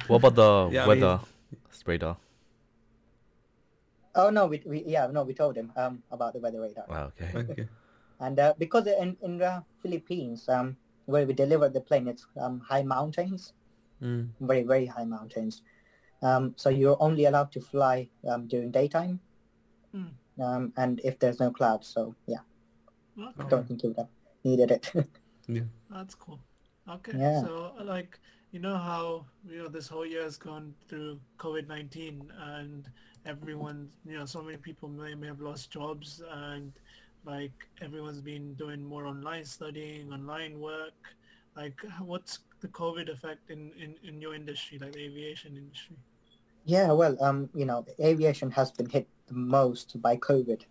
What 0.07 0.17
about 0.17 0.35
the 0.35 0.69
Yeah, 0.73 0.85
I 0.85 0.87
mean- 0.87 1.01
weather 1.01 1.19
radar? 1.85 2.17
Oh 4.15 4.29
no, 4.29 4.45
we, 4.47 4.61
we 4.65 4.83
yeah 4.85 5.07
no 5.07 5.23
we 5.23 5.33
told 5.33 5.55
him 5.55 5.71
um 5.75 6.03
about 6.11 6.33
the 6.33 6.39
weather 6.39 6.61
radar. 6.61 6.85
Wow, 6.87 7.11
okay. 7.15 7.31
okay. 7.37 7.67
And 8.19 8.39
uh, 8.39 8.53
because 8.57 8.85
in 8.87 9.17
in 9.21 9.37
the 9.37 9.63
Philippines, 9.81 10.47
um, 10.49 10.77
where 11.05 11.25
we 11.25 11.33
delivered 11.33 11.73
the 11.73 11.81
plane, 11.81 12.07
it's 12.07 12.25
um, 12.39 12.59
high 12.59 12.83
mountains, 12.83 13.53
Mm. 14.01 14.29
very 14.39 14.63
very 14.63 14.85
high 14.85 15.05
mountains. 15.05 15.61
Um, 16.21 16.53
so 16.57 16.69
you're 16.69 16.97
only 16.99 17.25
allowed 17.25 17.51
to 17.53 17.61
fly 17.61 18.09
um, 18.27 18.47
during 18.47 18.71
daytime, 18.71 19.19
Mm. 19.93 20.13
um, 20.39 20.73
and 20.77 21.01
if 21.03 21.17
there's 21.19 21.39
no 21.39 21.51
clouds. 21.51 21.87
So 21.87 22.15
yeah, 22.27 22.41
I 23.17 23.47
don't 23.49 23.67
think 23.67 23.83
you 23.83 23.89
would 23.89 23.97
have 23.97 24.09
needed 24.43 24.71
it. 24.71 24.91
Yeah, 25.47 25.67
that's 25.89 26.15
cool. 26.15 26.39
Okay. 26.87 27.17
Yeah. 27.17 27.41
So 27.41 27.73
like 27.83 28.19
you 28.51 28.59
know 28.59 28.77
how 28.77 29.25
you 29.43 29.57
know 29.63 29.67
this 29.67 29.87
whole 29.87 30.05
year 30.05 30.23
has 30.23 30.37
gone 30.37 30.73
through 30.87 31.19
COVID 31.39 31.67
nineteen 31.67 32.31
and 32.39 32.87
everyone 33.25 33.89
you 34.05 34.17
know 34.17 34.25
so 34.25 34.41
many 34.41 34.57
people 34.57 34.89
may, 34.89 35.13
may 35.13 35.27
have 35.27 35.41
lost 35.41 35.71
jobs 35.71 36.21
and 36.31 36.71
like 37.25 37.67
everyone's 37.81 38.21
been 38.21 38.53
doing 38.55 38.83
more 38.83 39.05
online 39.05 39.45
studying, 39.45 40.11
online 40.11 40.59
work. 40.59 40.93
Like 41.55 41.79
what's 41.99 42.39
the 42.61 42.67
COVID 42.69 43.09
effect 43.09 43.51
in, 43.51 43.71
in, 43.79 43.95
in 44.07 44.21
your 44.21 44.33
industry, 44.33 44.79
like 44.79 44.93
the 44.93 45.03
aviation 45.03 45.55
industry? 45.57 45.97
yeah, 46.65 46.91
well, 46.91 47.17
um, 47.21 47.49
you 47.55 47.65
know, 47.65 47.85
aviation 47.99 48.51
has 48.51 48.71
been 48.71 48.87
hit 48.87 49.07
the 49.27 49.33
most 49.33 49.99
by 50.01 50.15
COVID, 50.17 50.61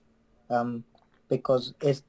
um, 0.48 0.84
because 1.28 1.74
it's, 1.80 2.02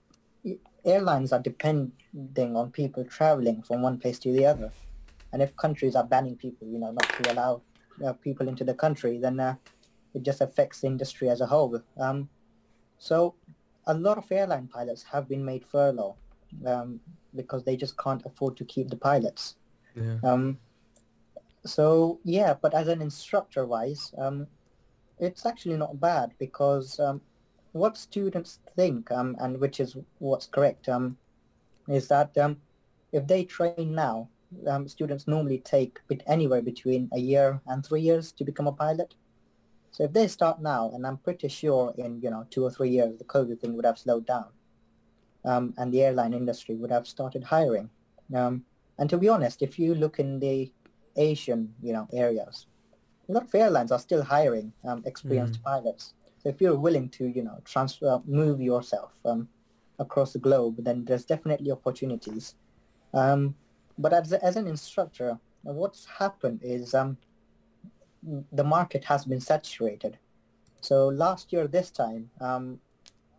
airlines 0.85 1.31
are 1.31 1.39
depending 1.39 2.55
on 2.55 2.71
people 2.71 3.03
traveling 3.05 3.61
from 3.61 3.81
one 3.81 3.97
place 3.97 4.19
to 4.19 4.31
the 4.31 4.45
other, 4.45 4.71
and 5.33 5.41
if 5.41 5.55
countries 5.55 5.95
are 5.95 6.03
banning 6.03 6.35
people, 6.35 6.67
you 6.67 6.79
know, 6.79 6.91
not 6.91 7.09
to 7.09 7.33
allow 7.33 7.61
uh, 8.05 8.13
people 8.13 8.47
into 8.47 8.63
the 8.63 8.73
country, 8.73 9.17
then 9.17 9.39
uh, 9.39 9.55
it 10.13 10.23
just 10.23 10.41
affects 10.41 10.81
the 10.81 10.87
industry 10.87 11.29
as 11.29 11.41
a 11.41 11.45
whole. 11.45 11.81
Um, 11.99 12.29
so, 12.97 13.35
a 13.87 13.93
lot 13.93 14.17
of 14.17 14.31
airline 14.31 14.67
pilots 14.67 15.03
have 15.03 15.27
been 15.27 15.43
made 15.43 15.65
furlough 15.65 16.15
um, 16.65 16.99
because 17.35 17.63
they 17.63 17.75
just 17.75 17.97
can't 17.97 18.25
afford 18.25 18.57
to 18.57 18.65
keep 18.65 18.89
the 18.89 18.97
pilots. 18.97 19.55
Yeah. 19.95 20.17
Um, 20.23 20.59
so 21.65 22.19
yeah, 22.23 22.55
but 22.59 22.73
as 22.73 22.87
an 22.87 23.01
instructor 23.01 23.65
wise, 23.65 24.13
um, 24.17 24.47
it's 25.19 25.45
actually 25.45 25.77
not 25.77 25.99
bad 25.99 26.31
because 26.39 26.99
um, 26.99 27.21
what 27.73 27.97
students 27.97 28.59
think, 28.75 29.11
um, 29.11 29.35
and 29.39 29.59
which 29.59 29.79
is 29.79 29.95
what's 30.19 30.47
correct, 30.47 30.89
um, 30.89 31.17
is 31.87 32.07
that 32.07 32.35
um, 32.37 32.57
if 33.11 33.27
they 33.27 33.43
train 33.43 33.93
now, 33.93 34.29
um, 34.67 34.87
students 34.87 35.27
normally 35.27 35.59
take 35.59 35.99
anywhere 36.27 36.61
between 36.61 37.09
a 37.13 37.19
year 37.19 37.61
and 37.67 37.85
three 37.85 38.01
years 38.01 38.31
to 38.33 38.43
become 38.43 38.67
a 38.67 38.71
pilot. 38.71 39.13
So 39.91 40.03
if 40.03 40.13
they 40.13 40.27
start 40.27 40.61
now, 40.61 40.91
and 40.93 41.05
I'm 41.05 41.17
pretty 41.17 41.47
sure 41.47 41.93
in 41.97 42.21
you 42.21 42.29
know 42.29 42.45
two 42.49 42.63
or 42.63 42.71
three 42.71 42.89
years 42.89 43.17
the 43.17 43.25
COVID 43.25 43.59
thing 43.59 43.75
would 43.75 43.85
have 43.85 43.99
slowed 43.99 44.25
down, 44.25 44.47
um, 45.45 45.73
and 45.77 45.93
the 45.93 46.03
airline 46.03 46.33
industry 46.33 46.75
would 46.75 46.91
have 46.91 47.07
started 47.07 47.43
hiring. 47.43 47.89
Um, 48.33 48.65
and 48.97 49.09
to 49.09 49.17
be 49.17 49.29
honest, 49.29 49.61
if 49.61 49.77
you 49.77 49.95
look 49.95 50.19
in 50.19 50.39
the 50.39 50.71
Asian, 51.15 51.73
you 51.81 51.91
know, 51.91 52.07
areas, 52.13 52.67
a 53.27 53.33
lot 53.33 53.43
of 53.43 53.55
airlines 53.55 53.91
are 53.91 53.99
still 53.99 54.23
hiring 54.23 54.71
um, 54.85 55.03
experienced 55.05 55.61
pilots. 55.63 56.13
So 56.41 56.49
if 56.49 56.61
you're 56.61 56.77
willing 56.77 57.09
to, 57.09 57.27
you 57.27 57.43
know, 57.43 57.59
transfer, 57.65 58.21
move 58.25 58.61
yourself, 58.61 59.11
um, 59.25 59.47
across 60.01 60.33
the 60.33 60.39
globe, 60.39 60.75
then 60.79 61.05
there's 61.05 61.23
definitely 61.25 61.71
opportunities. 61.71 62.55
Um, 63.13 63.55
but 63.97 64.13
as, 64.13 64.33
as 64.33 64.55
an 64.55 64.67
instructor, 64.67 65.39
what's 65.61 66.05
happened 66.05 66.61
is 66.63 66.93
um, 66.93 67.17
the 68.51 68.63
market 68.63 69.03
has 69.05 69.25
been 69.25 69.39
saturated. 69.39 70.17
So 70.81 71.07
last 71.07 71.51
year, 71.53 71.67
this 71.67 71.91
time, 71.91 72.29
um, 72.39 72.79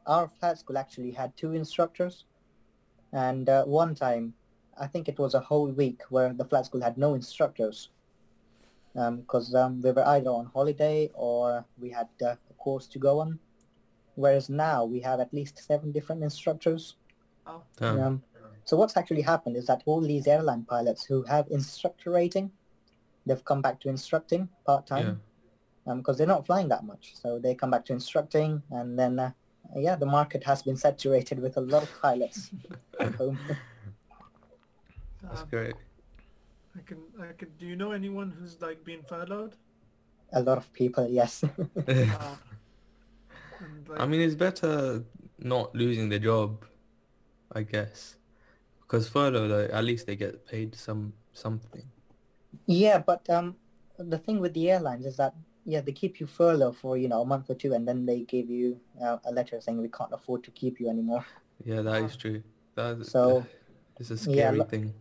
our 0.06 0.28
flat 0.28 0.58
school 0.58 0.78
actually 0.78 1.12
had 1.12 1.36
two 1.36 1.52
instructors, 1.52 2.24
and 3.12 3.48
uh, 3.48 3.64
one 3.64 3.94
time, 3.94 4.34
I 4.78 4.86
think 4.86 5.08
it 5.08 5.18
was 5.18 5.34
a 5.34 5.40
whole 5.40 5.68
week 5.68 6.02
where 6.08 6.32
the 6.32 6.44
flat 6.44 6.66
school 6.66 6.80
had 6.80 6.96
no 6.96 7.14
instructors 7.14 7.90
because 8.94 9.54
um, 9.54 9.80
we 9.80 9.90
were 9.90 10.06
either 10.08 10.30
on 10.30 10.46
holiday 10.46 11.10
or 11.14 11.64
we 11.78 11.90
had 11.90 12.08
uh, 12.22 12.34
a 12.50 12.54
course 12.58 12.86
to 12.88 12.98
go 12.98 13.20
on. 13.20 13.38
Whereas 14.14 14.50
now 14.50 14.84
we 14.84 15.00
have 15.00 15.20
at 15.20 15.32
least 15.32 15.58
seven 15.64 15.92
different 15.92 16.22
instructors. 16.22 16.96
Oh, 17.46 17.62
Um, 18.00 18.22
so 18.64 18.76
what's 18.76 18.96
actually 18.96 19.22
happened 19.22 19.56
is 19.56 19.66
that 19.66 19.82
all 19.86 20.00
these 20.00 20.26
airline 20.26 20.64
pilots 20.64 21.04
who 21.04 21.22
have 21.24 21.46
instructor 21.50 22.10
rating, 22.10 22.52
they've 23.26 23.44
come 23.44 23.62
back 23.62 23.80
to 23.80 23.88
instructing 23.88 24.48
part 24.64 24.86
time 24.86 25.20
because 25.96 26.18
they're 26.18 26.26
not 26.26 26.46
flying 26.46 26.68
that 26.68 26.84
much. 26.84 27.12
So 27.14 27.38
they 27.38 27.54
come 27.54 27.70
back 27.70 27.84
to 27.86 27.92
instructing, 27.92 28.62
and 28.70 28.98
then 28.98 29.18
uh, 29.18 29.32
yeah, 29.76 29.96
the 29.96 30.06
market 30.06 30.44
has 30.44 30.62
been 30.62 30.76
saturated 30.76 31.40
with 31.40 31.56
a 31.56 31.60
lot 31.60 31.82
of 31.82 31.90
pilots 32.00 32.50
at 33.00 33.14
home. 33.20 33.38
That's 35.22 35.42
um, 35.42 35.48
great. 35.50 35.74
I 36.76 36.80
can, 36.86 36.98
I 37.20 37.32
can. 37.32 37.48
Do 37.58 37.66
you 37.66 37.76
know 37.76 37.92
anyone 37.92 38.32
who's 38.38 38.60
like 38.60 38.84
been 38.84 39.02
furloughed? 39.02 39.56
a 40.32 40.42
lot 40.42 40.58
of 40.58 40.72
people, 40.72 41.08
yes. 41.08 41.44
Uh, 43.62 43.68
like, 43.86 44.00
I 44.00 44.06
mean, 44.06 44.20
it's 44.20 44.34
better 44.34 45.04
not 45.38 45.72
losing 45.72 46.08
the 46.08 46.18
job, 46.18 46.64
I 47.52 47.62
guess, 47.62 48.16
because 48.80 49.08
furlough, 49.08 49.46
though, 49.46 49.68
at 49.72 49.84
least 49.84 50.08
they 50.08 50.16
get 50.16 50.44
paid 50.44 50.74
some 50.74 51.12
something. 51.32 51.84
Yeah, 52.66 52.98
but 52.98 53.28
um, 53.30 53.56
the 53.98 54.18
thing 54.18 54.40
with 54.40 54.54
the 54.54 54.70
airlines 54.70 55.06
is 55.06 55.16
that 55.16 55.34
yeah, 55.64 55.80
they 55.80 55.92
keep 55.92 56.18
you 56.20 56.26
furlough 56.26 56.72
for 56.72 56.96
you 56.96 57.08
know 57.08 57.22
a 57.22 57.26
month 57.26 57.50
or 57.50 57.54
two, 57.54 57.72
and 57.72 57.86
then 57.86 58.04
they 58.06 58.20
give 58.20 58.50
you 58.50 58.80
uh, 59.02 59.18
a 59.24 59.32
letter 59.32 59.60
saying 59.60 59.80
we 59.80 59.88
can't 59.88 60.12
afford 60.12 60.42
to 60.44 60.50
keep 60.50 60.80
you 60.80 60.88
anymore. 60.88 61.24
Yeah, 61.64 61.82
that 61.82 62.02
is 62.02 62.16
true. 62.16 62.42
That 62.74 63.04
So, 63.06 63.46
it's 64.00 64.10
a 64.10 64.16
yeah, 64.16 64.48
scary 64.48 64.58
lo- 64.58 64.64
thing. 64.64 64.92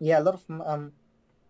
Yeah, 0.00 0.20
a 0.20 0.22
lot 0.22 0.34
of 0.34 0.44
um, 0.66 0.92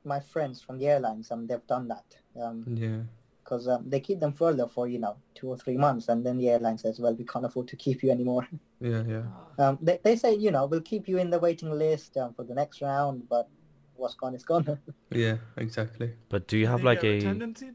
my 0.04 0.20
friends 0.20 0.60
from 0.60 0.78
the 0.78 0.86
airlines 0.86 1.30
um 1.30 1.46
they've 1.46 1.66
done 1.66 1.88
that 1.88 2.04
um 2.38 2.64
Yeah, 2.76 3.00
because 3.42 3.66
um, 3.68 3.88
they 3.88 4.00
keep 4.00 4.20
them 4.20 4.32
furlough 4.32 4.66
for 4.68 4.86
you 4.88 4.98
know 4.98 5.16
two 5.34 5.48
or 5.48 5.56
three 5.58 5.76
months, 5.76 6.08
and 6.08 6.24
then 6.24 6.38
the 6.38 6.48
airline 6.48 6.78
says, 6.78 6.98
well, 7.00 7.14
we 7.14 7.24
can't 7.24 7.44
afford 7.44 7.68
to 7.68 7.76
keep 7.76 8.02
you 8.02 8.10
anymore. 8.10 8.46
yeah, 8.80 9.02
yeah. 9.06 9.22
uh, 9.58 9.62
Um, 9.62 9.78
they 9.82 9.98
they 10.02 10.16
say 10.16 10.34
you 10.34 10.50
know 10.50 10.66
we'll 10.66 10.80
keep 10.92 11.08
you 11.08 11.18
in 11.18 11.30
the 11.30 11.38
waiting 11.38 11.70
list 11.70 12.16
um, 12.16 12.32
for 12.34 12.44
the 12.44 12.54
next 12.54 12.80
round, 12.80 13.28
but 13.28 13.48
what's 13.96 14.14
gone 14.14 14.34
is 14.34 14.44
gone. 14.52 14.78
Yeah, 15.10 15.38
exactly. 15.56 16.14
But 16.28 16.46
do 16.48 16.58
you 16.58 16.66
do 16.66 16.70
have 16.72 16.82
like 16.84 17.00
get 17.00 17.04
a 17.04 17.12
redundancy? 17.12 17.70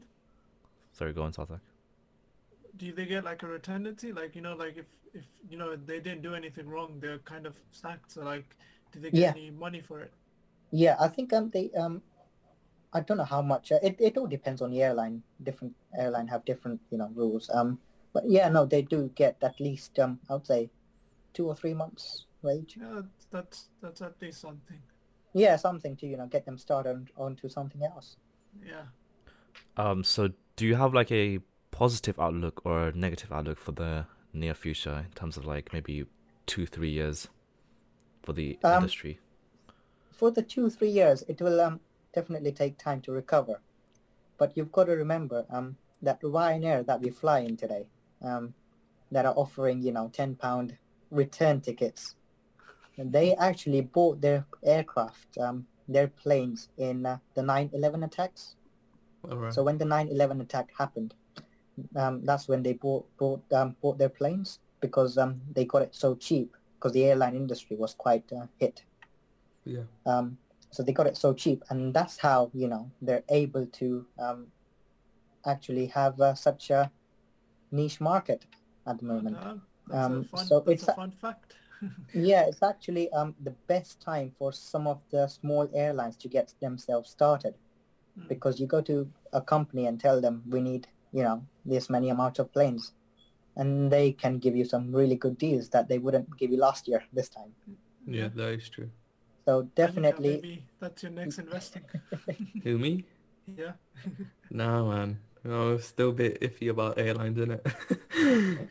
sorry, 0.92 1.12
go 1.12 1.22
on, 1.22 1.32
Sarthak. 1.32 1.60
Do 2.76 2.92
they 2.92 3.06
get 3.06 3.24
like 3.24 3.42
a 3.42 3.46
redundancy? 3.46 4.12
Like 4.12 4.34
you 4.34 4.42
know, 4.42 4.54
like 4.54 4.76
if 4.76 4.86
if 5.14 5.24
you 5.48 5.56
know 5.58 5.76
they 5.76 6.00
didn't 6.00 6.22
do 6.22 6.34
anything 6.34 6.68
wrong, 6.68 6.98
they're 7.00 7.18
kind 7.18 7.46
of 7.46 7.54
sacked. 7.70 8.12
So 8.12 8.22
like, 8.22 8.56
do 8.92 9.00
they 9.00 9.10
get 9.10 9.20
Yeah. 9.20 9.30
any 9.30 9.50
money 9.50 9.80
for 9.80 10.00
it? 10.00 10.12
Yeah, 10.70 10.96
I 11.00 11.08
think 11.08 11.32
um 11.32 11.50
they 11.50 11.70
um 11.72 12.02
I 12.92 13.00
don't 13.00 13.18
know 13.18 13.24
how 13.24 13.42
much. 13.42 13.72
Uh, 13.72 13.78
it 13.82 13.96
it 14.00 14.16
all 14.16 14.26
depends 14.26 14.62
on 14.62 14.70
the 14.70 14.82
airline. 14.82 15.22
Different 15.42 15.74
airline 15.96 16.28
have 16.28 16.44
different 16.44 16.80
you 16.90 16.98
know 16.98 17.10
rules. 17.14 17.50
Um, 17.50 17.78
but 18.12 18.24
yeah, 18.28 18.48
no, 18.48 18.64
they 18.66 18.82
do 18.82 19.10
get 19.14 19.36
at 19.42 19.60
least 19.60 19.98
um 19.98 20.20
I 20.28 20.34
would 20.34 20.46
say 20.46 20.70
two 21.34 21.46
or 21.46 21.54
three 21.56 21.74
months 21.74 22.26
wage. 22.42 22.78
Yeah, 22.80 23.02
that's 23.30 23.68
that's 23.82 24.00
at 24.02 24.20
least 24.22 24.40
something. 24.40 24.80
Yeah, 25.32 25.56
something 25.56 25.96
to 25.96 26.06
you 26.06 26.16
know 26.16 26.26
get 26.26 26.44
them 26.44 26.58
started 26.58 26.90
on, 26.90 27.08
onto 27.16 27.48
something 27.48 27.84
else. 27.84 28.16
Yeah. 28.64 28.86
Um, 29.76 30.04
so 30.04 30.30
do 30.56 30.66
you 30.66 30.74
have 30.76 30.94
like 30.94 31.10
a 31.12 31.40
positive 31.70 32.18
outlook 32.18 32.60
or 32.64 32.88
a 32.88 32.92
negative 32.92 33.32
outlook 33.32 33.58
for 33.58 33.72
the 33.72 34.06
near 34.32 34.54
future 34.54 35.06
in 35.06 35.12
terms 35.14 35.36
of 35.36 35.44
like 35.44 35.72
maybe 35.72 36.04
two, 36.46 36.66
three 36.66 36.90
years 36.90 37.28
for 38.22 38.32
the 38.32 38.58
Um, 38.62 38.72
industry? 38.74 39.20
For 40.12 40.30
the 40.30 40.42
two 40.42 40.70
three 40.70 40.90
years, 40.90 41.22
it 41.28 41.40
will 41.40 41.60
um 41.60 41.80
definitely 42.12 42.52
take 42.52 42.78
time 42.78 43.00
to 43.02 43.12
recover. 43.12 43.60
But 44.38 44.56
you've 44.56 44.72
got 44.72 44.84
to 44.84 44.92
remember 44.92 45.46
um 45.50 45.78
that 46.02 46.20
Ryanair 46.22 46.84
that 46.86 47.00
we 47.00 47.10
fly 47.10 47.40
in 47.40 47.56
today 47.56 47.88
um 48.22 48.54
that 49.10 49.26
are 49.26 49.34
offering 49.34 49.82
you 49.82 49.92
know 49.92 50.08
ten 50.10 50.36
pound 50.36 50.78
return 51.10 51.60
tickets 51.60 52.16
And 52.19 52.19
they 52.98 53.34
actually 53.36 53.80
bought 53.82 54.20
their 54.20 54.46
aircraft, 54.62 55.38
um, 55.38 55.66
their 55.88 56.08
planes 56.08 56.68
in 56.78 57.06
uh, 57.06 57.18
the 57.34 57.42
9/11 57.42 58.04
attacks. 58.04 58.56
All 59.30 59.36
right. 59.38 59.52
So 59.52 59.62
when 59.62 59.78
the 59.78 59.84
9/11 59.84 60.40
attack 60.40 60.70
happened, 60.76 61.14
um, 61.96 62.24
that's 62.24 62.48
when 62.48 62.62
they 62.62 62.74
bought 62.74 63.06
bought 63.16 63.42
um, 63.52 63.76
bought 63.80 63.98
their 63.98 64.08
planes 64.08 64.58
because 64.80 65.18
um, 65.18 65.40
they 65.54 65.64
got 65.64 65.82
it 65.82 65.94
so 65.94 66.14
cheap 66.14 66.56
because 66.74 66.92
the 66.92 67.04
airline 67.04 67.36
industry 67.36 67.76
was 67.76 67.94
quite 67.94 68.24
uh, 68.32 68.46
hit. 68.58 68.84
yeah. 69.64 69.84
Um, 70.06 70.38
so 70.70 70.82
they 70.82 70.92
got 70.92 71.06
it 71.06 71.16
so 71.16 71.32
cheap, 71.34 71.62
and 71.70 71.92
that's 71.92 72.16
how 72.18 72.50
you 72.54 72.68
know 72.68 72.90
they're 73.02 73.24
able 73.28 73.66
to 73.66 74.06
um, 74.18 74.46
actually 75.46 75.86
have 75.86 76.20
uh, 76.20 76.34
such 76.34 76.70
a 76.70 76.90
niche 77.70 78.00
market 78.00 78.46
at 78.86 78.98
the 78.98 79.04
moment. 79.04 79.36
Uh, 79.36 79.54
that's 79.88 80.06
Um, 80.06 80.20
a 80.20 80.24
fun, 80.24 80.46
so 80.46 80.60
that's 80.60 80.72
it's 80.82 80.88
a 80.88 80.92
a- 80.92 80.94
fun 80.96 81.10
fact. 81.10 81.54
Yeah, 82.14 82.46
it's 82.46 82.62
actually 82.62 83.10
um, 83.12 83.34
the 83.42 83.54
best 83.68 84.00
time 84.00 84.32
for 84.38 84.52
some 84.52 84.86
of 84.86 85.00
the 85.10 85.28
small 85.28 85.68
airlines 85.74 86.16
to 86.18 86.28
get 86.28 86.54
themselves 86.60 87.10
started 87.10 87.54
Mm. 88.18 88.28
because 88.28 88.58
you 88.60 88.66
go 88.66 88.80
to 88.82 89.08
a 89.32 89.40
company 89.40 89.86
and 89.86 90.00
tell 90.00 90.20
them 90.20 90.42
we 90.48 90.60
need, 90.60 90.88
you 91.12 91.22
know, 91.22 91.46
this 91.64 91.88
many 91.88 92.10
amount 92.10 92.38
of 92.40 92.52
planes 92.52 92.92
and 93.56 93.90
they 93.90 94.12
can 94.12 94.38
give 94.38 94.56
you 94.56 94.64
some 94.64 94.92
really 94.92 95.16
good 95.16 95.38
deals 95.38 95.68
that 95.70 95.88
they 95.88 95.98
wouldn't 95.98 96.36
give 96.36 96.50
you 96.50 96.56
last 96.58 96.88
year 96.88 97.04
this 97.12 97.28
time. 97.28 97.54
Yeah, 98.06 98.28
that 98.34 98.48
is 98.54 98.68
true. 98.68 98.90
So 99.44 99.62
definitely, 99.74 100.34
maybe 100.42 100.64
that's 100.80 101.02
your 101.02 101.12
next 101.12 101.38
investing. 101.44 101.84
Who 102.64 102.78
me? 102.78 103.04
yeah. 103.56 103.72
Nah, 104.50 104.84
man. 104.84 105.18
No, 105.42 105.78
still 105.78 106.10
a 106.10 106.12
bit 106.12 106.40
iffy 106.42 106.68
about 106.70 106.98
airlines, 106.98 107.38
isn't 107.38 107.52
it? 107.52 107.66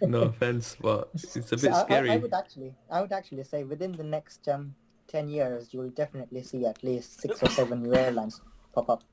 no 0.07 0.21
offense, 0.23 0.75
but 0.79 1.09
it's 1.15 1.51
a 1.51 1.57
So 1.57 1.67
bit 1.67 1.75
I- 1.75 1.79
I, 1.79 1.85
scary. 1.85 2.11
I 2.11 2.17
would 2.17 2.33
actually, 2.33 2.75
I 2.91 3.01
would 3.01 3.11
actually 3.11 3.43
say 3.43 3.63
within 3.63 3.93
the 3.93 4.03
next 4.03 4.47
um, 4.47 4.75
10 5.07 5.29
years, 5.29 5.73
you'll 5.73 5.89
definitely 5.89 6.43
see 6.43 6.65
at 6.65 6.83
least 6.83 7.21
six 7.21 7.41
or 7.41 7.49
seven 7.49 7.81
new 7.81 7.93
airlines 7.95 8.41
pop 8.73 8.89
up. 8.89 9.03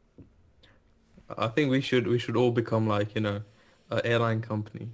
I 1.36 1.48
think 1.48 1.70
we 1.70 1.80
should 1.80 2.06
we 2.06 2.18
should 2.18 2.36
all 2.36 2.50
become 2.52 2.86
like 2.86 3.14
you 3.14 3.20
know, 3.20 3.42
an 3.90 4.00
airline 4.04 4.42
company, 4.42 4.90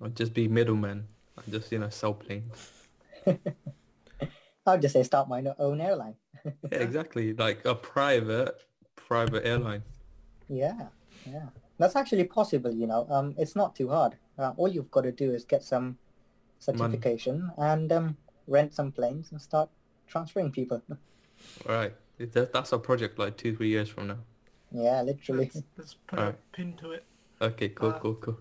or 0.00 0.08
just 0.08 0.34
be 0.34 0.48
middlemen 0.48 1.06
and 1.36 1.52
just 1.52 1.70
you 1.70 1.78
know 1.78 1.88
sell 1.90 2.14
planes. 2.14 2.72
I 4.66 4.72
would 4.72 4.82
just 4.82 4.94
say 4.94 5.02
start 5.02 5.28
my 5.28 5.44
own 5.58 5.80
airline. 5.80 6.14
Yeah, 6.44 6.78
exactly. 6.78 7.32
Like 7.34 7.64
a 7.64 7.74
private 7.74 8.60
private 8.96 9.46
airline. 9.46 9.82
Yeah, 10.48 10.88
yeah. 11.26 11.46
That's 11.78 11.96
actually 11.96 12.24
possible, 12.24 12.72
you 12.72 12.86
know. 12.86 13.06
Um, 13.10 13.34
it's 13.38 13.56
not 13.56 13.74
too 13.74 13.88
hard. 13.88 14.16
Uh, 14.38 14.52
all 14.56 14.68
you've 14.68 14.90
got 14.90 15.02
to 15.02 15.12
do 15.12 15.32
is 15.32 15.44
get 15.44 15.62
some 15.62 15.96
certification 16.58 17.50
and 17.56 17.90
um, 17.90 18.16
rent 18.46 18.74
some 18.74 18.92
planes 18.92 19.32
and 19.32 19.40
start 19.40 19.68
transferring 20.06 20.50
people. 20.50 20.82
Right. 21.66 21.94
That, 22.18 22.52
that's 22.52 22.72
a 22.72 22.78
project 22.78 23.18
like 23.18 23.38
two 23.38 23.56
three 23.56 23.70
years 23.70 23.88
from 23.88 24.08
now. 24.08 24.18
yeah, 24.70 25.00
literally. 25.00 25.50
Let's, 25.54 25.62
let's 25.78 25.94
put 26.06 26.18
Alright. 26.18 26.34
a 26.34 26.56
pin 26.56 26.74
to 26.82 26.90
it. 26.90 27.04
Okay. 27.40 27.70
Cool. 27.70 27.88
Uh, 27.88 27.98
cool. 27.98 28.14
Cool. 28.16 28.38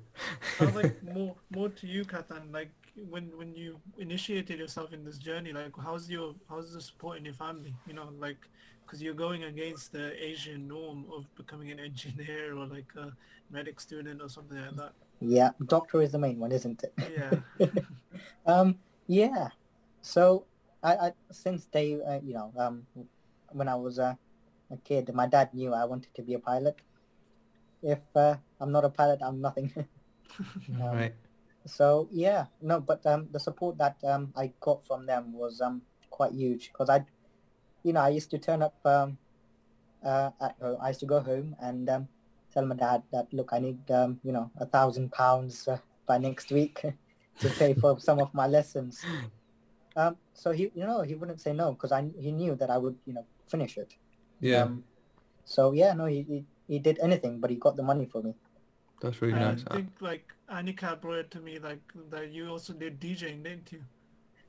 Sounds 0.57 0.75
like 0.75 1.01
more 1.15 1.33
more 1.49 1.69
to 1.69 1.87
you, 1.87 2.03
Kathan. 2.03 2.51
Like 2.51 2.71
when 3.09 3.31
when 3.37 3.55
you 3.55 3.79
initiated 3.97 4.59
yourself 4.59 4.91
in 4.91 5.05
this 5.05 5.17
journey, 5.17 5.53
like 5.53 5.71
how's 5.81 6.09
your 6.09 6.35
how's 6.49 6.73
the 6.73 6.81
support 6.81 7.17
in 7.17 7.23
your 7.23 7.35
family? 7.35 7.73
You 7.87 7.93
know, 7.93 8.09
like 8.19 8.49
because 8.89 9.03
you're 9.03 9.13
going 9.13 9.43
against 9.43 9.91
the 9.91 10.17
Asian 10.17 10.67
norm 10.67 11.05
of 11.13 11.23
becoming 11.35 11.69
an 11.69 11.79
engineer 11.79 12.57
or 12.57 12.65
like 12.65 12.89
a 12.97 13.13
medic 13.51 13.79
student 13.79 14.19
or 14.19 14.29
something 14.29 14.57
like 14.57 14.75
that. 14.77 14.93
Yeah, 15.21 15.51
doctor 15.67 16.01
is 16.01 16.11
the 16.11 16.17
main 16.17 16.39
one, 16.39 16.51
isn't 16.51 16.83
it? 16.83 16.93
Yeah. 16.97 17.67
um, 18.47 18.79
yeah. 19.05 19.49
So 20.01 20.45
I, 20.81 20.95
I 20.95 21.11
since 21.31 21.67
they, 21.71 21.99
uh, 22.01 22.19
you 22.23 22.33
know, 22.33 22.51
um, 22.57 22.87
when 23.51 23.67
I 23.67 23.75
was 23.75 23.99
uh, 23.99 24.15
a 24.71 24.77
kid, 24.77 25.13
my 25.13 25.27
dad 25.27 25.53
knew 25.53 25.71
I 25.73 25.85
wanted 25.85 26.15
to 26.15 26.23
be 26.23 26.33
a 26.33 26.39
pilot. 26.39 26.77
If 27.83 27.99
uh, 28.15 28.37
I'm 28.59 28.71
not 28.71 28.85
a 28.85 28.89
pilot, 28.89 29.19
I'm 29.21 29.39
nothing. 29.39 29.71
Um, 30.81 30.95
right. 30.95 31.13
So 31.65 32.07
yeah, 32.11 32.45
no, 32.61 32.79
but 32.79 33.05
um, 33.05 33.27
the 33.31 33.39
support 33.39 33.77
that 33.77 33.97
um, 34.03 34.31
I 34.35 34.53
got 34.61 34.85
from 34.85 35.05
them 35.05 35.33
was 35.33 35.59
um, 35.59 35.81
quite 36.09 36.31
huge 36.31 36.71
because 36.71 36.89
I, 36.89 37.03
you 37.83 37.93
know, 37.93 38.01
I 38.01 38.09
used 38.09 38.29
to 38.31 38.37
turn 38.37 38.61
up 38.61 38.75
um, 38.85 39.17
uh, 40.03 40.31
at 40.41 40.55
home. 40.61 40.77
I 40.81 40.89
used 40.89 40.99
to 41.01 41.05
go 41.05 41.19
home 41.19 41.55
and 41.61 41.89
um, 41.89 42.07
tell 42.53 42.65
my 42.65 42.75
dad 42.75 43.03
that 43.11 43.27
look, 43.33 43.49
I 43.51 43.59
need 43.59 43.79
um, 43.91 44.19
you 44.23 44.31
know 44.31 44.51
a 44.57 44.65
thousand 44.65 45.11
pounds 45.11 45.67
uh, 45.67 45.77
by 46.07 46.17
next 46.17 46.51
week 46.51 46.81
to 47.39 47.49
pay 47.49 47.73
for 47.73 47.99
some 47.99 48.19
of 48.19 48.33
my 48.33 48.47
lessons. 48.47 49.05
Um, 49.95 50.17
so 50.33 50.51
he, 50.51 50.71
you 50.75 50.85
know, 50.85 51.01
he 51.01 51.15
wouldn't 51.15 51.41
say 51.41 51.53
no 51.53 51.71
because 51.71 51.91
I 51.91 52.07
he 52.19 52.31
knew 52.31 52.55
that 52.55 52.69
I 52.69 52.77
would, 52.77 52.95
you 53.05 53.13
know, 53.13 53.25
finish 53.47 53.77
it. 53.77 53.95
Yeah, 54.39 54.63
Um, 54.63 54.83
so 55.45 55.73
yeah, 55.73 55.93
no, 55.93 56.05
he, 56.05 56.21
he 56.23 56.45
he 56.67 56.79
did 56.79 56.99
anything, 57.01 57.39
but 57.39 57.49
he 57.49 57.57
got 57.57 57.75
the 57.75 57.83
money 57.83 58.05
for 58.05 58.21
me. 58.21 58.35
that's 59.01 59.21
really 59.21 59.33
I 59.33 59.39
nice. 59.39 59.63
I 59.67 59.75
think 59.75 59.89
like 59.99 60.33
Anika 60.51 60.99
brought 60.99 61.19
it 61.19 61.31
to 61.31 61.39
me 61.39 61.59
like 61.59 61.81
that 62.11 62.31
you 62.31 62.49
also 62.49 62.73
did 62.73 62.99
DJing, 62.99 63.43
didn't 63.43 63.71
you? 63.71 63.81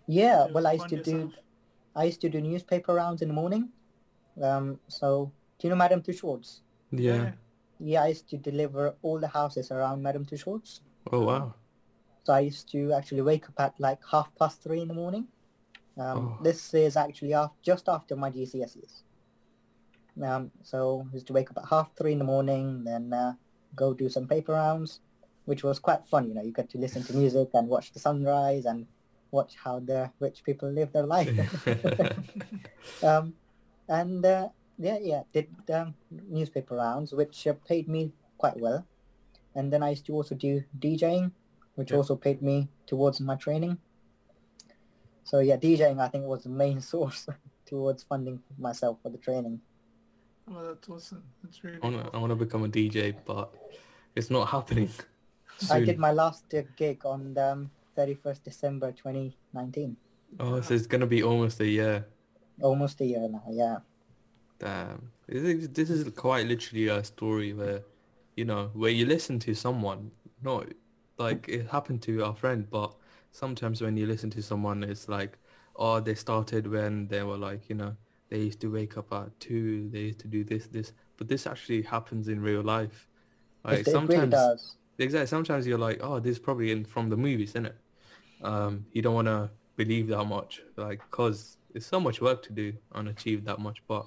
Yeah, 0.07 0.47
To 0.47 0.53
well, 0.53 0.67
I 0.67 0.73
used 0.73 0.83
fund 0.83 1.05
to 1.05 1.11
do 1.11 1.17
yourself. 1.19 1.35
I 1.95 2.05
used 2.05 2.21
to 2.23 2.29
do 2.29 2.41
newspaper 2.41 2.95
rounds 2.95 3.23
in 3.23 3.29
the 3.29 3.35
morning. 3.35 3.71
Um, 4.43 4.79
so 4.89 5.33
do 5.59 5.67
you 5.67 5.71
know 5.71 5.77
Madame 5.77 6.03
Tussauds? 6.03 6.61
yeah. 6.91 7.33
Yeah, 7.83 8.03
I 8.03 8.09
used 8.09 8.29
to 8.29 8.37
deliver 8.37 8.95
all 9.01 9.19
the 9.19 9.29
houses 9.29 9.71
around 9.71 10.03
Madame 10.03 10.27
Tussauds. 10.27 10.81
Oh 11.11 11.21
wow. 11.25 11.55
So 12.25 12.35
I 12.35 12.41
used 12.41 12.71
to 12.73 12.93
actually 12.93 13.23
wake 13.23 13.49
up 13.49 13.59
at 13.59 13.75
like 13.81 13.99
half 14.11 14.29
past 14.39 14.63
three 14.63 14.83
in 14.83 14.89
the 14.89 14.95
morning. 14.95 15.27
Um, 15.97 16.19
Oh. 16.39 16.43
This 16.43 16.75
is 16.75 16.97
actually 16.97 17.33
af- 17.33 17.57
just 17.63 17.89
after 17.89 18.17
my 18.17 18.31
GCSEs. 18.31 19.03
Um, 20.23 20.51
so 20.63 21.07
I 21.11 21.15
used 21.15 21.27
to 21.29 21.33
wake 21.33 21.51
up 21.51 21.59
at 21.59 21.69
half 21.71 21.97
three 21.97 22.13
in 22.13 22.19
the 22.19 22.25
morning, 22.25 22.85
then 22.85 23.13
uh, 23.13 23.33
go 23.75 23.95
do 23.95 24.09
some 24.11 24.27
paper 24.29 24.53
rounds, 24.53 25.01
which 25.47 25.65
was 25.65 25.79
quite 25.79 26.07
fun. 26.07 26.29
You 26.29 26.35
know, 26.35 26.43
you 26.43 26.53
get 26.53 26.69
to 26.71 26.79
listen 26.79 27.03
to 27.05 27.17
music 27.17 27.49
and 27.55 27.67
watch 27.69 27.93
the 27.93 27.99
sunrise 27.99 28.67
and 28.67 28.87
watch 29.31 29.55
how 29.63 29.81
the 29.81 30.11
rich 30.21 30.43
people 30.45 30.71
live 30.71 30.93
their 30.93 31.07
life. 31.07 31.31
um, 33.03 33.35
and 33.89 34.25
uh, 34.25 34.49
yeah, 34.79 34.99
yeah, 35.01 35.23
did 35.33 35.49
um, 35.73 35.95
newspaper 36.11 36.77
rounds, 36.77 37.13
which 37.13 37.47
uh, 37.47 37.55
paid 37.67 37.89
me 37.89 38.13
quite 38.39 38.59
well. 38.59 38.87
And 39.55 39.73
then 39.73 39.83
I 39.83 39.91
used 39.91 40.07
to 40.07 40.15
also 40.15 40.35
do 40.35 40.63
DJing, 40.79 41.33
which 41.75 41.91
Yeah. 41.91 41.99
also 41.99 42.17
paid 42.17 42.41
me 42.43 42.69
towards 42.87 43.21
my 43.21 43.37
training. 43.37 43.79
So 45.25 45.41
yeah, 45.41 45.57
DJing 45.57 46.01
I 46.01 46.09
think 46.09 46.25
was 46.25 46.45
the 46.45 46.51
main 46.51 46.81
source 46.93 47.27
towards 47.67 48.03
funding 48.03 48.43
myself 48.59 48.99
for 49.03 49.11
the 49.11 49.19
training. 49.19 49.61
Well, 50.49 50.65
that's 50.75 50.89
awesome. 50.89 51.23
That's 51.43 51.63
really 51.63 51.79
I 51.83 51.89
wanna, 51.89 52.11
cool. 52.11 52.35
Become 52.37 52.65
a 52.65 52.69
DJ, 52.69 53.15
but 53.25 53.55
it's 54.17 54.31
not 54.31 54.49
happening. 54.49 54.91
I 55.71 55.81
did 55.81 55.99
my 55.99 56.11
last 56.11 56.53
uh, 56.55 56.63
gig 56.77 57.05
on 57.05 57.35
the 57.35 57.53
um, 57.53 57.71
31st 57.97 58.45
December 58.45 58.93
2019. 58.93 59.97
Oh, 60.39 60.61
so 60.61 60.75
it's 60.75 60.87
gonna 60.87 61.07
be 61.07 61.23
almost 61.23 61.61
a 61.61 61.67
year. 61.67 62.07
Almost 62.63 63.01
a 63.01 63.05
year 63.05 63.29
now, 63.29 63.43
yeah. 63.51 63.79
Damn. 64.59 65.11
This 65.27 65.43
is, 65.43 65.69
this 65.71 65.91
is 65.91 66.09
quite 66.15 66.47
literally 66.47 66.89
a 66.89 67.03
story 67.03 67.53
where, 67.53 67.83
you 68.37 68.45
know, 68.45 68.71
where 68.75 68.91
you 68.91 69.07
listen 69.07 69.39
to 69.41 69.55
someone, 69.55 70.11
not 70.43 70.67
like 71.19 71.49
it 71.49 71.69
happened 71.69 72.03
to 72.03 72.25
our 72.25 72.35
friend, 72.35 72.69
but 72.71 72.95
sometimes 73.33 73.81
when 73.81 73.97
you 73.97 74.07
listen 74.07 74.31
to 74.31 74.43
someone, 74.43 74.83
it's 74.85 75.09
like, 75.09 75.39
oh, 75.77 76.01
they 76.01 76.15
started 76.15 76.67
when 76.67 77.09
they 77.09 77.23
were 77.23 77.39
like, 77.39 77.69
you 77.69 77.75
know, 77.75 77.97
they 78.29 78.39
used 78.41 78.61
to 78.61 78.71
wake 78.71 78.97
up 78.97 79.13
at 79.13 79.39
two, 79.41 79.89
they 79.91 80.01
used 80.01 80.21
to 80.21 80.29
do 80.29 80.45
this, 80.45 80.67
this, 80.67 80.93
but 81.17 81.29
this 81.29 81.47
actually 81.47 81.83
happens 81.83 82.29
in 82.29 82.41
real 82.41 82.63
life. 82.63 83.09
Like 83.65 83.81
It- 83.81 83.89
it 83.89 83.93
really 83.95 84.31
sometimes, 84.31 84.77
does. 85.07 85.15
exactly, 85.15 85.27
sometimes 85.27 85.67
you're 85.67 85.79
like, 85.79 86.01
oh, 86.03 86.21
this 86.21 86.33
is 86.33 86.39
probably 86.39 86.71
in 86.73 86.85
from 86.85 87.09
the 87.11 87.17
movies, 87.17 87.51
isn't 87.51 87.67
it? 87.67 87.77
Um, 88.43 88.87
you 88.93 89.03
don't 89.03 89.15
want 89.15 89.29
to 89.29 89.51
believe 89.77 90.09
that 90.09 90.25
much, 90.25 90.63
like, 90.77 91.01
cause 91.11 91.57
it's 91.75 91.87
so 91.87 92.01
much 92.01 92.21
work 92.21 92.43
to 92.45 92.53
do 92.53 92.73
and 92.95 93.09
achieve 93.09 93.45
that 93.45 93.59
much, 93.59 93.83
but 93.89 94.07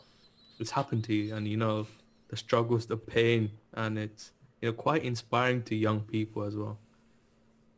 it's 0.60 0.72
happened 0.72 1.04
to 1.06 1.14
you 1.14 1.36
and 1.36 1.48
you 1.48 1.58
know 1.58 1.88
the 2.30 2.38
struggles 2.38 2.86
the 2.86 2.98
pain 2.98 3.52
and 3.74 3.98
it's 3.98 4.32
you 4.62 4.70
know 4.70 4.74
quite 4.74 5.04
inspiring 5.04 5.62
to 5.64 5.76
young 5.76 6.02
people 6.02 6.44
as 6.44 6.56
well 6.56 6.78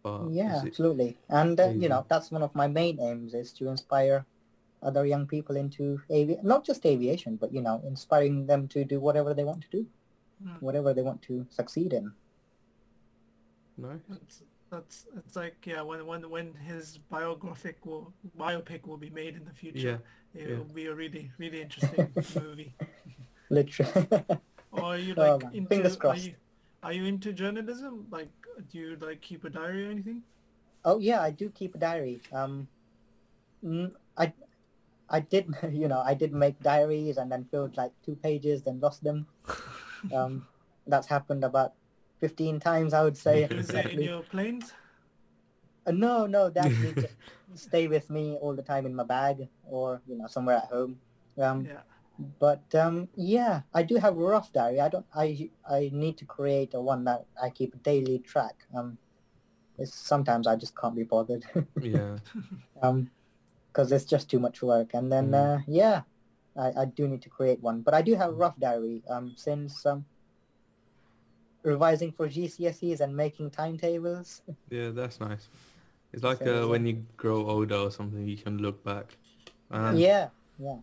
but 0.03 0.29
Yeah, 0.29 0.61
it- 0.61 0.67
absolutely. 0.67 1.17
And, 1.29 1.59
uh, 1.59 1.69
you 1.69 1.89
know, 1.89 2.05
that's 2.07 2.31
one 2.31 2.43
of 2.43 2.53
my 2.53 2.67
main 2.67 2.99
aims 2.99 3.33
is 3.33 3.51
to 3.53 3.67
inspire 3.69 4.25
other 4.83 5.05
young 5.05 5.25
people 5.25 5.55
into 5.55 6.01
avi- 6.11 6.39
not 6.43 6.63
just 6.65 6.85
aviation, 6.85 7.37
but, 7.37 7.53
you 7.53 7.61
know, 7.61 7.81
inspiring 7.85 8.45
them 8.45 8.67
to 8.69 8.85
do 8.85 8.99
whatever 8.99 9.33
they 9.33 9.43
want 9.43 9.63
to 9.63 9.69
do, 9.69 9.85
Mm. 10.43 10.61
whatever 10.61 10.93
they 10.93 11.01
want 11.01 11.21
to 11.23 11.45
succeed 11.49 11.93
in. 11.93 12.11
Nice 13.77 13.99
That's 14.09 14.43
that's 14.71 15.05
it's 15.17 15.35
like 15.35 15.55
yeah 15.65 15.81
when 15.81 16.05
when 16.05 16.29
when 16.29 16.53
his 16.53 16.97
biographic 17.09 17.85
will 17.85 18.13
biopic 18.37 18.85
will 18.87 18.97
be 18.97 19.09
made 19.09 19.35
in 19.35 19.45
the 19.45 19.53
future. 19.53 20.01
Yeah. 20.33 20.41
It 20.41 20.49
yeah. 20.49 20.57
will 20.57 20.73
be 20.73 20.87
a 20.87 20.93
really 20.93 21.31
really 21.37 21.61
interesting 21.61 22.11
movie. 22.35 22.73
Literally. 23.49 24.07
Or 24.71 24.83
are 24.83 24.97
you 24.97 25.13
Oh, 25.17 25.21
like 25.35 25.43
man. 25.43 25.53
into 25.53 25.69
Fingers 25.69 25.97
are 25.97 26.15
you, 26.17 26.33
are 26.83 26.93
you 26.93 27.05
into 27.05 27.31
journalism? 27.33 28.07
Like 28.11 28.29
do 28.71 28.77
you 28.79 28.97
like 28.99 29.21
keep 29.21 29.43
a 29.45 29.49
diary 29.49 29.87
or 29.87 29.91
anything? 29.91 30.23
oh, 30.85 30.99
yeah, 30.99 31.21
I 31.21 31.31
do 31.31 31.49
keep 31.49 31.75
a 31.75 31.77
diary. 31.79 32.21
Um, 32.31 32.67
mm, 33.65 33.91
I, 34.15 34.31
I 35.09 35.19
did, 35.19 35.53
you 35.71 35.87
know, 35.87 36.01
I 36.05 36.13
did 36.13 36.31
make 36.31 36.61
diaries 36.61 37.17
and 37.17 37.31
then 37.31 37.45
filled 37.51 37.75
like 37.75 37.91
two 38.05 38.15
pages, 38.15 38.61
then 38.61 38.79
lost 38.79 39.03
them. 39.03 39.27
Um, 40.13 40.45
that's 40.85 41.07
happened 41.07 41.43
about 41.43 41.73
15 42.25 42.59
times, 42.59 42.93
I 42.93 43.03
would 43.03 43.17
say. 43.17 43.37
Is 43.61 43.69
it 43.73 43.93
in 43.93 44.01
your 44.01 44.23
planes? 44.23 44.73
Uh, 45.85 45.91
no, 45.91 46.25
no, 46.25 46.49
that 46.49 46.65
actually 46.71 46.93
just 47.03 47.15
stay 47.67 47.87
with 47.87 48.09
me 48.09 48.37
all 48.41 48.55
the 48.55 48.63
time 48.63 48.85
in 48.85 48.95
my 48.95 49.03
bag 49.03 49.47
or 49.69 50.01
you 50.07 50.15
know 50.17 50.27
somewhere 50.27 50.57
at 50.57 50.69
home. 50.75 50.93
Um, 51.47 51.59
Yeah. 51.65 51.81
But 52.39 52.63
um, 52.83 53.09
yeah, 53.15 53.55
I 53.73 53.83
do 53.83 53.95
have 54.05 54.15
a 54.17 54.27
rough 54.33 54.49
diary. 54.53 54.79
I 54.79 54.89
don't. 54.93 55.05
I 55.13 55.49
I 55.77 55.89
need 55.93 56.15
to 56.21 56.25
create 56.25 56.73
a 56.73 56.81
one 56.91 57.03
that 57.09 57.25
I 57.45 57.49
keep 57.51 57.75
a 57.75 57.77
daily 57.91 58.19
track. 58.31 58.55
Um, 58.75 58.97
it's, 59.77 59.93
sometimes 60.13 60.47
I 60.47 60.55
just 60.55 60.75
can't 60.79 60.95
be 60.95 61.03
bothered. 61.03 61.43
yeah 61.81 62.15
um, 62.81 63.09
because 63.67 63.91
it's 63.91 64.05
just 64.05 64.29
too 64.29 64.39
much 64.39 64.61
work. 64.61 64.93
And 64.93 65.11
then 65.11 65.31
Mhm. 65.31 65.35
uh, 65.45 65.59
yeah, 65.67 66.01
I, 66.55 66.67
I 66.81 66.85
do 66.85 67.07
need 67.07 67.21
to 67.23 67.29
create 67.29 67.61
one. 67.61 67.81
But 67.81 67.93
I 67.93 68.01
do 68.01 68.15
have 68.15 68.29
a 68.31 68.33
rough 68.43 68.57
diary. 68.59 69.03
Um, 69.09 69.33
since 69.35 69.85
um, 69.85 70.05
revising 71.65 72.11
for 72.11 72.27
GCSEs 72.29 72.99
and 73.01 73.15
making 73.15 73.49
timetables. 73.51 74.41
yeah 74.69 74.89
that's 74.89 75.19
nice 75.19 75.49
it's 76.13 76.23
like 76.23 76.39
So- 76.43 76.63
uh, 76.63 76.67
when 76.71 76.85
you 76.85 76.95
grow 77.17 77.39
older 77.49 77.75
or 77.87 77.91
something 77.91 78.25
you 78.27 78.37
can 78.37 78.57
look 78.59 78.83
back 78.83 79.17
um, 79.71 79.97
yeah, 79.97 80.29
yeah. 80.59 80.77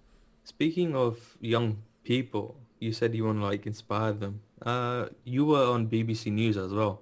speaking 0.44 0.94
of 0.96 1.18
young 1.40 1.78
people 2.04 2.46
you 2.80 2.92
said 2.92 3.14
you 3.14 3.24
want 3.24 3.38
to 3.38 3.44
like 3.44 3.64
inspire 3.66 4.12
them 4.12 4.40
uh 4.66 5.06
you 5.24 5.44
were 5.44 5.66
on 5.74 5.86
bbc 5.86 6.30
news 6.32 6.56
as 6.56 6.72
well 6.72 7.00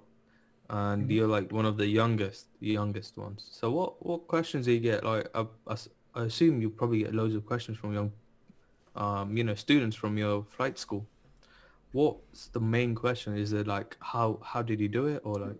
and 0.69 1.07
Mhm. 1.09 1.11
you're 1.15 1.27
like 1.37 1.51
one 1.51 1.65
of 1.65 1.75
the 1.77 1.87
youngest 1.87 2.45
youngest 2.59 3.17
ones 3.17 3.41
so 3.59 3.71
what 3.77 3.91
what 4.05 4.27
questions 4.27 4.65
do 4.67 4.71
you 4.71 4.79
get 4.79 5.03
like 5.03 5.27
I 5.35 5.43
assume 6.15 6.61
you 6.61 6.69
probably 6.69 6.99
get 6.99 7.13
loads 7.13 7.35
of 7.35 7.45
questions 7.45 7.77
from 7.77 7.93
young 7.93 8.11
um 8.95 9.35
you 9.37 9.43
know 9.43 9.55
students 9.55 9.95
from 9.95 10.17
your 10.17 10.43
flight 10.55 10.77
school 10.77 11.03
what's 11.91 12.47
the 12.47 12.59
main 12.59 12.95
question 12.95 13.37
is 13.37 13.53
it 13.53 13.67
like 13.67 13.97
how 13.99 14.39
how 14.43 14.61
did 14.61 14.79
you 14.79 14.87
do 14.87 15.07
it 15.07 15.21
or 15.23 15.39
like 15.39 15.57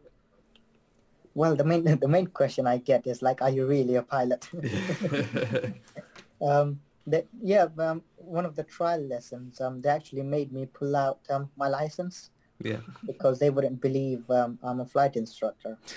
Well, 1.34 1.56
the 1.56 1.64
main 1.64 1.84
the 2.06 2.08
main 2.08 2.28
question 2.28 2.68
I 2.68 2.78
get 2.78 3.08
is 3.08 3.22
like, 3.22 3.42
are 3.42 3.50
you 3.50 3.66
really 3.66 3.96
a 3.96 4.04
pilot? 4.04 4.50
um, 6.42 6.80
that 7.08 7.26
yeah, 7.42 7.68
um, 7.80 8.04
one 8.18 8.46
of 8.46 8.56
the 8.56 8.64
trial 8.64 9.02
lessons, 9.02 9.62
um, 9.62 9.82
they 9.82 9.90
actually 9.90 10.24
made 10.24 10.52
me 10.52 10.66
pull 10.66 10.96
out 10.96 11.20
um, 11.30 11.50
my 11.56 11.68
license 11.68 12.32
yeah 12.64 12.78
because 13.08 13.40
they 13.40 13.50
wouldn't 13.50 13.82
believe 13.82 14.30
um, 14.30 14.60
I'm 14.64 14.82
a 14.82 14.86
flight 14.86 15.16
instructor. 15.16 15.78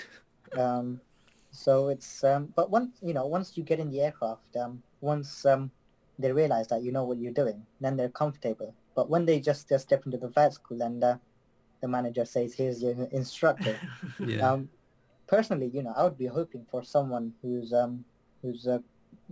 Um, 0.55 1.01
so 1.51 1.89
it's 1.89 2.23
um, 2.23 2.53
but 2.55 2.69
once 2.69 2.99
you 3.01 3.13
know 3.13 3.25
once 3.25 3.57
you 3.57 3.63
get 3.63 3.79
in 3.79 3.89
the 3.89 4.01
aircraft, 4.01 4.55
um, 4.55 4.81
once 5.01 5.45
um, 5.45 5.71
they 6.19 6.31
realize 6.31 6.67
that 6.67 6.81
you 6.83 6.91
know 6.91 7.03
what 7.03 7.17
you're 7.17 7.33
doing, 7.33 7.65
then 7.81 7.97
they're 7.97 8.15
comfortable. 8.23 8.73
But 8.95 9.09
when 9.09 9.25
they 9.25 9.39
just 9.39 9.71
uh, 9.71 9.77
step 9.77 10.05
into 10.05 10.17
the 10.17 10.29
flight 10.29 10.53
school 10.53 10.81
and 10.81 11.03
uh, 11.03 11.17
the 11.81 11.87
manager 11.87 12.25
says, 12.25 12.53
"Here's 12.55 12.81
your 12.81 12.93
instructor," 13.11 13.79
yeah 14.19 14.51
um, 14.53 14.69
personally, 15.27 15.69
you 15.73 15.83
know, 15.83 15.93
I 15.95 16.03
would 16.03 16.17
be 16.17 16.27
hoping 16.27 16.65
for 16.71 16.83
someone 16.83 17.33
who's 17.41 17.73
um, 17.73 18.05
who's 18.41 18.67
uh, 18.67 18.79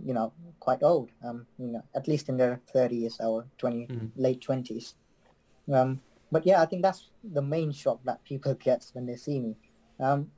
you 0.04 0.14
know 0.14 0.32
quite 0.60 0.82
old, 0.82 1.10
um, 1.24 1.46
you 1.58 1.68
know, 1.68 1.82
at 1.94 2.08
least 2.08 2.28
in 2.28 2.36
their 2.36 2.60
thirties 2.72 3.16
or 3.20 3.46
20 3.58 3.88
Mhm. 3.88 4.10
late 4.16 4.40
twenties. 4.40 4.94
Um, 5.72 6.00
but 6.30 6.44
yeah, 6.46 6.60
I 6.60 6.66
think 6.66 6.82
that's 6.82 7.10
the 7.22 7.42
main 7.42 7.72
shock 7.72 8.00
that 8.04 8.24
people 8.24 8.54
get 8.68 8.90
when 8.92 9.06
they 9.06 9.16
see 9.16 9.40
me, 9.40 9.56
um, 9.98 10.30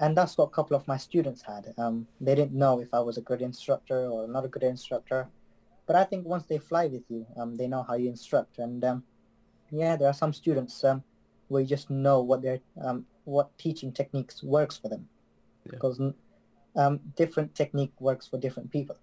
and 0.00 0.16
that's 0.16 0.36
what 0.36 0.46
a 0.46 0.56
couple 0.58 0.76
of 0.76 0.88
my 0.88 0.96
students 0.96 1.42
had. 1.42 1.74
Um, 1.76 2.08
they 2.20 2.34
didn't 2.34 2.58
know 2.58 2.80
if 2.80 2.92
I 2.92 3.00
was 3.00 3.18
a 3.18 3.22
good 3.22 3.42
instructor 3.42 4.08
or 4.08 4.26
not 4.26 4.44
a 4.44 4.48
good 4.48 4.62
instructor, 4.64 5.28
but 5.88 5.96
I 5.96 6.04
think 6.04 6.26
once 6.26 6.44
they 6.44 6.58
fly 6.58 6.86
with 6.86 7.02
you, 7.08 7.26
um, 7.38 7.56
they 7.56 7.66
know 7.66 7.82
how 7.82 7.94
you 7.94 8.08
instruct, 8.10 8.58
and 8.58 8.84
um, 8.84 9.02
yeah, 9.70 9.96
there 9.96 10.08
are 10.08 10.14
some 10.22 10.34
students 10.34 10.84
um, 10.84 11.02
where 11.48 11.62
you 11.62 11.66
just 11.68 11.88
know 11.90 12.20
what 12.20 12.42
their 12.42 12.60
um, 12.80 13.06
what 13.24 13.56
teaching 13.58 13.90
techniques 13.90 14.42
works 14.42 14.76
for 14.76 14.88
them 14.88 15.08
Yeah. 15.64 15.72
because 15.72 16.00
um, 16.76 17.00
different 17.16 17.54
technique 17.54 17.94
works 18.00 18.28
for 18.28 18.38
different 18.38 18.70
people. 18.70 18.96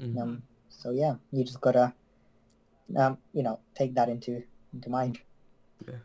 Mhm. 0.00 0.20
Um, 0.22 0.42
so 0.70 0.90
yeah, 0.90 1.16
you 1.32 1.44
just 1.44 1.60
gotta 1.60 1.92
um, 2.96 3.18
you 3.34 3.42
know 3.42 3.60
take 3.74 3.94
that 3.94 4.08
into 4.08 4.42
into 4.72 4.88
mind. 4.90 5.20
Yeah. 5.86 6.00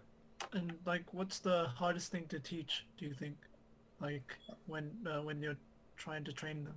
And 0.53 0.73
like, 0.85 1.13
what's 1.13 1.39
the 1.39 1.67
hardest 1.75 2.11
thing 2.11 2.27
to 2.27 2.39
teach? 2.39 2.85
Do 2.97 3.05
you 3.05 3.13
think, 3.13 3.37
like 4.01 4.37
when 4.65 4.91
uh, 5.05 5.21
when 5.21 5.41
you're 5.41 5.59
trying 5.95 6.25
to 6.25 6.33
train 6.33 6.65
them? 6.65 6.75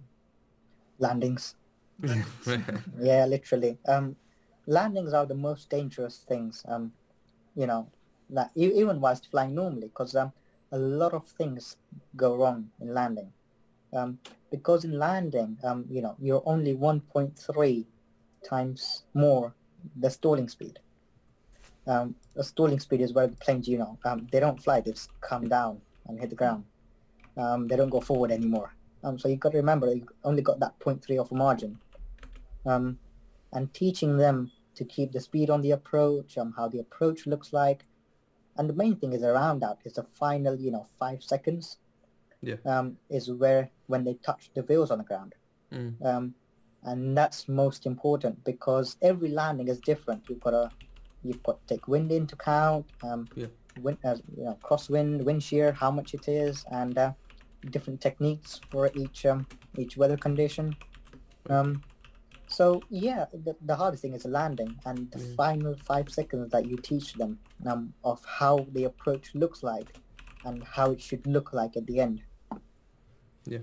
landings. 0.99 1.55
Yeah, 3.01 3.27
literally. 3.27 3.79
Um, 3.87 4.17
landings 4.67 5.13
are 5.13 5.27
the 5.27 5.35
most 5.35 5.71
dangerous 5.71 6.19
things. 6.29 6.65
Um, 6.69 6.93
you 7.55 7.67
know, 7.67 7.89
even 8.55 9.01
whilst 9.01 9.31
flying 9.31 9.55
normally, 9.55 9.89
because 9.89 10.15
um, 10.15 10.33
a 10.73 10.79
lot 10.79 11.15
of 11.15 11.27
things 11.27 11.77
go 12.17 12.37
wrong 12.37 12.71
in 12.81 12.95
landing. 12.95 13.33
Um, 13.93 14.19
because 14.51 14.85
in 14.85 14.99
landing, 14.99 15.59
um, 15.65 15.85
you 15.91 16.03
know, 16.03 16.17
you're 16.21 16.43
only 16.47 16.75
1.3 16.75 17.85
times 18.49 19.05
more 19.15 19.55
the 19.99 20.11
stalling 20.11 20.49
speed. 20.49 20.79
Um, 21.87 22.15
the 22.35 22.45
stalling 22.45 22.79
speed 22.79 23.01
is 23.01 23.13
where 23.13 23.27
the 23.27 23.37
planes, 23.37 23.67
you 23.67 23.79
know, 23.79 23.99
um, 24.05 24.29
they 24.31 24.41
don't 24.41 24.63
fly; 24.63 24.81
they 24.81 24.93
just 24.93 25.11
come 25.21 25.49
down 25.49 25.81
and 26.07 26.21
hit 26.21 26.31
the 26.31 26.37
ground. 26.37 26.65
Um, 27.37 27.69
they 27.69 27.77
don't 27.77 27.89
go 27.91 28.01
forward 28.01 28.31
anymore. 28.31 28.75
Um, 29.03 29.19
so 29.19 29.29
you've 29.29 29.41
got 29.41 29.53
to 29.53 29.59
remember, 29.59 29.93
you 29.93 30.07
only 30.25 30.43
got 30.43 30.61
that 30.61 30.79
0.3 30.79 31.19
of 31.19 31.33
a 31.33 31.35
margin. 31.35 31.79
Um, 32.67 32.99
and 33.53 33.73
teaching 33.75 34.17
them 34.17 34.53
to 34.75 34.85
keep 34.85 35.13
the 35.13 35.21
speed 35.21 35.51
on 35.51 35.61
the 35.61 35.73
approach, 35.73 36.39
um, 36.39 36.55
how 36.57 36.69
the 36.69 36.79
approach 36.79 37.27
looks 37.27 37.53
like, 37.53 37.85
and 38.57 38.69
the 38.69 38.75
main 38.75 38.97
thing 38.97 39.13
is 39.13 39.23
around 39.23 39.61
that 39.61 39.79
is 39.85 39.95
the 39.95 40.05
final, 40.13 40.55
you 40.59 40.71
know, 40.71 40.87
five 40.99 41.23
seconds. 41.23 41.79
Yeah. 42.43 42.57
Um, 42.65 42.97
is 43.11 43.31
where 43.31 43.71
when 43.87 44.05
they 44.05 44.15
touch 44.15 44.51
the 44.55 44.63
wheels 44.63 44.91
on 44.91 44.99
the 44.99 45.05
ground. 45.05 45.35
Mm. 45.73 46.05
Um, 46.05 46.35
and 46.85 47.17
that's 47.17 47.49
most 47.49 47.85
important 47.85 48.43
because 48.45 48.97
every 49.03 49.29
landing 49.29 49.69
is 49.69 49.79
different. 49.81 50.25
You've 50.29 50.41
got 50.41 50.53
to 50.53 50.71
you've 51.23 51.43
got 51.43 51.61
to 51.61 51.75
take 51.75 51.87
wind 51.87 52.13
into 52.13 52.35
account. 52.35 52.87
Um, 53.03 53.29
Yeah. 53.35 53.47
Wind, 53.83 53.99
uh, 54.05 54.17
you 54.37 54.45
know, 54.45 54.59
crosswind, 54.63 55.23
wind 55.23 55.43
shear, 55.43 55.73
how 55.73 55.91
much 55.91 56.15
it 56.15 56.27
is, 56.29 56.65
and 56.73 56.99
uh, 56.99 57.13
different 57.71 58.01
techniques 58.01 58.61
for 58.71 58.91
each 58.95 59.27
um, 59.27 59.47
each 59.77 59.97
weather 59.97 60.17
condition. 60.17 60.75
Um, 61.49 61.83
so 62.51 62.87
yeah, 62.91 63.27
the, 63.33 63.57
the 63.61 63.77
hardest 63.77 64.03
thing 64.03 64.15
is 64.15 64.25
landing, 64.27 64.77
and 64.85 65.11
the 65.13 65.19
Mm. 65.19 65.37
final 65.37 65.75
five 65.77 66.11
seconds 66.11 66.51
that 66.53 66.67
you 66.67 66.79
teach 66.79 67.15
them 67.15 67.39
um, 67.67 67.95
of 68.05 68.25
how 68.25 68.69
the 68.73 68.85
approach 68.85 69.35
looks 69.35 69.63
like, 69.63 69.95
and 70.45 70.65
how 70.65 70.91
it 70.93 71.01
should 71.01 71.27
look 71.27 71.53
like 71.53 71.77
at 71.77 71.87
the 71.87 72.01
end. 72.01 72.23
Yeah. 73.47 73.61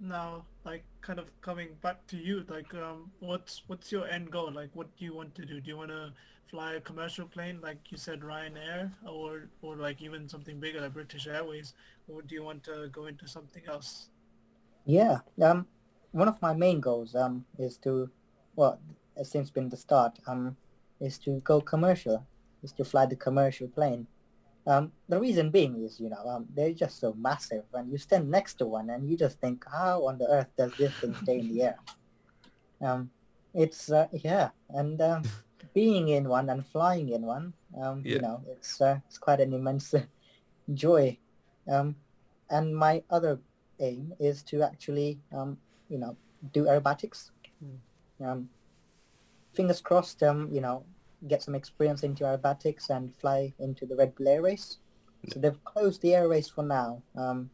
Now, 0.00 0.46
like, 0.64 0.84
kind 1.02 1.18
of 1.18 1.28
coming 1.42 1.76
back 1.82 2.06
to 2.08 2.16
you, 2.16 2.44
like, 2.48 2.74
um, 2.74 3.12
what's 3.20 3.62
what's 3.68 3.92
your 3.92 4.06
end 4.08 4.30
goal? 4.30 4.50
Like, 4.52 4.70
what 4.74 4.96
do 4.96 5.04
you 5.04 5.14
want 5.14 5.34
to 5.36 5.44
do? 5.46 5.60
Do 5.60 5.68
you 5.70 5.76
want 5.76 5.90
to 5.90 6.12
fly 6.50 6.74
a 6.74 6.80
commercial 6.80 7.26
plane, 7.26 7.60
like 7.62 7.90
you 7.92 7.98
said, 7.98 8.20
Ryanair, 8.20 8.92
or 9.06 9.50
or 9.62 9.76
like 9.76 10.02
even 10.02 10.28
something 10.28 10.60
bigger 10.60 10.80
like 10.80 10.94
British 10.94 11.26
Airways, 11.26 11.74
or 12.08 12.22
do 12.22 12.34
you 12.34 12.42
want 12.42 12.64
to 12.64 12.88
go 12.92 13.06
into 13.06 13.28
something 13.28 13.66
else? 13.68 14.10
Yeah. 14.86 15.20
Um, 15.42 15.66
one 16.12 16.28
of 16.28 16.40
my 16.42 16.54
main 16.54 16.80
goals 16.80 17.14
um 17.14 17.44
is 17.58 17.76
to, 17.78 18.10
well, 18.56 18.78
since 19.22 19.50
been 19.50 19.68
the 19.68 19.76
start 19.76 20.18
um, 20.26 20.56
is 21.00 21.18
to 21.18 21.40
go 21.44 21.60
commercial, 21.60 22.26
is 22.62 22.72
to 22.72 22.84
fly 22.84 23.06
the 23.06 23.16
commercial 23.16 23.68
plane. 23.68 24.06
Um, 24.66 24.92
the 25.08 25.18
reason 25.18 25.50
being 25.50 25.82
is, 25.84 25.98
you 25.98 26.10
know, 26.10 26.22
um, 26.28 26.46
they're 26.54 26.72
just 26.74 27.00
so 27.00 27.14
massive, 27.14 27.64
and 27.72 27.90
you 27.90 27.98
stand 27.98 28.30
next 28.30 28.54
to 28.54 28.66
one, 28.66 28.90
and 28.90 29.08
you 29.08 29.16
just 29.16 29.40
think, 29.40 29.64
how 29.70 30.06
on 30.06 30.18
the 30.18 30.28
earth 30.28 30.48
does 30.56 30.72
this 30.76 30.92
thing 30.94 31.14
stay 31.22 31.38
in 31.38 31.48
the 31.54 31.62
air? 31.62 31.78
Um, 32.82 33.10
it's 33.52 33.90
uh, 33.92 34.08
yeah, 34.12 34.50
and 34.70 35.00
um, 35.02 35.22
being 35.74 36.08
in 36.08 36.28
one 36.28 36.48
and 36.48 36.64
flying 36.64 37.10
in 37.10 37.22
one, 37.22 37.52
um, 37.78 38.02
Yeah. 38.06 38.14
you 38.14 38.20
know, 38.22 38.42
it's 38.48 38.80
uh, 38.80 39.00
it's 39.06 39.18
quite 39.18 39.40
an 39.40 39.52
immense 39.52 39.94
joy. 40.72 41.18
Um, 41.68 41.96
and 42.48 42.74
my 42.74 43.02
other 43.10 43.38
aim 43.80 44.14
is 44.18 44.42
to 44.44 44.62
actually, 44.62 45.20
um, 45.30 45.58
you 45.90 45.98
know, 45.98 46.16
do 46.52 46.64
aerobatics. 46.64 47.30
Um, 48.24 48.48
fingers 49.52 49.80
crossed, 49.80 50.22
um, 50.22 50.48
you 50.50 50.60
know, 50.60 50.84
get 51.28 51.42
some 51.42 51.54
experience 51.54 52.02
into 52.02 52.24
aerobatics 52.24 52.88
and 52.88 53.14
fly 53.16 53.52
into 53.58 53.84
the 53.84 53.96
Red 53.96 54.14
Bull 54.14 54.28
Air 54.28 54.42
Race. 54.42 54.78
So 55.28 55.38
they've 55.38 55.64
closed 55.64 56.00
the 56.00 56.14
air 56.14 56.28
race 56.28 56.48
for 56.48 56.64
now, 56.64 57.02
um, 57.14 57.50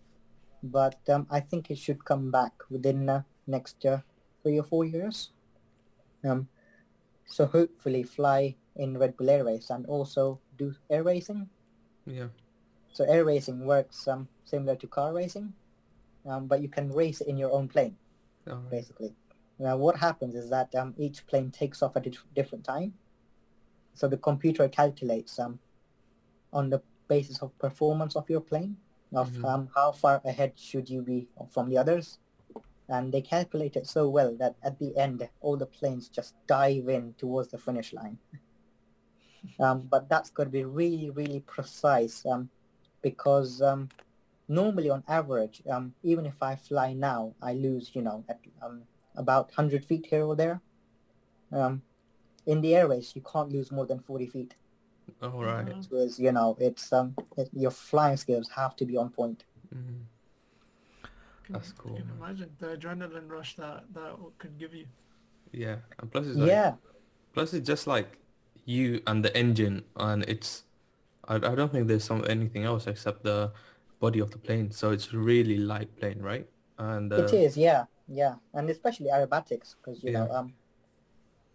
but 0.63 1.01
um, 1.09 1.27
I 1.31 1.41
think 1.41 1.71
it 1.71 1.79
should 1.79 2.05
come 2.05 2.31
back 2.31 2.53
within 2.71 3.09
uh, 3.09 3.23
next 3.49 3.85
uh, 3.85 3.99
three 4.43 4.61
or 4.61 4.63
four 4.63 4.85
years. 4.85 5.31
Um, 6.25 6.49
so 7.27 7.47
hopefully 7.47 8.05
fly 8.05 8.55
in 8.77 8.97
Red 8.99 9.17
Bull 9.17 9.31
Air 9.31 9.45
Race 9.45 9.71
and 9.71 9.85
also 9.87 10.39
do 10.57 10.75
air 10.89 11.03
racing. 11.03 11.49
Yeah. 12.07 12.29
So 12.93 13.05
air 13.05 13.25
racing 13.25 13.67
works 13.67 14.07
um, 14.07 14.29
similar 14.45 14.77
to 14.77 14.87
car 14.87 15.13
racing, 15.13 15.53
um, 16.25 16.47
but 16.47 16.63
you 16.63 16.69
can 16.69 16.93
race 16.93 17.21
in 17.21 17.37
your 17.37 17.51
own 17.51 17.69
plane, 17.69 17.97
Right. 18.47 18.71
basically. 18.71 19.15
Now 19.59 19.77
what 19.77 19.97
happens 19.97 20.35
is 20.35 20.51
that 20.51 20.75
um, 20.75 20.95
each 20.99 21.27
plane 21.27 21.51
takes 21.51 21.83
off 21.83 21.97
at 21.97 22.07
a 22.07 22.13
different 22.35 22.65
time. 22.65 22.95
So 23.95 24.09
the 24.09 24.19
computer 24.19 24.69
calculates 24.69 25.39
um, 25.39 25.59
on 26.53 26.71
the 26.71 26.83
basis 27.09 27.43
of 27.43 27.57
performance 27.59 28.17
of 28.17 28.29
your 28.29 28.41
plane, 28.41 28.77
of 29.15 29.31
Mhm. 29.31 29.45
um, 29.45 29.69
how 29.75 29.93
far 29.93 30.21
ahead 30.25 30.59
should 30.59 30.89
you 30.91 31.03
be 31.03 31.29
from 31.51 31.69
the 31.71 31.79
others. 31.79 32.19
And 32.89 33.13
they 33.13 33.23
calculate 33.23 33.77
it 33.77 33.87
so 33.87 34.09
well 34.09 34.37
that 34.37 34.55
at 34.63 34.79
the 34.79 34.97
end, 34.97 35.29
all 35.41 35.57
the 35.57 35.67
planes 35.67 36.09
just 36.09 36.35
dive 36.47 36.89
in 36.89 37.15
towards 37.15 37.49
the 37.49 37.59
finish 37.59 37.93
line. 37.93 38.19
Um, 39.59 39.83
but 39.83 40.09
that's 40.09 40.31
got 40.31 40.45
to 40.45 40.51
be 40.51 40.65
really, 40.65 41.11
really 41.11 41.41
precise 41.41 42.27
um, 42.27 42.51
because 43.01 43.63
um, 43.63 43.89
normally 44.49 44.91
on 44.91 45.03
average, 45.09 45.63
um, 45.71 45.95
even 46.03 46.27
if 46.27 46.43
I 46.43 46.57
fly 46.57 46.93
now, 46.93 47.35
I 47.43 47.55
lose, 47.55 47.91
you 47.95 48.03
know, 48.03 48.25
at 48.29 48.41
um, 48.63 48.83
about 49.17 49.47
100 49.57 49.85
feet 49.85 50.07
here 50.07 50.25
or 50.25 50.37
there. 50.37 50.61
Um, 51.53 51.83
in 52.47 52.61
the 52.61 52.75
airways, 52.77 53.15
you 53.17 53.23
can't 53.23 53.51
lose 53.51 53.73
more 53.73 53.87
than 53.87 54.01
40 54.01 54.27
feet. 54.27 54.55
All 55.23 55.43
right. 55.43 55.67
Mhm. 55.67 55.83
Because, 55.83 56.19
you 56.19 56.33
know, 56.33 56.57
it's 56.61 56.93
um, 56.93 57.15
it, 57.37 57.49
your 57.53 57.71
flying 57.71 58.17
skills 58.17 58.49
have 58.51 58.77
to 58.77 58.85
be 58.85 58.97
on 58.97 59.11
point. 59.11 59.45
Mhm. 59.75 60.05
Can- 61.45 61.53
That's 61.55 61.73
cool, 61.73 61.97
Can 61.97 62.07
you 62.07 62.15
man. 62.15 62.17
imagine 62.23 62.57
the 62.59 62.77
adrenaline 62.77 63.29
rush 63.29 63.57
that 63.57 63.85
that 63.95 64.17
could 64.39 64.59
give 64.59 64.75
you? 64.75 64.87
Yeah. 65.53 65.77
And 65.99 66.11
plus 66.11 66.27
it's 66.27 66.37
like 66.37 66.49
yeah, 66.49 66.75
plus 67.33 67.55
it's 67.55 67.67
just 67.67 67.87
like 67.87 68.19
you 68.65 69.01
and 69.07 69.25
the 69.25 69.35
engine 69.37 69.85
and 69.97 70.25
it's 70.25 70.65
I, 71.29 71.37
I 71.37 71.55
don't 71.55 71.71
think 71.71 71.87
there's 71.87 72.03
some 72.05 72.25
anything 72.29 72.65
else 72.65 72.87
except 72.89 73.23
the 73.23 73.53
body 74.01 74.21
of 74.21 74.31
the 74.31 74.39
plane. 74.39 74.71
So 74.71 74.91
it's 74.91 75.13
really 75.13 75.59
light 75.59 75.95
plane, 75.97 76.21
right? 76.21 76.47
And 76.79 77.13
uh, 77.13 77.25
it 77.25 77.33
is. 77.33 77.57
Yeah, 77.57 77.85
yeah, 78.09 78.35
and 78.55 78.69
especially 78.71 79.07
aerobatics 79.07 79.75
because 79.77 80.03
you 80.03 80.13
know, 80.13 80.29
um, 80.31 80.53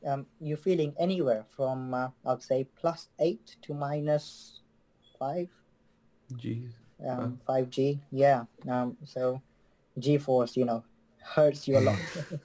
um, 0.06 0.26
you're 0.40 0.58
feeling 0.58 0.94
anywhere 1.00 1.46
from 1.56 1.94
uh, 1.94 2.10
I'd 2.26 2.42
say 2.42 2.68
plus 2.76 3.10
eight 3.20 3.56
to 3.64 3.74
minus 3.74 4.62
five. 5.20 5.50
Jeez. 6.34 6.72
um, 7.08 7.40
5G. 7.48 8.00
Yeah. 8.12 8.46
Um, 8.68 8.98
so 9.06 9.42
G-force, 10.00 10.56
you 10.56 10.66
know, 10.66 10.84
hurts 11.22 11.68
you 11.68 11.78
a 11.78 11.82
lot. 11.82 12.00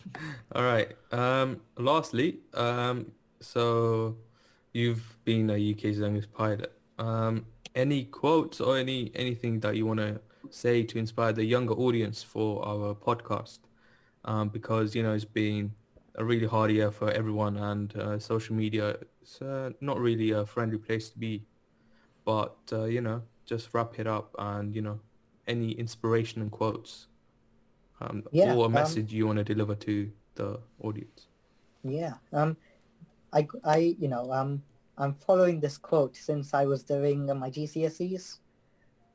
All 0.54 0.64
right. 0.64 0.92
Um, 1.10 1.60
lastly, 1.76 2.38
um, 2.54 3.12
so 3.40 4.16
you've 4.72 5.16
been 5.24 5.50
a 5.50 5.72
UK's 5.72 5.98
youngest 5.98 6.32
pilot. 6.32 6.72
Um, 6.98 7.46
any 7.74 8.04
quotes 8.04 8.60
or 8.60 8.76
any 8.78 9.10
anything 9.14 9.60
that 9.60 9.76
you 9.76 9.86
want 9.86 10.00
to 10.00 10.20
say 10.50 10.82
to 10.84 10.98
inspire 10.98 11.32
the 11.32 11.44
younger 11.44 11.74
audience 11.74 12.22
for 12.22 12.64
our 12.66 12.94
podcast? 12.94 13.60
Um, 14.24 14.48
because 14.50 14.94
you 14.94 15.02
know 15.02 15.12
it's 15.14 15.24
been 15.24 15.74
a 16.16 16.24
really 16.24 16.46
hard 16.46 16.70
year 16.70 16.90
for 16.90 17.10
everyone, 17.10 17.56
and 17.56 17.94
uh, 17.96 18.18
social 18.18 18.54
media 18.54 18.96
is 19.22 19.40
uh, 19.42 19.70
not 19.80 19.98
really 20.00 20.30
a 20.32 20.46
friendly 20.46 20.78
place 20.78 21.10
to 21.10 21.18
be. 21.18 21.46
But 22.24 22.56
uh, 22.72 22.84
you 22.84 23.00
know, 23.00 23.22
just 23.46 23.74
wrap 23.74 23.98
it 23.98 24.06
up, 24.06 24.34
and 24.38 24.74
you 24.74 24.82
know, 24.82 25.00
any 25.46 25.72
inspiration 25.72 26.42
and 26.42 26.50
quotes, 26.50 27.08
um, 28.00 28.24
Yeah, 28.32 28.54
or 28.54 28.64
a 28.66 28.66
um, 28.66 28.72
message 28.72 29.12
you 29.12 29.26
want 29.26 29.38
to 29.38 29.44
deliver 29.44 29.74
to 29.76 30.10
the 30.34 30.60
audience. 30.82 31.28
yeah. 31.84 32.14
Um, 32.32 32.56
I, 33.32 33.46
I, 33.64 33.96
you 33.98 34.08
know, 34.08 34.32
um, 34.32 34.62
I'm 35.02 35.14
following 35.14 35.58
this 35.58 35.78
quote 35.78 36.16
since 36.16 36.54
I 36.54 36.64
was 36.64 36.84
doing 36.84 37.28
uh, 37.28 37.34
my 37.34 37.50
GCSEs, 37.50 38.38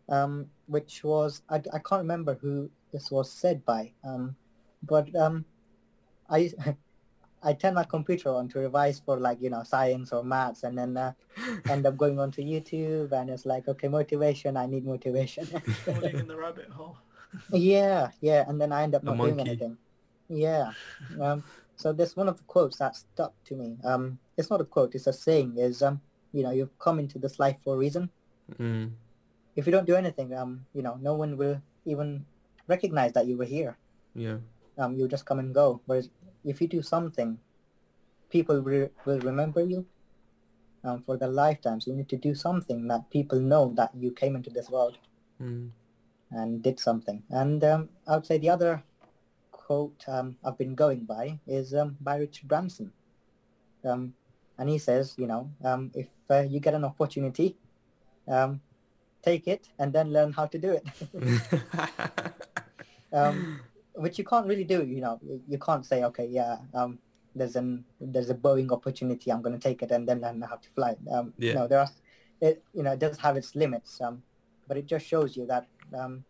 um, 0.09 0.47
which 0.65 1.01
was 1.03 1.43
I, 1.49 1.55
I 1.73 1.79
can't 1.79 2.01
remember 2.01 2.35
who 2.41 2.69
this 2.91 3.09
was 3.09 3.31
said 3.31 3.63
by, 3.65 3.93
um, 4.03 4.35
but 4.83 5.13
um, 5.15 5.45
I. 6.29 6.51
I 7.43 7.53
turn 7.53 7.75
my 7.75 7.83
computer 7.83 8.29
on 8.29 8.49
to 8.49 8.59
revise 8.59 8.99
for 8.99 9.19
like 9.19 9.39
you 9.39 9.51
know 9.51 9.61
science 9.61 10.11
or 10.11 10.23
maths, 10.23 10.63
and 10.63 10.75
then 10.75 10.97
uh, 10.97 11.13
end 11.69 11.85
up 11.85 11.95
going 11.95 12.19
onto 12.19 12.41
YouTube, 12.41 13.11
and 13.11 13.29
it's 13.29 13.45
like 13.45 13.67
okay, 13.67 13.87
motivation. 13.87 14.57
I 14.57 14.65
need 14.65 14.83
motivation. 14.83 15.45
Falling 15.85 16.17
in 16.17 16.27
the 16.27 16.35
rabbit 16.35 16.67
hole. 16.67 16.97
Yeah, 17.53 18.09
yeah, 18.21 18.43
and 18.49 18.59
then 18.59 18.71
I 18.71 18.81
end 18.81 18.95
up 18.95 19.03
not 19.03 19.17
doing 19.17 19.39
anything. 19.39 19.77
Yeah. 20.27 20.71
Um, 21.21 21.43
so 21.75 21.93
there's 21.93 22.17
one 22.17 22.27
of 22.27 22.37
the 22.37 22.43
quotes 22.45 22.77
that 22.77 22.95
stuck 22.95 23.33
to 23.45 23.55
me. 23.55 23.77
Um, 23.83 24.17
it's 24.37 24.49
not 24.49 24.61
a 24.61 24.65
quote; 24.65 24.95
it's 24.95 25.07
a 25.07 25.13
saying. 25.13 25.57
Is 25.57 25.81
um, 25.81 26.01
you 26.31 26.43
know, 26.43 26.51
you've 26.51 26.77
come 26.79 26.99
into 26.99 27.17
this 27.19 27.39
life 27.39 27.57
for 27.63 27.75
a 27.75 27.77
reason. 27.77 28.09
Mm, 28.59 28.91
If 29.55 29.65
you 29.65 29.71
don't 29.71 29.87
do 29.87 29.95
anything, 29.95 30.33
um, 30.33 30.65
you 30.73 30.81
know, 30.81 30.95
no 31.01 31.15
one 31.15 31.35
will 31.37 31.61
even 31.85 32.25
recognize 32.67 33.13
that 33.13 33.25
you 33.27 33.37
were 33.37 33.45
here. 33.49 33.77
yeah. 34.15 34.37
um, 34.77 34.93
you 34.95 35.07
just 35.07 35.25
come 35.25 35.39
and 35.39 35.53
go. 35.53 35.81
Whereas 35.85 36.09
if 36.45 36.61
you 36.61 36.67
do 36.67 36.81
something, 36.81 37.39
people 38.29 38.61
re- 38.61 38.89
will 39.05 39.19
remember 39.19 39.61
you 39.65 39.85
um, 40.83 41.01
for 41.03 41.17
their 41.17 41.29
lifetimes. 41.29 41.87
You 41.87 41.93
need 41.95 42.09
to 42.09 42.17
do 42.17 42.35
something 42.35 42.87
that 42.87 43.09
people 43.09 43.39
know 43.39 43.73
that 43.75 43.91
you 43.97 44.11
came 44.11 44.35
into 44.35 44.49
this 44.49 44.69
world 44.69 44.97
Mm. 45.41 45.69
and 46.31 46.61
did 46.63 46.79
something. 46.79 47.23
And 47.29 47.63
um, 47.63 47.89
I 48.07 48.15
would 48.15 48.25
say 48.25 48.37
the 48.37 48.49
other 48.49 48.83
quote 49.51 50.03
um, 50.07 50.37
I've 50.43 50.57
been 50.57 50.75
going 50.75 51.05
by 51.05 51.39
is 51.47 51.73
um, 51.73 51.97
by 52.01 52.17
Richard 52.17 52.47
Branson. 52.47 52.91
And 54.57 54.69
he 54.69 54.77
says, 54.77 55.15
you 55.17 55.27
know, 55.27 55.51
um, 55.63 55.91
if 55.93 56.07
uh, 56.29 56.41
you 56.41 56.59
get 56.59 56.73
an 56.73 56.83
opportunity, 56.83 57.57
um, 58.27 58.61
take 59.23 59.47
it 59.47 59.69
and 59.79 59.93
then 59.93 60.11
learn 60.11 60.31
how 60.31 60.45
to 60.47 60.57
do 60.57 60.79
it. 60.79 60.85
um, 63.13 63.59
which 63.93 64.17
you 64.17 64.23
can't 64.23 64.47
really 64.47 64.63
do. 64.63 64.85
You 64.85 65.01
know, 65.01 65.19
you, 65.47 65.57
can't 65.57 65.85
say, 65.85 66.03
okay, 66.03 66.25
yeah, 66.25 66.57
um, 66.73 66.99
there's 67.35 67.55
an 67.55 67.83
there's 67.99 68.29
a 68.29 68.35
Boeing 68.35 68.71
opportunity. 68.71 69.31
I'm 69.31 69.41
going 69.41 69.59
to 69.59 69.69
take 69.69 69.83
it 69.83 69.91
and 69.91 70.07
then 70.07 70.21
learn 70.21 70.41
how 70.41 70.55
to 70.55 70.69
fly. 70.69 70.95
Um, 71.11 71.33
Yeah. 71.37 71.53
No, 71.53 71.67
there 71.67 71.79
are, 71.79 71.89
it, 72.41 72.63
you 72.73 72.83
know, 72.83 72.93
it 72.93 72.99
does 72.99 73.17
have 73.17 73.37
its 73.37 73.55
limits. 73.55 74.01
Um, 74.01 74.23
but 74.67 74.77
it 74.77 74.85
just 74.85 75.05
shows 75.05 75.37
you 75.37 75.45
that, 75.47 75.67
um, 75.97 76.23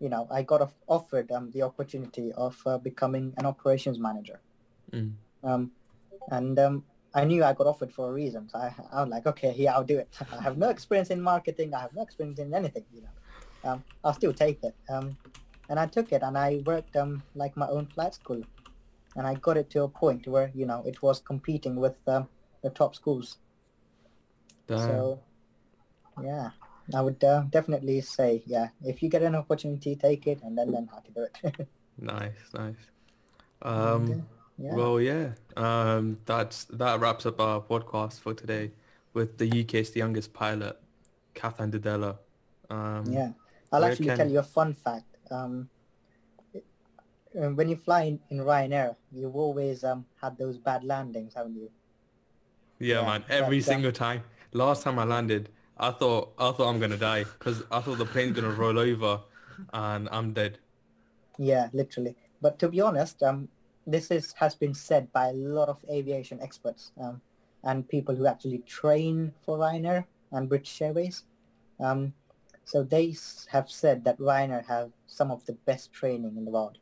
you 0.00 0.08
know, 0.08 0.26
I 0.30 0.42
got 0.42 0.62
off- 0.62 0.80
offered 0.86 1.30
um, 1.30 1.50
the 1.50 1.62
opportunity 1.62 2.32
of 2.32 2.60
uh, 2.66 2.78
becoming 2.78 3.34
an 3.36 3.46
operations 3.46 3.98
manager. 3.98 4.40
Mm. 4.92 5.12
Um, 5.44 5.70
and 6.30 6.58
um, 6.58 6.84
I 7.14 7.24
knew 7.24 7.42
I 7.42 7.52
got 7.54 7.66
offered 7.66 7.92
for 7.92 8.10
a 8.10 8.12
reason. 8.12 8.48
So 8.48 8.58
I, 8.58 8.74
I 8.92 9.00
was 9.02 9.10
like, 9.10 9.26
okay, 9.26 9.54
yeah, 9.56 9.74
I'll 9.74 9.84
do 9.84 9.98
it. 9.98 10.08
I 10.32 10.42
have 10.42 10.58
no 10.58 10.68
experience 10.68 11.10
in 11.10 11.20
marketing. 11.20 11.74
I 11.74 11.80
have 11.80 11.94
no 11.94 12.02
experience 12.02 12.38
in 12.38 12.52
anything, 12.52 12.84
you 12.92 13.02
know. 13.02 13.70
Um, 13.70 13.84
I'll 14.04 14.14
still 14.14 14.32
take 14.32 14.62
it. 14.62 14.74
Um, 14.88 15.16
and 15.68 15.78
I 15.80 15.86
took 15.86 16.12
it 16.12 16.22
and 16.22 16.36
I 16.36 16.62
worked 16.64 16.96
um, 16.96 17.22
like 17.34 17.56
my 17.56 17.68
own 17.68 17.86
flight 17.86 18.14
school. 18.14 18.42
And 19.16 19.26
I 19.26 19.34
got 19.34 19.56
it 19.56 19.70
to 19.70 19.82
a 19.82 19.88
point 19.88 20.26
where, 20.28 20.50
you 20.54 20.66
know, 20.66 20.82
it 20.86 21.02
was 21.02 21.20
competing 21.20 21.76
with 21.76 21.96
um, 22.06 22.28
the 22.62 22.70
top 22.70 22.94
schools. 22.94 23.38
Damn. 24.66 24.78
So, 24.78 25.20
yeah, 26.22 26.50
I 26.94 27.00
would 27.00 27.22
uh, 27.24 27.44
definitely 27.50 28.00
say, 28.02 28.42
yeah, 28.46 28.68
if 28.84 29.02
you 29.02 29.08
get 29.08 29.22
an 29.22 29.34
opportunity, 29.34 29.96
take 29.96 30.26
it 30.26 30.42
and 30.42 30.56
then 30.56 30.70
learn 30.72 30.88
how 30.92 30.98
to 30.98 31.10
do 31.10 31.22
it. 31.22 31.68
Nice, 32.00 32.54
nice. 32.54 32.76
Um, 33.62 34.24
yeah. 34.58 34.74
well, 34.74 35.00
yeah. 35.00 35.32
Um, 35.56 36.18
that's 36.26 36.64
that 36.64 37.00
wraps 37.00 37.26
up 37.26 37.40
our 37.40 37.60
podcast 37.60 38.20
for 38.20 38.34
today 38.34 38.72
with 39.14 39.38
the 39.38 39.48
UK's 39.62 39.94
youngest 39.96 40.32
pilot, 40.32 40.78
Kathan 41.34 41.70
Dudhela. 41.70 42.18
Um, 42.70 43.04
Yeah, 43.06 43.32
I'll 43.72 43.84
actually 43.84 44.06
can- 44.06 44.18
tell 44.18 44.30
you 44.30 44.40
a 44.40 44.42
fun 44.42 44.74
fact. 44.74 45.04
Um, 45.30 45.68
it- 46.52 46.64
uh, 47.38 47.50
when 47.50 47.68
you 47.68 47.76
fly 47.76 48.02
in, 48.02 48.20
in 48.30 48.38
Ryanair, 48.38 48.96
you've 49.12 49.36
always 49.36 49.84
um, 49.84 50.04
had 50.20 50.36
those 50.38 50.58
bad 50.58 50.84
landings, 50.84 51.34
haven't 51.34 51.56
you? 51.56 51.70
Yeah, 52.78 53.00
Yeah, 53.00 53.06
man. 53.06 53.24
Every 53.28 53.58
um, 53.58 53.62
single 53.62 53.92
time. 53.92 54.22
Last 54.52 54.82
time 54.82 54.98
I 54.98 55.04
landed, 55.04 55.50
I 55.78 55.90
thought 55.90 56.32
I 56.38 56.50
thought 56.52 56.68
I'm 56.68 56.80
gonna 56.80 56.96
die 56.96 57.24
because 57.24 57.62
I 57.70 57.80
thought 57.80 57.98
the 57.98 58.06
plane's 58.06 58.34
gonna 58.34 58.50
roll 58.50 58.78
over, 58.78 59.20
and 59.72 60.08
I'm 60.10 60.32
dead. 60.32 60.58
Yeah, 61.38 61.68
literally. 61.72 62.16
But 62.40 62.58
to 62.60 62.68
be 62.68 62.80
honest, 62.80 63.22
um, 63.22 63.48
this 63.88 64.10
is 64.10 64.34
has 64.34 64.54
been 64.54 64.74
said 64.74 65.10
by 65.12 65.28
a 65.28 65.32
lot 65.32 65.68
of 65.68 65.78
aviation 65.90 66.38
experts 66.42 66.92
um, 67.00 67.20
and 67.64 67.88
people 67.88 68.14
who 68.14 68.26
actually 68.26 68.58
train 68.58 69.32
for 69.44 69.58
Ryanair 69.58 70.04
and 70.32 70.48
British 70.48 70.80
Airways. 70.82 71.24
Um, 71.80 72.12
so 72.64 72.82
they 72.82 73.16
have 73.48 73.70
said 73.70 74.04
that 74.04 74.18
Ryanair 74.18 74.64
have 74.66 74.90
some 75.06 75.30
of 75.30 75.44
the 75.46 75.54
best 75.64 75.90
training 75.90 76.36
in 76.36 76.44
the 76.44 76.50
world. 76.50 76.76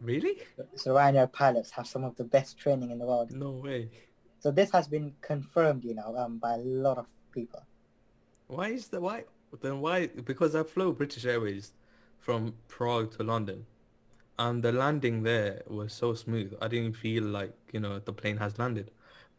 Really? 0.00 0.38
So 0.76 0.94
Ryanair 0.94 1.30
pilots 1.32 1.70
have 1.72 1.88
some 1.88 2.04
of 2.04 2.14
the 2.16 2.24
best 2.24 2.56
training 2.56 2.92
in 2.92 2.98
the 2.98 3.06
world. 3.06 3.32
No 3.32 3.50
way. 3.50 3.90
So 4.38 4.50
this 4.50 4.70
has 4.70 4.86
been 4.86 5.12
confirmed, 5.20 5.84
you 5.84 5.94
know, 5.94 6.16
um, 6.16 6.38
by 6.38 6.54
a 6.54 6.58
lot 6.58 6.98
of 6.98 7.06
people. 7.32 7.62
Why 8.46 8.68
is 8.68 8.88
the 8.88 9.00
why? 9.00 9.24
Then 9.60 9.80
why? 9.80 10.06
Because 10.06 10.54
I 10.54 10.62
flew 10.62 10.92
British 10.92 11.24
Airways 11.24 11.72
from 12.18 12.54
Prague 12.68 13.10
to 13.16 13.22
London, 13.24 13.66
and 14.38 14.62
the 14.62 14.72
landing 14.72 15.22
there 15.22 15.62
was 15.66 15.92
so 15.92 16.14
smooth. 16.14 16.54
I 16.60 16.68
didn't 16.68 16.94
feel 16.94 17.24
like 17.24 17.52
you 17.72 17.80
know 17.80 17.98
the 17.98 18.12
plane 18.12 18.36
has 18.38 18.58
landed. 18.58 18.90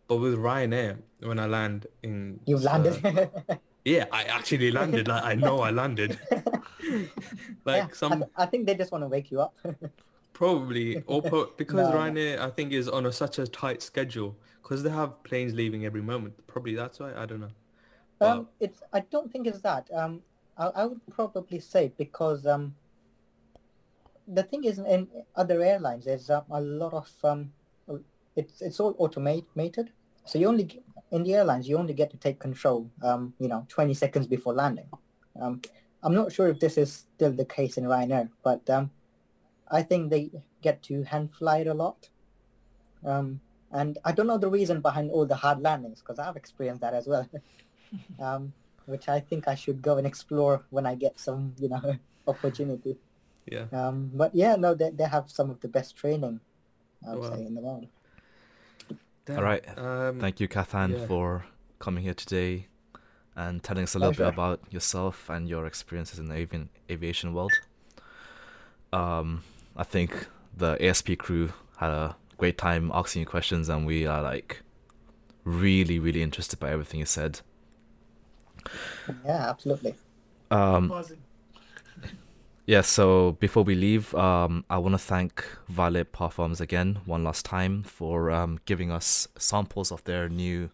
But 0.07 0.17
with 0.17 0.35
Ryanair, 0.35 0.97
when 1.21 1.39
I 1.39 1.45
land 1.45 1.87
in, 2.03 2.39
You've 2.45 2.65
uh, 2.65 2.77
landed. 2.77 3.29
yeah, 3.85 4.05
I 4.11 4.23
actually 4.23 4.71
landed. 4.71 5.07
Like 5.07 5.23
I 5.23 5.35
know 5.35 5.61
I 5.61 5.71
landed. 5.71 6.19
like 7.65 7.83
Yeah, 7.83 7.87
some 7.93 8.25
I 8.35 8.45
think 8.45 8.65
they 8.65 8.75
just 8.75 8.91
want 8.91 9.03
to 9.03 9.07
wake 9.07 9.31
you 9.31 9.41
up. 9.41 9.55
Probably, 10.33 11.03
or 11.05 11.21
po- 11.21 11.51
because 11.57 11.87
No, 11.87 11.91
no. 11.91 11.97
Ryanair, 11.97 12.39
I 12.39 12.49
think, 12.49 12.73
is 12.73 12.89
on 12.89 13.05
a, 13.05 13.11
such 13.11 13.37
a 13.39 13.45
tight 13.47 13.81
schedule 13.81 14.35
because 14.61 14.81
they 14.83 14.89
have 14.89 15.21
planes 15.23 15.53
leaving 15.53 15.85
every 15.85 16.01
moment. 16.01 16.33
Probably 16.47 16.73
that's 16.75 16.99
why. 16.99 17.13
I 17.15 17.25
don't 17.25 17.41
know. 17.41 17.51
Um, 18.19 18.47
it's. 18.59 18.81
I 18.91 19.01
don't 19.01 19.31
think 19.31 19.47
it's 19.47 19.61
that. 19.61 19.87
Um, 19.93 20.21
I, 20.57 20.67
I 20.67 20.85
would 20.85 21.01
probably 21.11 21.59
say 21.59 21.91
because 21.97 22.45
um, 22.47 22.75
the 24.27 24.43
thing 24.43 24.63
is 24.63 24.79
in 24.79 25.07
other 25.35 25.61
airlines 25.61 26.05
there's 26.05 26.29
um, 26.29 26.43
a 26.51 26.61
lot 26.61 26.93
of 26.93 27.09
um, 27.23 27.51
it's 28.35 28.61
it's 28.61 28.79
all 28.79 28.95
automated. 28.97 29.91
So 30.25 30.39
you 30.39 30.47
only 30.47 30.81
in 31.11 31.23
the 31.23 31.35
airlines 31.35 31.67
you 31.67 31.77
only 31.77 31.93
get 31.93 32.09
to 32.11 32.17
take 32.17 32.39
control. 32.39 32.89
Um, 33.01 33.33
you 33.39 33.47
know, 33.47 33.65
20 33.69 33.93
seconds 33.93 34.27
before 34.27 34.53
landing. 34.53 34.89
Um, 35.39 35.61
I'm 36.01 36.13
not 36.13 36.31
sure 36.31 36.47
if 36.49 36.59
this 36.59 36.77
is 36.77 37.05
still 37.15 37.31
the 37.31 37.45
case 37.45 37.77
in 37.77 37.85
Ryanair, 37.85 38.29
but 38.43 38.69
um, 38.69 38.91
I 39.71 39.81
think 39.81 40.09
they 40.09 40.31
get 40.61 40.83
to 40.83 41.03
hand 41.03 41.33
fly 41.33 41.59
it 41.59 41.67
a 41.67 41.73
lot. 41.73 42.09
Um, 43.05 43.39
and 43.71 43.97
I 44.05 44.11
don't 44.11 44.27
know 44.27 44.37
the 44.37 44.49
reason 44.49 44.81
behind 44.81 45.11
all 45.11 45.25
the 45.25 45.35
hard 45.35 45.61
landings 45.61 45.99
because 45.99 46.19
I've 46.19 46.35
experienced 46.35 46.81
that 46.81 46.93
as 46.93 47.07
well. 47.07 47.27
um, 48.19 48.53
which 48.85 49.07
I 49.07 49.19
think 49.19 49.47
I 49.47 49.55
should 49.55 49.81
go 49.81 49.97
and 49.97 50.05
explore 50.05 50.65
when 50.69 50.85
I 50.85 50.95
get 50.95 51.19
some, 51.19 51.55
you 51.57 51.69
know, 51.69 51.95
opportunity. 52.27 52.97
Yeah. 53.45 53.65
Um, 53.71 54.11
but 54.13 54.33
yeah, 54.33 54.55
no, 54.55 54.73
they, 54.73 54.89
they 54.89 55.03
have 55.05 55.29
some 55.29 55.49
of 55.49 55.59
the 55.61 55.67
best 55.67 55.95
training, 55.95 56.39
I 57.07 57.15
would 57.15 57.21
Wow. 57.29 57.35
say, 57.35 57.45
in 57.45 57.55
the 57.55 57.61
world. 57.61 57.87
Damn. 59.25 59.37
All 59.37 59.43
right. 59.43 59.77
Um, 59.77 60.19
Thank 60.19 60.39
you, 60.39 60.47
Kathan, 60.47 60.99
yeah. 60.99 61.05
for 61.07 61.45
coming 61.79 62.03
here 62.03 62.13
today 62.13 62.67
and 63.35 63.63
telling 63.63 63.83
us 63.83 63.95
a 63.95 63.99
little 63.99 64.13
bit 64.13 64.27
about 64.27 64.61
yourself 64.69 65.29
and 65.29 65.47
your 65.49 65.65
experiences 65.65 66.19
in 66.19 66.27
the 66.27 66.35
avian 66.35 66.69
aviation 66.89 67.33
world. 67.33 67.51
Um, 68.91 69.43
I 69.75 69.83
think 69.83 70.27
the 70.55 70.77
ASP 70.85 71.17
crew 71.17 71.51
had 71.77 71.89
a 71.89 72.15
great 72.37 72.57
time 72.57 72.91
asking 72.93 73.21
you 73.21 73.25
questions, 73.25 73.69
and 73.69 73.85
we 73.87 74.05
are 74.05 74.21
like 74.21 74.61
really, 75.43 75.99
really 75.99 76.21
interested 76.21 76.59
by 76.59 76.69
everything 76.71 76.99
you 76.99 77.05
said. 77.05 77.41
Yeah, 79.25 79.49
absolutely. 79.49 79.95
Um, 80.51 80.89
Buzzing. 80.89 81.17
Yeah, 82.65 82.81
so 82.81 83.33
before 83.33 83.63
we 83.63 83.75
leave, 83.75 84.15
um, 84.15 84.63
I 84.69 84.77
want 84.77 84.93
to 84.93 84.97
thank 84.99 85.45
Violet 85.67 86.13
Parfums 86.13 86.61
again 86.61 86.99
one 87.05 87.23
last 87.23 87.43
time 87.43 87.83
for 87.83 88.31
um, 88.31 88.59
giving 88.65 88.89
us 88.89 89.27
samples 89.37 89.91
of 89.91 90.01
their 90.05 90.29
new 90.29 90.69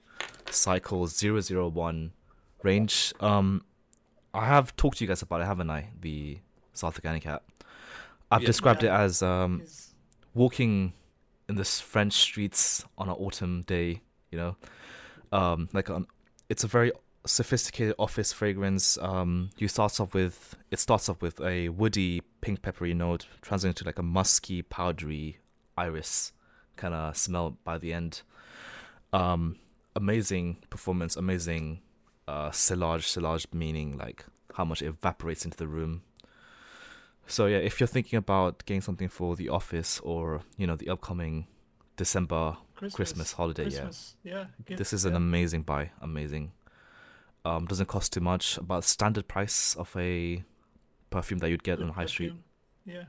Cycle 0.52 1.08
001 1.08 2.12
range. 2.62 3.14
Um, 3.20 3.64
I 4.36 4.46
have 4.46 4.76
talked 4.76 5.00
to 5.00 5.04
you 5.04 5.08
guys 5.08 5.24
about 5.24 5.42
it, 5.42 5.46
haven't 5.46 5.72
I? 5.72 5.90
The 6.00 6.38
South 6.74 6.96
Organic 6.96 7.24
hat. 7.24 7.42
I've 8.30 8.42
Yeah. 8.44 8.48
described 8.48 8.84
it 8.84 8.90
as 8.92 9.24
um, 9.24 9.64
walking 10.36 10.94
in 11.48 11.56
the 11.56 11.66
French 11.66 12.14
streets 12.14 12.86
on 13.00 13.10
an 13.10 13.16
autumn 13.16 13.64
day, 13.64 14.02
you 14.30 14.38
know, 14.38 14.56
um, 15.32 15.68
like 15.74 15.90
um, 15.90 16.06
it's 16.50 16.64
a 16.64 16.68
very 16.68 16.92
sophisticated 17.26 17.96
office 18.00 18.32
fragrance. 18.32 18.98
Um, 19.02 19.50
you 19.58 19.68
starts 19.68 20.00
off 20.00 20.14
with 20.14 20.56
it 20.72 20.80
starts 20.80 21.10
off 21.10 21.22
with 21.22 21.40
a 21.42 21.70
woody 21.70 22.22
pink 22.42 22.62
peppery 22.62 22.94
note, 22.94 23.28
translating 23.42 23.76
to 23.76 23.86
like 23.86 24.00
a 24.00 24.04
musky, 24.04 24.62
powdery 24.62 25.40
iris 25.78 26.34
kind 26.76 26.94
of 26.94 27.16
smell 27.16 27.58
by 27.64 27.78
the 27.78 27.94
end. 27.94 28.22
Um, 29.12 29.58
amazing 29.96 30.58
performance, 30.70 31.16
amazing 31.16 31.82
uh, 32.28 32.52
sillage, 32.52 33.08
sillage 33.08 33.48
meaning 33.54 33.98
like 33.98 34.26
how 34.54 34.66
much 34.66 34.82
it 34.82 34.88
evaporates 34.88 35.46
into 35.46 35.58
the 35.58 35.68
room. 35.68 36.04
So 37.28 37.46
yeah, 37.46 37.58
if 37.58 37.80
you're 37.80 37.88
thinking 37.88 38.18
about 38.18 38.66
getting 38.66 38.82
something 38.82 39.10
for 39.10 39.36
the 39.36 39.50
office 39.50 40.00
or 40.00 40.42
you 40.58 40.66
know 40.66 40.76
the 40.76 40.90
upcoming 40.90 41.48
December 41.96 42.58
Christmas, 42.76 42.96
Christmas 42.96 43.32
holiday, 43.34 43.64
Christmas. 43.64 44.16
Yeah. 44.24 44.34
yeah, 44.34 44.46
gift, 44.66 44.78
this 44.78 44.94
is 44.94 45.06
an 45.06 45.16
amazing 45.16 45.64
buy. 45.64 45.92
Amazing. 46.02 46.54
Um, 47.46 47.66
doesn't 47.66 47.88
cost 47.88 48.14
too 48.14 48.20
much. 48.20 48.58
About 48.58 48.84
standard 48.84 49.28
price 49.28 49.76
of 49.76 49.96
a 49.96 50.44
perfume 51.10 51.40
that 51.40 51.50
you'd 51.50 51.64
get 51.64 51.78
Good 51.80 51.88
on 51.88 51.94
high 51.94 52.06
street. 52.06 52.30
perfume. 52.30 52.44
Yeah. 52.86 53.04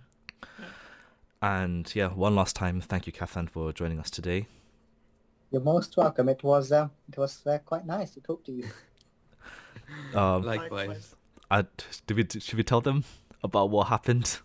And 1.43 1.91
yeah, 1.95 2.09
one 2.09 2.35
last 2.35 2.55
time, 2.55 2.81
thank 2.81 3.07
you, 3.07 3.13
Kathan, 3.13 3.49
for 3.49 3.73
joining 3.73 3.99
us 3.99 4.11
today. 4.11 4.47
You're 5.51 5.63
most 5.63 5.97
welcome. 5.97 6.29
It 6.29 6.43
was 6.45 6.71
uh, 6.71 6.89
it 7.09 7.19
was 7.19 7.45
uh, 7.47 7.59
quite 7.65 7.87
nice 7.87 8.13
to 8.13 8.21
talk 8.21 8.45
to 8.45 8.53
you. 8.53 8.65
Um, 10.15 10.45
Likewise. 10.45 10.71
Likewise. 10.71 11.15
I, 11.51 11.65
did 12.07 12.17
we, 12.17 12.41
should 12.41 12.55
we 12.57 12.63
tell 12.63 12.81
them 12.81 13.03
about 13.43 13.71
what 13.71 13.89
happened? 13.89 14.39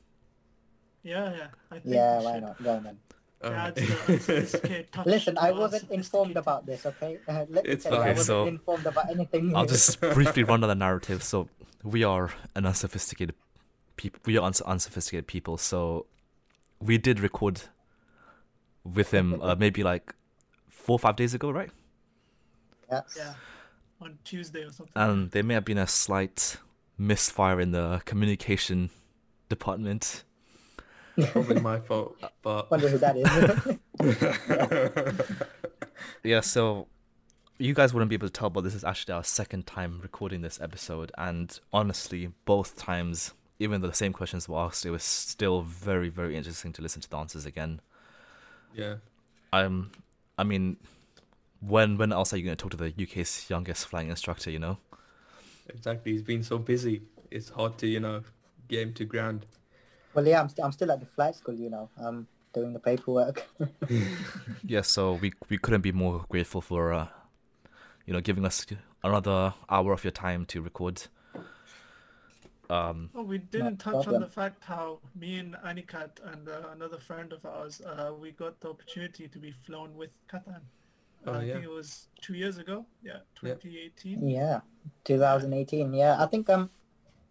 Yeah, 1.04 1.32
yeah. 1.36 1.48
I 1.70 1.76
think 1.78 1.94
Yeah, 1.94 2.20
why 2.22 2.34
should. 2.34 2.44
not? 2.44 2.64
Go 2.64 2.72
on 2.72 2.84
then. 2.84 2.98
Uh, 3.46 3.72
unsophisticated 3.76 4.88
Listen, 5.06 5.38
I 5.38 5.52
wasn't 5.52 5.92
informed 5.92 6.36
about 6.38 6.66
this, 6.66 6.86
okay? 6.86 7.20
Uh, 7.28 7.46
let 7.50 7.66
me 7.66 7.72
It's 7.72 7.84
tell 7.84 7.94
you, 7.94 8.00
I 8.00 8.10
wasn't 8.10 8.26
so 8.26 8.46
informed 8.48 8.86
about 8.86 9.10
anything. 9.10 9.56
I'll 9.56 9.64
here. 9.64 9.74
just 9.74 10.00
briefly 10.18 10.44
run 10.44 10.62
down 10.62 10.70
the 10.70 10.76
narrative. 10.76 11.22
So 11.24 11.48
we 11.84 12.04
are 12.04 12.32
an 12.56 12.66
unsophisticated 12.66 13.36
people. 13.98 14.20
We 14.26 14.38
are 14.38 14.46
uns- 14.46 14.62
unsophisticated 14.62 15.28
people. 15.28 15.58
So 15.58 16.08
we 16.82 16.98
did 16.98 17.20
record 17.20 17.62
with 18.84 19.12
him 19.14 19.40
uh, 19.42 19.56
maybe 19.56 19.84
like 19.84 20.14
four 20.70 20.96
or 20.96 21.00
five 21.00 21.16
days 21.16 21.34
ago, 21.34 21.52
right? 21.52 21.72
Yes. 22.92 23.16
Yeah, 23.18 23.34
on 24.02 24.18
Tuesday 24.24 24.62
or 24.64 24.72
something. 24.72 24.94
And 24.96 25.32
there 25.32 25.44
may 25.44 25.56
have 25.56 25.66
been 25.66 25.78
a 25.80 25.88
slight 25.88 26.58
misfire 26.98 27.60
in 27.60 27.72
the 27.72 28.02
communication 28.06 28.90
department. 29.50 30.24
probably 31.32 31.60
my 31.62 31.80
fault, 31.80 32.18
but 32.42 32.70
Wonder 32.72 32.90
who 32.90 32.98
that 33.00 33.18
is. 33.18 33.78
Yeah, 36.24 36.42
so 36.42 36.88
you 37.58 37.74
guys 37.74 37.94
wouldn't 37.94 38.10
be 38.10 38.16
able 38.16 38.28
to 38.28 38.34
tell, 38.34 38.50
but 38.50 38.64
this 38.64 38.74
is 38.74 38.84
actually 38.84 39.14
our 39.14 39.24
second 39.24 39.68
time 39.68 40.00
recording 40.02 40.42
this 40.42 40.60
episode, 40.60 41.12
and 41.18 41.58
honestly, 41.72 42.32
both 42.46 42.76
times, 42.76 43.34
even 43.60 43.82
though 43.82 43.88
the 43.88 43.94
same 43.94 44.12
questions 44.12 44.50
were 44.50 44.60
asked, 44.60 44.86
it 44.86 44.92
was 44.92 45.04
still 45.04 45.62
very, 45.62 46.10
very 46.10 46.36
interesting 46.36 46.74
to 46.74 46.82
listen 46.82 47.02
to 47.02 47.10
the 47.10 47.18
answers 47.18 47.46
again. 47.46 47.80
yeah, 48.74 48.96
Um, 49.54 49.92
I 50.38 50.44
mean, 50.44 50.78
when 51.62 51.98
when 51.98 52.12
else 52.12 52.34
are 52.34 52.38
you 52.38 52.44
going 52.44 52.58
to 52.58 52.62
talk 52.62 52.72
to 52.72 52.78
the 52.78 52.94
UK's 53.02 53.50
youngest 53.50 53.88
flying 53.88 54.10
instructor? 54.10 54.50
You 54.50 54.60
know, 54.60 54.78
exactly. 55.70 56.12
He's 56.12 56.24
been 56.24 56.44
so 56.44 56.58
busy. 56.58 57.04
It's 57.32 57.50
hard 57.50 57.78
to 57.78 57.88
you 57.88 58.00
know 58.00 58.24
get 58.68 58.82
him 58.82 58.94
to 58.96 59.06
ground. 59.06 59.46
Well, 60.16 60.26
yeah, 60.26 60.40
I'm, 60.40 60.48
st- 60.50 60.64
I'm 60.66 60.72
still 60.72 60.92
at 60.92 61.00
the 61.02 61.06
flight 61.06 61.36
school, 61.36 61.56
you 61.56 61.70
know, 61.70 61.90
I'm 61.98 62.26
doing 62.54 62.72
the 62.74 62.80
paperwork. 62.80 63.46
yeah. 64.66 64.82
So 64.82 65.14
we 65.14 65.34
we 65.50 65.58
couldn't 65.58 65.82
be 65.82 65.92
more 65.92 66.26
grateful 66.30 66.62
for 66.62 66.94
uh, 66.94 67.08
you 68.06 68.14
know, 68.14 68.22
giving 68.22 68.46
us 68.46 68.66
another 69.04 69.54
hour 69.70 69.92
of 69.92 70.04
your 70.04 70.12
time 70.12 70.46
to 70.46 70.62
record. 70.62 71.04
Um, 72.70 73.10
Oh, 73.14 73.22
we 73.22 73.38
didn't 73.38 73.78
touch 73.78 73.94
problem. 73.94 74.16
on 74.16 74.22
the 74.22 74.28
fact 74.28 74.64
how 74.64 75.00
me 75.14 75.38
and 75.38 75.56
Anikat 75.66 76.10
and 76.32 76.48
uh, 76.50 76.70
another 76.74 76.98
friend 76.98 77.32
of 77.32 77.46
ours, 77.46 77.82
uh, 77.82 78.12
we 78.20 78.32
got 78.32 78.60
the 78.62 78.70
opportunity 78.70 79.28
to 79.28 79.38
be 79.38 79.52
flown 79.52 79.96
with 79.96 80.10
Kathan. 80.32 80.62
Oh, 81.28 81.34
I 81.34 81.44
yeah. 81.44 81.54
think 81.54 81.66
it 81.66 81.70
was 81.70 82.08
two 82.22 82.34
years 82.36 82.58
ago. 82.58 82.86
Yeah, 83.04 83.20
Yeah. 83.44 83.54
2018. 83.56 84.28
yeah, 84.28 84.62
2018. 85.04 85.94
Yeah, 85.94 86.16
I 86.20 86.26
think 86.26 86.50
um, 86.50 86.70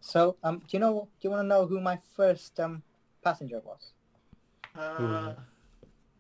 so 0.05 0.36
um, 0.42 0.59
do 0.59 0.66
you 0.76 0.78
know? 0.80 1.09
Do 1.18 1.22
you 1.26 1.30
want 1.30 1.42
to 1.44 1.48
know 1.48 1.66
who 1.66 1.80
my 1.80 1.98
first 2.16 2.61
um 2.61 2.82
passenger 3.22 3.61
was? 3.64 3.92
Uh, 4.76 5.34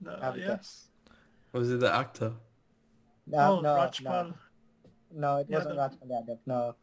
no, 0.00 0.16
Have 0.22 0.36
a 0.36 0.38
yes. 0.38 0.48
guess. 0.48 0.88
Was 1.52 1.70
it 1.70 1.80
the 1.80 1.92
actor? 1.92 2.32
No, 3.26 3.58
oh, 3.58 3.60
no, 3.60 3.74
Rajpal. 3.76 4.02
no, 4.02 4.34
no, 5.12 5.36
it 5.38 5.46
Yeah, 5.48 5.56
wasn't 5.58 5.76
the- 5.76 5.82
Rajpal 5.82 6.08
Yadav. 6.10 6.38
No, 6.46 6.74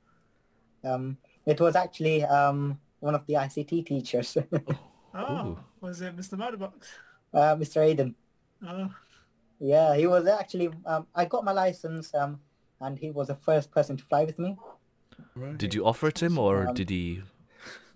um, 0.83 1.17
it 1.45 1.59
was 1.59 1.75
actually 1.75 2.23
um 2.23 2.79
one 2.99 3.15
of 3.15 3.25
the 3.25 3.33
ICT 3.33 3.85
teachers, 3.85 4.37
Oh, 5.13 5.45
Ooh. 5.47 5.59
was 5.81 6.01
it 6.01 6.15
Mr. 6.15 6.37
Matterbox? 6.37 6.87
uh, 7.33 7.55
Mr. 7.55 7.81
Aiden. 7.81 8.13
Oh, 8.65 8.89
Yeah, 9.59 9.95
he 9.95 10.05
was 10.07 10.27
actually. 10.27 10.69
Um, 10.85 11.07
I 11.15 11.25
got 11.25 11.43
my 11.43 11.51
license, 11.51 12.13
um, 12.13 12.39
and 12.79 12.97
he 12.97 13.09
was 13.11 13.27
the 13.27 13.35
first 13.35 13.71
person 13.71 13.97
to 13.97 14.03
fly 14.05 14.23
with 14.23 14.37
me. 14.39 14.55
Right. 15.35 15.57
did 15.57 15.73
you 15.73 15.85
offer 15.85 16.07
it 16.07 16.15
to 16.15 16.25
him, 16.25 16.37
or 16.37 16.67
Um, 16.67 16.73
did 16.73 16.89
he 16.89 17.23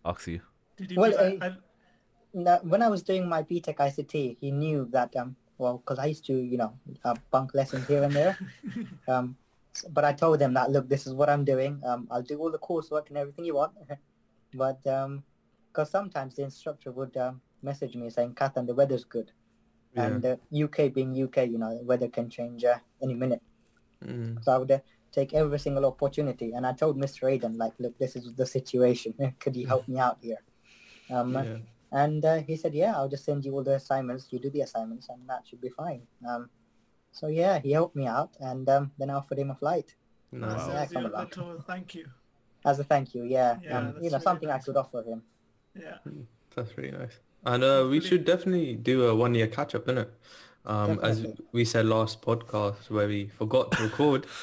ask 0.03 0.27
you? 0.27 0.41
did 0.77 0.91
he 0.91 0.97
Well, 0.97 1.11
be 1.11 1.17
like, 1.17 1.41
uh, 1.41 1.45
I, 1.45 1.57
Now, 2.33 2.59
when 2.63 2.81
I 2.81 2.89
was 2.89 3.01
doing 3.01 3.29
my 3.29 3.43
BTEC 3.43 3.77
ICT, 3.77 4.37
he 4.41 4.51
knew 4.51 4.87
that, 4.91 5.15
um, 5.15 5.35
well, 5.57 5.77
because 5.77 5.99
I 5.99 6.05
used 6.07 6.25
to, 6.25 6.33
you 6.33 6.57
know, 6.57 6.77
uh, 7.05 7.15
bunk 7.31 7.53
lessons 7.53 7.87
here 7.87 8.03
and 8.03 8.13
there. 8.13 8.37
um, 9.07 9.37
but 9.91 10.03
I 10.03 10.11
told 10.11 10.41
him 10.41 10.53
that, 10.53 10.69
look, 10.69 10.89
this 10.89 11.07
is 11.07 11.13
what 11.13 11.29
I'm 11.29 11.45
doing. 11.45 11.81
Um, 11.85 12.07
I'll 12.11 12.21
do 12.21 12.37
all 12.37 12.51
the 12.51 12.59
coursework 12.59 13.07
and 13.07 13.17
everything 13.17 13.45
you 13.45 13.55
want. 13.55 13.73
but 14.53 14.83
because 14.83 15.89
sometimes 15.89 16.35
the 16.35 16.43
instructor 16.43 16.91
would 16.91 17.15
um, 17.17 17.41
message 17.61 17.95
me 17.95 18.09
saying, 18.09 18.33
Kathan, 18.35 18.65
the 18.67 18.73
weather's 18.75 19.03
good. 19.03 19.31
Yeah. 19.93 20.05
And 20.05 20.25
uh, 20.25 20.35
UK 20.53 20.93
being 20.93 21.11
UK, 21.21 21.47
you 21.47 21.57
know, 21.57 21.77
the 21.77 21.83
weather 21.83 22.07
can 22.07 22.29
change 22.29 22.63
uh, 22.63 22.77
any 23.01 23.13
minute. 23.13 23.41
Mm. 24.05 24.43
So 24.43 24.51
I 24.53 24.57
would 24.57 24.71
uh, 24.71 24.79
take 25.15 25.33
every 25.33 25.59
single 25.59 25.85
opportunity. 25.85 26.51
And 26.53 26.65
I 26.67 26.73
told 26.73 26.97
Mr. 26.97 27.21
Aiden, 27.31 27.57
like, 27.57 27.73
look, 27.79 27.97
this 27.97 28.15
is 28.15 28.33
the 28.35 28.45
situation. 28.45 29.13
Could 29.39 29.55
you 29.55 29.65
help 29.65 29.87
me 29.87 29.97
out 29.99 30.17
here? 30.21 30.41
Um, 31.09 31.33
yeah. 31.33 31.57
and 31.91 32.25
uh, 32.25 32.37
he 32.47 32.55
said, 32.57 32.73
yeah, 32.73 32.93
I'll 32.95 33.09
just 33.09 33.25
send 33.25 33.45
you 33.45 33.53
all 33.53 33.63
the 33.63 33.75
assignments. 33.75 34.27
You 34.31 34.39
do 34.39 34.49
the 34.49 34.61
assignments 34.61 35.09
and 35.09 35.19
that 35.29 35.43
should 35.47 35.61
be 35.61 35.69
fine. 35.69 36.01
Um, 36.27 36.49
so 37.11 37.27
yeah, 37.27 37.59
he 37.59 37.71
helped 37.71 37.95
me 37.95 38.07
out 38.07 38.31
and 38.39 38.67
um, 38.69 38.91
then 38.99 39.09
I 39.09 39.13
offered 39.13 39.39
him 39.39 39.51
a 39.51 39.55
flight 39.55 39.95
Nice. 40.31 40.51
Wow. 40.51 40.67
was 40.67 40.91
Yeah, 40.91 40.99
your 40.99 41.09
little 41.09 41.63
thank 41.67 41.95
you. 41.95 42.05
as 42.65 42.79
a 42.79 42.83
thank 42.83 43.15
you. 43.15 43.23
Yeah, 43.23 43.57
Yeah, 43.63 43.77
um, 43.77 43.85
you 43.87 43.93
know, 43.93 43.99
really 44.01 44.19
something 44.19 44.49
I 44.49 44.59
could 44.59 44.77
offer 44.77 45.01
him. 45.03 45.21
Yeah. 45.75 45.97
That's 46.55 46.77
really 46.77 46.91
nice. 46.91 47.19
And 47.45 47.63
uh, 47.63 47.87
we 47.89 47.99
should 48.01 48.25
definitely 48.25 48.75
do 48.75 49.05
a 49.05 49.15
one 49.15 49.35
year 49.35 49.47
catch 49.47 49.75
up, 49.75 49.85
innit? 49.85 50.09
Um, 50.65 50.99
as 51.03 51.25
we 51.51 51.63
said 51.63 51.85
last 51.85 52.21
podcast 52.21 52.89
where 52.89 53.07
we 53.07 53.27
forgot 53.27 53.71
to 53.73 53.83
record. 53.83 54.25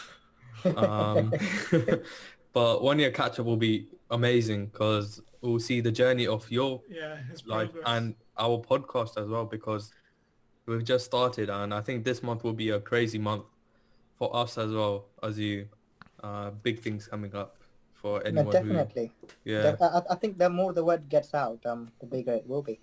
um, 0.77 1.33
but 2.53 2.83
one 2.83 2.99
year 2.99 3.11
catch 3.11 3.39
up 3.39 3.47
will 3.47 3.57
be 3.57 3.89
amazing 4.11 4.67
because 4.67 5.21
we'll 5.41 5.59
see 5.61 5.81
the 5.81 5.91
journey 5.93 6.27
of 6.27 6.51
your 6.51 6.83
Yeah, 6.89 7.17
life 7.47 7.71
progress. 7.71 7.83
and 7.87 8.15
our 8.39 8.59
podcast 8.59 9.21
as 9.21 9.29
well 9.29 9.45
because 9.45 9.93
we've 10.67 10.85
just 10.85 11.05
started 11.05 11.51
and 11.51 11.73
I 11.75 11.81
think 11.81 12.05
this 12.05 12.23
month 12.23 12.45
will 12.45 12.53
be 12.53 12.71
a 12.71 12.81
crazy 12.81 13.19
month 13.19 13.45
for 14.19 14.35
us 14.37 14.59
as 14.59 14.73
well 14.73 15.09
as 15.23 15.39
you. 15.39 15.69
Uh, 16.23 16.51
big 16.51 16.79
things 16.79 17.09
coming 17.09 17.35
up 17.35 17.57
for 17.95 18.19
No, 18.31 18.43
anyone 18.43 18.53
definitely. 18.53 19.11
who 19.45 19.51
yeah 19.51 19.73
Def- 19.73 19.83
I, 19.83 20.03
I 20.11 20.15
think 20.15 20.39
the 20.39 20.49
more 20.49 20.73
the 20.73 20.85
word 20.85 21.09
gets 21.09 21.35
out, 21.35 21.59
um, 21.67 21.91
the 21.99 22.07
bigger 22.07 22.33
it 22.35 22.47
will 22.47 22.63
be. 22.63 22.79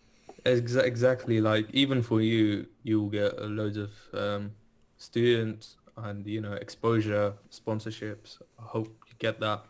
Exa- 0.45 0.84
exactly 0.84 1.39
like 1.39 1.65
even 1.71 2.01
for 2.01 2.19
you 2.19 2.67
you'll 2.84 3.09
get 3.09 3.39
uh, 3.39 3.45
loads 3.45 3.77
of 3.77 3.91
um, 4.13 4.51
students 4.97 5.77
and 6.04 6.26
you 6.26 6.41
know 6.41 6.54
exposure 6.54 7.34
sponsorships 7.52 8.41
I 8.60 8.64
hope 8.64 8.88
you 9.08 9.14
get 9.20 9.39
that 9.39 9.66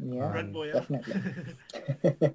Yeah, 0.00 0.32
Red 0.32 0.52
Bull, 0.52 0.66
yeah. 0.66 0.72
definitely. 0.74 1.14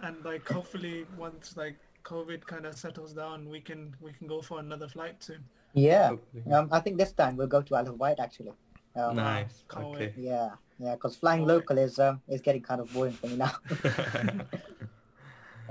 and 0.00 0.24
like 0.24 0.48
hopefully 0.48 1.06
once 1.16 1.56
like 1.56 1.76
COVID 2.04 2.46
kind 2.46 2.64
of 2.64 2.76
settles 2.76 3.12
down, 3.12 3.48
we 3.48 3.60
can 3.60 3.94
we 4.00 4.12
can 4.12 4.26
go 4.26 4.40
for 4.40 4.58
another 4.60 4.88
flight 4.88 5.22
soon. 5.22 5.44
yeah, 5.74 6.12
um, 6.52 6.68
I 6.72 6.80
think 6.80 6.96
this 6.96 7.12
time 7.12 7.36
we'll 7.36 7.46
go 7.46 7.60
to 7.60 7.76
Isle 7.76 7.88
of 7.88 7.98
Wight 7.98 8.18
actually. 8.20 8.52
Um, 8.96 9.16
nice 9.16 9.64
can't 9.68 9.86
okay 9.86 10.12
Yeah, 10.16 10.50
yeah, 10.78 10.94
because 10.94 11.16
flying 11.16 11.42
Alright. 11.42 11.56
local 11.56 11.78
is 11.78 11.98
um, 11.98 12.22
is 12.28 12.40
getting 12.40 12.62
kind 12.62 12.80
of 12.80 12.92
boring 12.92 13.12
for 13.12 13.26
me 13.26 13.36
now. 13.36 13.52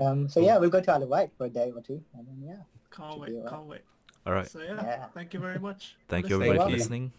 um, 0.00 0.28
so 0.28 0.40
yeah, 0.40 0.56
we'll 0.58 0.70
go 0.70 0.80
to 0.80 0.92
Isle 0.92 1.02
of 1.02 1.08
Wight 1.08 1.30
for 1.36 1.46
a 1.46 1.50
day 1.50 1.72
or 1.74 1.82
two, 1.82 2.00
and 2.14 2.26
then 2.28 2.38
yeah. 2.40 2.62
Can't 2.90 3.20
wait, 3.20 3.34
can't 3.48 3.66
wait. 3.66 3.82
All 4.28 4.34
right. 4.34 4.46
So 4.46 4.60
yeah, 4.60 4.74
Yeah. 4.76 5.06
thank 5.14 5.32
you 5.32 5.40
very 5.40 5.58
much. 5.58 5.96
Thank 6.08 6.28
you 6.28 6.36
everybody 6.36 6.58
for 6.58 6.68
listening. 6.76 7.12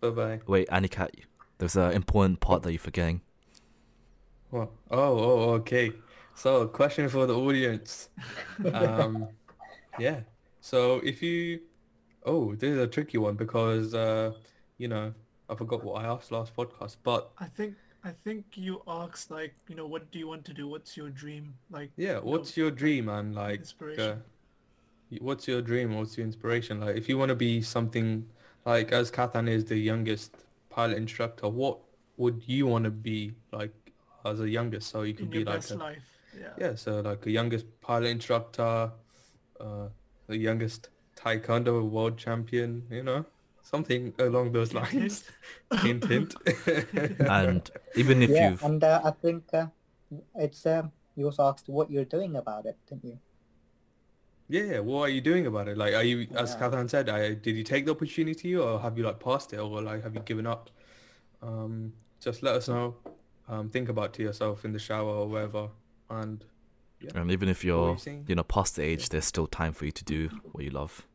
bye 0.00 0.10
bye 0.10 0.40
Wait, 0.48 0.68
Anikat, 0.68 1.10
there's 1.58 1.76
an 1.76 1.92
important 1.92 2.40
part 2.40 2.64
that 2.64 2.72
you're 2.72 2.80
forgetting. 2.80 3.20
What? 4.50 4.70
Oh, 4.90 5.18
oh, 5.18 5.50
okay. 5.60 5.92
So, 6.34 6.62
a 6.62 6.68
question 6.68 7.08
for 7.08 7.26
the 7.26 7.36
audience. 7.36 8.08
Um, 8.74 9.28
yeah. 9.98 10.20
So, 10.60 11.00
if 11.04 11.22
you, 11.22 11.60
oh, 12.24 12.54
this 12.56 12.70
is 12.70 12.78
a 12.78 12.86
tricky 12.86 13.18
one 13.18 13.36
because, 13.36 13.94
uh, 13.94 14.32
you 14.78 14.88
know, 14.88 15.14
I 15.48 15.54
forgot 15.54 15.84
what 15.84 16.04
I 16.04 16.08
asked 16.08 16.32
last 16.32 16.54
podcast. 16.56 16.96
But 17.04 17.30
I 17.38 17.46
think 17.46 17.76
I 18.02 18.10
think 18.24 18.44
you 18.54 18.82
asked 18.86 19.30
like 19.30 19.54
you 19.68 19.76
know 19.76 19.86
what 19.86 20.10
do 20.10 20.18
you 20.18 20.26
want 20.28 20.44
to 20.46 20.54
do? 20.54 20.68
What's 20.68 20.96
your 20.96 21.10
dream? 21.10 21.54
Like 21.70 21.90
yeah, 21.96 22.18
what's 22.18 22.56
your 22.56 22.70
dream 22.70 23.08
and 23.08 23.34
like, 23.34 23.58
uh, 23.58 23.62
inspiration? 23.62 24.22
What's 25.20 25.46
your 25.48 25.62
dream? 25.62 25.96
What's 25.96 26.16
your 26.16 26.26
inspiration? 26.26 26.80
Like, 26.80 26.96
if 26.96 27.08
you 27.08 27.18
want 27.18 27.30
to 27.30 27.34
be 27.34 27.62
something 27.62 28.26
like 28.64 28.92
as 28.92 29.10
Kathan 29.10 29.48
is 29.48 29.64
the 29.64 29.76
youngest 29.76 30.34
pilot 30.70 30.96
instructor, 30.96 31.48
what 31.48 31.78
would 32.16 32.42
you 32.46 32.66
want 32.66 32.84
to 32.84 32.90
be 32.90 33.32
like 33.52 33.72
as 34.24 34.40
a 34.40 34.48
youngest? 34.48 34.88
So 34.88 35.02
you 35.02 35.14
could 35.14 35.30
be 35.30 35.44
like 35.44 35.68
a, 35.70 35.74
life. 35.74 36.02
Yeah. 36.38 36.48
Yeah, 36.58 36.74
so 36.74 37.00
like 37.00 37.24
a 37.26 37.30
youngest 37.30 37.66
pilot 37.80 38.08
instructor, 38.08 38.90
uh, 39.60 39.88
the 40.26 40.36
youngest 40.36 40.90
taekwondo 41.16 41.88
world 41.88 42.18
champion, 42.18 42.86
you 42.90 43.02
know, 43.02 43.24
something 43.62 44.12
along 44.18 44.52
those 44.52 44.74
lines. 44.74 45.24
hint, 45.82 46.04
hint. 46.04 46.34
And 47.20 47.70
even 47.94 48.22
if 48.22 48.30
yeah, 48.30 48.50
you've 48.50 48.62
and 48.62 48.82
uh, 48.82 49.00
I 49.04 49.10
think 49.12 49.44
uh, 49.54 49.66
it's 50.34 50.66
um, 50.66 50.92
you 51.14 51.26
also 51.26 51.44
asked 51.44 51.68
what 51.68 51.90
you're 51.90 52.04
doing 52.04 52.36
about 52.36 52.66
it, 52.66 52.76
didn't 52.88 53.04
you? 53.04 53.18
Yeah, 54.48 54.62
yeah, 54.62 54.78
what 54.80 55.02
are 55.02 55.08
you 55.08 55.20
doing 55.20 55.46
about 55.46 55.68
it? 55.68 55.76
Like, 55.76 55.94
are 55.94 56.02
you, 56.02 56.26
as 56.36 56.54
Yeah. 56.54 56.68
Kathan 56.68 56.88
said, 56.88 57.08
I, 57.08 57.34
did 57.34 57.56
you 57.56 57.64
take 57.64 57.86
the 57.86 57.92
opportunity 57.92 58.54
or 58.56 58.78
have 58.80 58.96
you 58.96 59.04
like 59.04 59.20
passed 59.20 59.52
it 59.52 59.58
or 59.58 59.82
like 59.82 60.02
have 60.02 60.14
you 60.14 60.20
given 60.20 60.46
up? 60.46 60.70
Um, 61.42 61.92
just 62.20 62.42
let 62.42 62.54
us 62.54 62.68
know. 62.68 62.96
Um, 63.48 63.68
think 63.70 63.88
about 63.88 64.06
it 64.06 64.12
to 64.14 64.22
yourself 64.22 64.64
in 64.64 64.72
the 64.72 64.78
shower 64.78 65.10
or 65.10 65.28
wherever, 65.28 65.68
and 66.10 66.44
Yeah. 67.00 67.10
And 67.14 67.30
even 67.30 67.48
if 67.48 67.62
you're, 67.62 67.92
you 67.92 67.98
saying? 67.98 68.24
you 68.26 68.34
know, 68.34 68.42
past 68.42 68.76
the 68.76 68.82
age, 68.82 69.02
Yeah. 69.02 69.08
there's 69.12 69.26
still 69.26 69.46
time 69.46 69.72
for 69.72 69.84
you 69.84 69.92
to 69.92 70.04
do 70.04 70.28
what 70.52 70.64
you 70.64 70.70
love. 70.70 71.06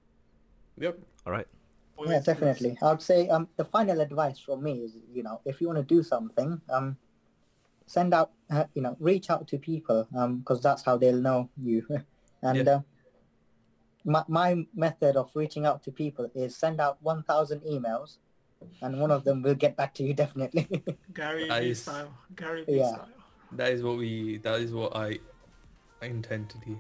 Yep. 0.78 1.00
All 1.26 1.34
right. 1.34 1.48
Yeah, 2.06 2.20
definitely. 2.20 2.78
I 2.82 2.92
would 2.92 3.02
say 3.02 3.30
um, 3.30 3.48
the 3.58 3.66
final 3.66 4.02
advice 4.02 4.40
from 4.40 4.64
me 4.64 4.80
is, 4.80 4.96
you 5.14 5.24
know, 5.24 5.42
if 5.46 5.62
you 5.62 5.68
want 5.68 5.78
to 5.78 5.84
do 5.84 6.02
something, 6.02 6.60
um, 6.70 6.98
send 7.86 8.14
out, 8.14 8.32
uh, 8.50 8.64
you 8.74 8.82
know, 8.82 8.96
reach 9.00 9.30
out 9.30 9.48
to 9.50 9.58
people, 9.58 10.08
um, 10.16 10.40
because 10.40 10.62
that's 10.62 10.84
how 10.84 10.98
they'll 10.98 11.22
know 11.22 11.50
you. 11.62 11.86
and 12.42 12.66
Yeah. 12.66 12.76
uh, 12.76 12.82
my 14.06 14.24
my 14.28 14.66
method 14.74 15.16
of 15.16 15.30
reaching 15.36 15.66
out 15.66 15.84
to 15.84 15.92
people 15.92 16.30
is 16.36 16.56
send 16.56 16.80
out 16.82 16.98
one 17.02 17.24
thousand 17.24 17.62
emails, 17.62 18.18
and 18.82 19.00
one 19.00 19.12
of 19.12 19.24
them 19.24 19.42
will 19.42 19.56
get 19.56 19.76
back 19.76 19.94
to 19.96 20.04
you 20.04 20.14
definitely. 20.24 20.68
Gary 21.14 21.48
That 21.48 21.62
V 21.64 21.70
is- 21.70 21.82
style. 21.84 22.14
Gary 22.36 22.64
V 22.66 22.78
Yeah. 22.78 22.94
style. 22.94 23.10
That 23.54 23.72
is 23.74 23.84
what 23.84 23.98
we. 23.98 24.38
That 24.38 24.62
is 24.62 24.72
what 24.72 24.96
I, 24.96 25.20
I 26.02 26.06
intend 26.06 26.50
to 26.52 26.58
do. 26.60 26.80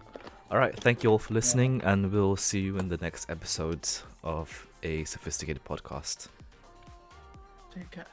All 0.49 0.57
right. 0.57 0.75
Thank 0.77 1.03
you 1.03 1.11
all 1.11 1.19
for 1.19 1.33
listening, 1.33 1.81
and 1.83 2.11
we'll 2.11 2.35
see 2.37 2.59
you 2.61 2.77
in 2.77 2.87
the 2.89 2.97
next 2.97 3.29
episode 3.29 3.87
of 4.23 4.67
a 4.83 5.03
sophisticated 5.03 5.63
podcast. 5.65 6.27
Take 7.75 7.91
care. 7.91 8.05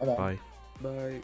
Okay. 0.00 0.14
Bye. 0.16 0.38
Bye. 0.82 1.20